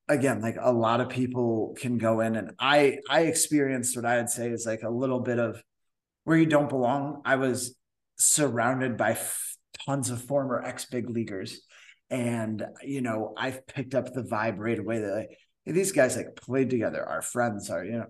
again 0.08 0.40
like 0.40 0.56
a 0.60 0.72
lot 0.72 1.00
of 1.00 1.08
people 1.08 1.74
can 1.78 1.96
go 1.98 2.20
in 2.20 2.36
and 2.36 2.52
i 2.58 2.98
i 3.08 3.22
experienced 3.22 3.96
what 3.96 4.04
i'd 4.04 4.28
say 4.28 4.48
is 4.48 4.66
like 4.66 4.82
a 4.82 4.90
little 4.90 5.20
bit 5.20 5.38
of 5.38 5.62
where 6.24 6.36
you 6.36 6.46
don't 6.46 6.68
belong 6.68 7.22
i 7.24 7.36
was 7.36 7.76
surrounded 8.18 8.96
by 8.96 9.12
f- 9.12 9.56
tons 9.86 10.10
of 10.10 10.22
former 10.22 10.62
ex 10.62 10.86
big 10.86 11.08
leaguers 11.08 11.62
and 12.10 12.64
you 12.82 13.00
know 13.00 13.32
i've 13.36 13.66
picked 13.66 13.94
up 13.94 14.12
the 14.12 14.22
vibe 14.22 14.58
right 14.58 14.78
away 14.78 14.98
that 14.98 15.14
like 15.14 15.38
these 15.66 15.92
guys 15.92 16.16
like 16.16 16.36
played 16.36 16.70
together 16.70 17.04
our 17.04 17.22
friends 17.22 17.70
are 17.70 17.84
you 17.84 17.92
know. 17.92 18.06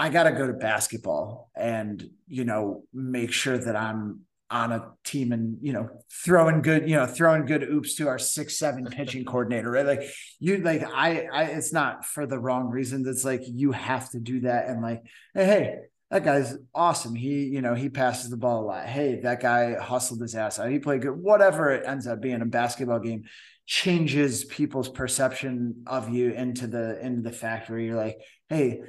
I 0.00 0.10
got 0.10 0.24
to 0.24 0.32
go 0.32 0.46
to 0.46 0.52
basketball 0.52 1.50
and 1.56 2.08
you 2.28 2.44
know 2.44 2.84
make 2.92 3.32
sure 3.32 3.58
that 3.58 3.74
i'm 3.74 4.20
on 4.50 4.72
a 4.72 4.92
team 5.04 5.32
and 5.32 5.58
you 5.60 5.72
know 5.72 5.88
throwing 6.24 6.62
good 6.62 6.88
you 6.88 6.96
know 6.96 7.06
throwing 7.06 7.44
good 7.44 7.62
oops 7.62 7.96
to 7.96 8.08
our 8.08 8.18
six 8.18 8.58
seven 8.58 8.84
pitching 8.90 9.24
coordinator 9.24 9.70
right? 9.70 9.86
Like 9.86 10.02
you 10.40 10.58
like 10.58 10.82
I 10.82 11.26
I 11.32 11.42
it's 11.44 11.72
not 11.72 12.04
for 12.04 12.26
the 12.26 12.38
wrong 12.38 12.70
reasons 12.70 13.06
it's 13.06 13.24
like 13.24 13.42
you 13.44 13.72
have 13.72 14.10
to 14.10 14.20
do 14.20 14.40
that 14.40 14.68
and 14.68 14.82
like 14.82 15.02
hey 15.34 15.44
hey 15.44 15.76
that 16.10 16.24
guy's 16.24 16.56
awesome 16.74 17.14
he 17.14 17.44
you 17.44 17.60
know 17.60 17.74
he 17.74 17.88
passes 17.88 18.30
the 18.30 18.36
ball 18.36 18.62
a 18.62 18.66
lot 18.66 18.86
hey 18.86 19.20
that 19.20 19.40
guy 19.40 19.74
hustled 19.74 20.20
his 20.20 20.34
ass 20.34 20.58
out 20.58 20.70
he 20.70 20.78
played 20.78 21.02
good 21.02 21.16
whatever 21.16 21.70
it 21.70 21.86
ends 21.86 22.06
up 22.06 22.20
being 22.20 22.40
a 22.40 22.46
basketball 22.46 22.98
game 22.98 23.24
changes 23.66 24.44
people's 24.44 24.88
perception 24.88 25.82
of 25.86 26.08
you 26.08 26.30
into 26.32 26.66
the 26.66 26.98
into 27.04 27.22
the 27.22 27.32
factory 27.32 27.86
you're 27.86 27.96
like 27.96 28.18
hey 28.48 28.80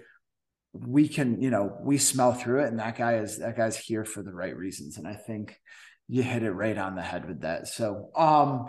we 0.74 1.08
can, 1.08 1.42
you 1.42 1.50
know, 1.50 1.78
we 1.82 1.98
smell 1.98 2.34
through 2.34 2.64
it, 2.64 2.68
and 2.68 2.80
that 2.80 2.98
guy 2.98 3.16
is 3.16 3.40
that 3.40 3.58
guy's 3.58 3.78
here 3.78 4.06
for 4.06 4.22
the 4.22 4.34
right 4.34 4.56
reasons. 4.56 4.98
And 4.98 5.08
I 5.08 5.14
think 5.14 5.60
you 6.08 6.24
hit 6.24 6.44
it 6.44 6.52
right 6.52 6.78
on 6.78 6.96
the 6.96 7.02
head 7.02 7.28
with 7.28 7.42
that. 7.42 7.68
So, 7.68 8.10
um, 8.16 8.68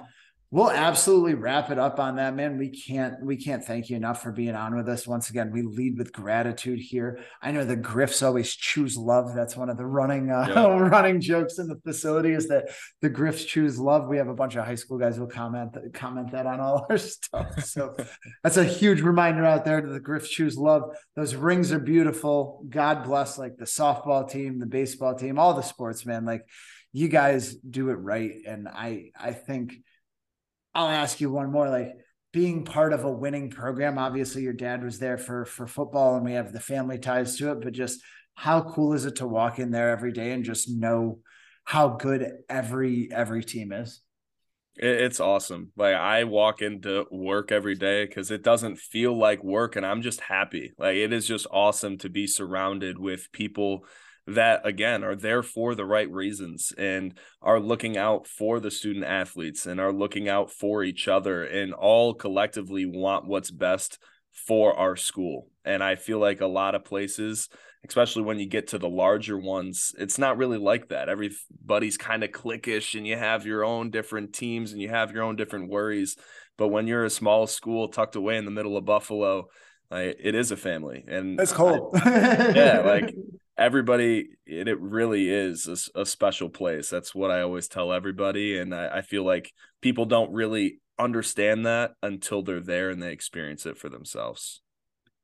We'll 0.52 0.72
absolutely 0.72 1.34
wrap 1.34 1.70
it 1.70 1.78
up 1.78 2.00
on 2.00 2.16
that, 2.16 2.34
man. 2.34 2.58
We 2.58 2.70
can't 2.70 3.24
we 3.24 3.36
can't 3.36 3.64
thank 3.64 3.88
you 3.88 3.94
enough 3.94 4.20
for 4.20 4.32
being 4.32 4.57
on 4.57 4.74
with 4.74 4.88
us. 4.88 5.07
Once 5.07 5.30
again, 5.30 5.53
we 5.53 5.62
lead 5.62 5.96
with 5.96 6.12
gratitude 6.12 6.80
here. 6.80 7.20
I 7.40 7.53
know 7.53 7.64
the 7.64 7.76
Griffs 7.76 8.20
always 8.20 8.57
choose 8.57 8.96
love. 8.96 9.32
That's 9.32 9.57
one 9.57 9.70
of 9.70 9.76
the 9.76 9.86
running 9.86 10.28
uh, 10.28 10.46
yeah. 10.48 10.66
running 10.88 11.20
jokes 11.20 11.61
in 11.61 11.68
the 11.68 11.78
facility 11.84 12.32
is 12.32 12.48
that 12.48 12.70
the 13.01 13.09
Griffs 13.09 13.44
choose 13.44 13.78
love. 13.78 14.09
We 14.09 14.16
have 14.16 14.26
a 14.26 14.34
bunch 14.34 14.57
of 14.57 14.64
high 14.64 14.74
school 14.74 14.98
guys 14.98 15.16
who 15.16 15.28
comment 15.28 15.76
comment 15.94 16.32
that 16.32 16.46
on 16.46 16.59
all 16.59 16.84
our 16.90 16.98
stuff. 16.98 17.62
So 17.62 17.94
that's 18.42 18.57
a 18.57 18.64
huge 18.64 19.03
reminder 19.03 19.44
out 19.44 19.64
there 19.64 19.80
to 19.80 19.86
the 19.86 20.01
Griffs 20.01 20.30
choose 20.30 20.59
love. 20.59 20.82
Those 21.14 21.36
rings 21.36 21.70
are 21.70 21.78
beautiful. 21.78 22.64
God 22.68 23.05
bless 23.05 23.38
like 23.38 23.57
the 23.57 23.66
softball 23.66 24.28
team, 24.28 24.59
the 24.59 24.66
baseball 24.66 25.14
team, 25.14 25.38
all 25.38 25.55
the 25.55 25.62
sports, 25.62 26.05
man. 26.05 26.24
Like 26.24 26.42
you 26.92 27.07
guys 27.07 27.55
do 27.55 27.90
it 27.90 27.94
right, 27.94 28.32
and 28.48 28.66
I 28.66 29.12
I 29.16 29.30
think 29.30 29.74
I'll 30.74 30.88
ask 30.88 31.20
you 31.20 31.30
one 31.30 31.50
more 31.50 31.68
like 31.68 31.92
being 32.32 32.64
part 32.64 32.92
of 32.92 33.04
a 33.04 33.10
winning 33.10 33.50
program 33.50 33.98
obviously 33.98 34.42
your 34.42 34.52
dad 34.52 34.84
was 34.84 34.98
there 34.98 35.18
for 35.18 35.44
for 35.44 35.66
football 35.66 36.14
and 36.14 36.24
we 36.24 36.32
have 36.32 36.52
the 36.52 36.60
family 36.60 36.98
ties 36.98 37.36
to 37.36 37.50
it 37.50 37.60
but 37.60 37.72
just 37.72 38.00
how 38.34 38.62
cool 38.62 38.94
is 38.94 39.04
it 39.04 39.16
to 39.16 39.26
walk 39.26 39.58
in 39.58 39.70
there 39.70 39.90
every 39.90 40.12
day 40.12 40.32
and 40.32 40.44
just 40.44 40.70
know 40.70 41.18
how 41.64 41.88
good 41.88 42.32
every 42.48 43.08
every 43.12 43.44
team 43.44 43.72
is? 43.72 44.00
It's 44.76 45.20
awesome. 45.20 45.72
Like 45.76 45.94
i 45.94 46.24
walk 46.24 46.62
into 46.62 47.04
work 47.10 47.52
every 47.52 47.74
day 47.74 48.06
because 48.06 48.30
it 48.30 48.42
doesn't 48.42 48.78
feel 48.78 49.16
like 49.16 49.44
work 49.44 49.76
and 49.76 49.84
i'm 49.84 50.00
just 50.00 50.20
happy. 50.20 50.72
Like 50.78 50.96
it 50.96 51.12
is 51.12 51.26
just 51.26 51.46
awesome 51.50 51.98
to 51.98 52.08
be 52.08 52.26
surrounded 52.26 52.98
with 52.98 53.30
people 53.32 53.84
that 54.35 54.64
again 54.64 55.03
are 55.03 55.16
there 55.16 55.43
for 55.43 55.74
the 55.74 55.85
right 55.85 56.11
reasons 56.11 56.72
and 56.76 57.18
are 57.43 57.61
looking 57.61 57.97
out 57.97 58.26
for 58.26 58.61
the 58.61 58.70
student 58.70 59.05
athletes 59.05 59.66
and 59.66 59.81
are 59.81 59.93
looking 59.93 60.28
out 60.28 60.51
for 60.51 60.85
each 60.85 61.09
other 61.09 61.45
and 61.45 61.72
all 61.72 62.14
collectively 62.14 62.87
want 62.87 63.26
what's 63.26 63.51
best 63.51 63.99
for 64.33 64.76
our 64.78 64.97
school. 64.97 65.49
And 65.64 65.83
I 65.83 65.97
feel 65.97 66.18
like 66.18 66.41
a 66.41 66.47
lot 66.47 66.74
of 66.74 66.85
places, 66.85 67.49
especially 67.87 68.22
when 68.22 68.39
you 68.39 68.47
get 68.47 68.68
to 68.68 68.78
the 68.78 68.89
larger 68.89 69.39
ones, 69.39 69.95
it's 69.99 70.18
not 70.18 70.39
really 70.39 70.59
like 70.59 70.89
that. 70.89 71.09
Everybody's 71.09 71.97
kind 71.97 72.24
of 72.24 72.31
cliquish 72.31 72.95
and 72.95 73.07
you 73.07 73.16
have 73.16 73.47
your 73.47 73.64
own 73.64 73.91
different 73.91 74.33
teams 74.33 74.72
and 74.72 74.81
you 74.81 74.89
have 74.89 75.12
your 75.12 75.22
own 75.22 75.37
different 75.37 75.70
worries. 75.70 76.16
But 76.57 76.68
when 76.68 76.87
you're 76.87 77.05
a 77.05 77.11
small 77.11 77.47
school 77.47 77.89
tucked 77.89 78.16
away 78.16 78.37
in 78.37 78.45
the 78.45 78.51
middle 78.51 78.76
of 78.76 78.85
Buffalo, 78.85 79.49
like, 79.91 80.16
it 80.20 80.35
is 80.35 80.53
a 80.53 80.57
family. 80.57 81.05
And 81.07 81.41
it's 81.41 81.53
cold. 81.53 81.97
I, 81.97 82.53
yeah, 82.55 82.81
like 82.81 83.14
everybody 83.61 84.30
it, 84.46 84.66
it 84.66 84.80
really 84.80 85.28
is 85.28 85.90
a, 85.94 86.00
a, 86.00 86.06
special 86.06 86.48
place. 86.48 86.88
That's 86.88 87.14
what 87.14 87.30
i 87.30 87.42
always 87.42 87.68
tell 87.68 87.92
everybody 87.92 88.58
and 88.58 88.74
I, 88.74 88.98
I, 88.98 89.02
feel 89.02 89.24
like 89.24 89.52
people 89.82 90.06
don't 90.06 90.32
really 90.32 90.80
understand 90.98 91.66
that 91.66 91.92
until 92.02 92.42
they're 92.42 92.61
there 92.61 92.90
and 92.90 93.02
they 93.02 93.12
experience 93.12 93.66
it 93.66 93.78
for 93.78 93.88
themselves. 93.88 94.62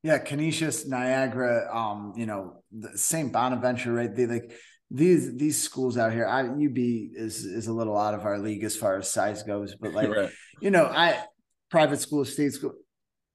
Yeah 0.03 0.19
canisius 0.19 0.87
niagara 0.87 1.75
um 1.75 2.13
you 2.17 2.27
know 2.27 2.63
st 2.95 3.33
bonaventure 3.33 3.93
right? 3.93 4.15
They 4.15 4.27
like 4.27 4.53
these 4.91 5.37
these 5.37 5.61
schools 5.61 5.99
out 5.99 6.13
here 6.13 6.29
I, 6.29 6.43
ub 6.43 6.79
is 6.79 7.45
is 7.45 7.67
a 7.67 7.73
little 7.73 7.99
out 7.99 8.15
of 8.15 8.25
our 8.25 8.39
league 8.39 8.63
as 8.63 8.77
far 8.77 8.97
as 8.99 9.11
size 9.11 9.43
goes 9.43 9.75
but 9.75 9.93
like 9.93 10.09
right. 10.17 10.31
you 10.61 10.71
know 10.71 10.85
i 10.85 11.19
private 11.71 11.99
school 11.99 12.25
state 12.25 12.53
school 12.53 12.73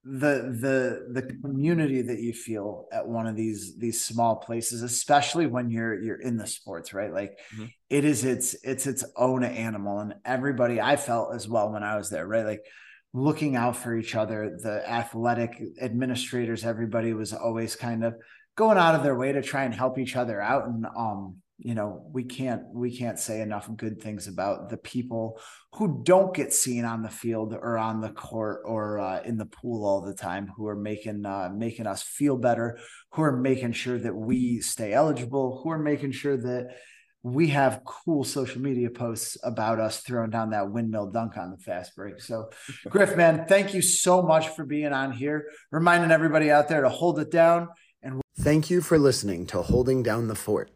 the 0.03 0.57
the 0.59 1.21
the 1.21 1.33
community 1.41 2.01
that 2.01 2.19
you 2.19 2.33
feel 2.33 2.87
at 2.91 3.07
one 3.07 3.27
of 3.27 3.35
these 3.35 3.77
these 3.77 4.03
small 4.03 4.35
places 4.35 4.81
especially 4.81 5.45
when 5.45 5.69
you're 5.69 6.01
you're 6.01 6.19
in 6.21 6.37
the 6.37 6.47
sports 6.47 6.91
right 6.91 7.13
like 7.13 7.37
mm-hmm. 7.53 7.65
it 7.91 8.03
is 8.03 8.25
its 8.25 8.55
it's 8.63 8.87
its 8.87 9.05
own 9.15 9.43
animal 9.43 9.99
and 9.99 10.15
everybody 10.25 10.81
i 10.81 10.95
felt 10.95 11.35
as 11.35 11.47
well 11.47 11.71
when 11.71 11.83
i 11.83 11.95
was 11.97 12.09
there 12.09 12.25
right 12.25 12.45
like 12.45 12.65
looking 13.13 13.55
out 13.55 13.77
for 13.77 13.95
each 13.95 14.15
other 14.15 14.57
the 14.63 14.89
athletic 14.89 15.61
administrators 15.79 16.65
everybody 16.65 17.13
was 17.13 17.31
always 17.31 17.75
kind 17.75 18.03
of 18.03 18.15
going 18.55 18.79
out 18.79 18.95
of 18.95 19.03
their 19.03 19.15
way 19.15 19.31
to 19.31 19.41
try 19.43 19.65
and 19.65 19.73
help 19.73 19.99
each 19.99 20.15
other 20.15 20.41
out 20.41 20.65
and 20.65 20.85
um 20.97 21.35
you 21.63 21.75
know 21.75 22.03
we 22.11 22.23
can't 22.23 22.63
we 22.73 22.95
can't 22.95 23.19
say 23.19 23.41
enough 23.41 23.69
good 23.77 24.01
things 24.01 24.27
about 24.27 24.69
the 24.69 24.77
people 24.77 25.39
who 25.73 26.01
don't 26.03 26.33
get 26.33 26.51
seen 26.51 26.85
on 26.85 27.03
the 27.03 27.09
field 27.09 27.53
or 27.53 27.77
on 27.77 28.01
the 28.01 28.09
court 28.09 28.61
or 28.65 28.99
uh, 28.99 29.21
in 29.23 29.37
the 29.37 29.45
pool 29.45 29.85
all 29.85 30.01
the 30.01 30.13
time 30.13 30.51
who 30.57 30.67
are 30.67 30.75
making 30.75 31.25
uh, 31.25 31.49
making 31.53 31.85
us 31.85 32.01
feel 32.01 32.35
better 32.35 32.79
who 33.11 33.21
are 33.21 33.37
making 33.37 33.71
sure 33.73 33.99
that 33.99 34.15
we 34.15 34.59
stay 34.59 34.91
eligible 34.91 35.61
who 35.61 35.69
are 35.69 35.79
making 35.79 36.11
sure 36.11 36.35
that 36.35 36.75
we 37.23 37.49
have 37.49 37.83
cool 37.85 38.23
social 38.23 38.59
media 38.59 38.89
posts 38.89 39.37
about 39.43 39.79
us 39.79 39.99
throwing 39.99 40.31
down 40.31 40.49
that 40.49 40.71
windmill 40.71 41.11
dunk 41.11 41.37
on 41.37 41.51
the 41.51 41.57
fast 41.57 41.95
break. 41.95 42.19
So, 42.19 42.49
Griff, 42.89 43.15
man, 43.15 43.45
thank 43.47 43.75
you 43.75 43.81
so 43.83 44.23
much 44.23 44.47
for 44.49 44.65
being 44.65 44.91
on 44.91 45.11
here, 45.11 45.45
reminding 45.69 46.09
everybody 46.09 46.49
out 46.49 46.67
there 46.67 46.81
to 46.81 46.89
hold 46.89 47.19
it 47.19 47.29
down. 47.29 47.67
And 48.01 48.23
thank 48.39 48.71
you 48.71 48.81
for 48.81 48.97
listening 48.97 49.45
to 49.47 49.61
Holding 49.61 50.01
Down 50.01 50.29
the 50.29 50.35
Fort. 50.35 50.71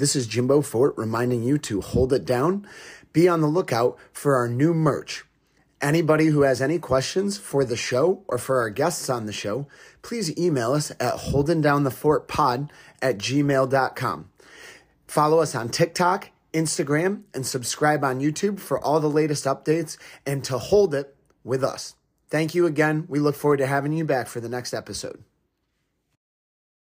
This 0.00 0.16
is 0.16 0.26
Jimbo 0.26 0.62
Fort 0.62 0.94
reminding 0.96 1.42
you 1.42 1.58
to 1.58 1.82
hold 1.82 2.14
it 2.14 2.24
down. 2.24 2.66
Be 3.12 3.28
on 3.28 3.42
the 3.42 3.46
lookout 3.46 3.98
for 4.14 4.34
our 4.34 4.48
new 4.48 4.72
merch. 4.72 5.26
Anybody 5.82 6.28
who 6.28 6.40
has 6.40 6.62
any 6.62 6.78
questions 6.78 7.36
for 7.36 7.66
the 7.66 7.76
show 7.76 8.24
or 8.26 8.38
for 8.38 8.60
our 8.60 8.70
guests 8.70 9.10
on 9.10 9.26
the 9.26 9.32
show, 9.34 9.66
please 10.00 10.34
email 10.38 10.72
us 10.72 10.90
at 10.92 11.16
holdingdownthefortpod 11.16 12.70
at 13.02 13.18
gmail.com. 13.18 14.30
Follow 15.06 15.40
us 15.40 15.54
on 15.54 15.68
TikTok, 15.68 16.30
Instagram, 16.54 17.24
and 17.34 17.46
subscribe 17.46 18.02
on 18.02 18.20
YouTube 18.20 18.58
for 18.58 18.82
all 18.82 19.00
the 19.00 19.10
latest 19.10 19.44
updates 19.44 19.98
and 20.24 20.42
to 20.44 20.56
hold 20.56 20.94
it 20.94 21.14
with 21.44 21.62
us. 21.62 21.94
Thank 22.30 22.54
you 22.54 22.64
again. 22.64 23.04
We 23.06 23.18
look 23.18 23.34
forward 23.34 23.58
to 23.58 23.66
having 23.66 23.92
you 23.92 24.06
back 24.06 24.28
for 24.28 24.40
the 24.40 24.48
next 24.48 24.72
episode. 24.72 25.22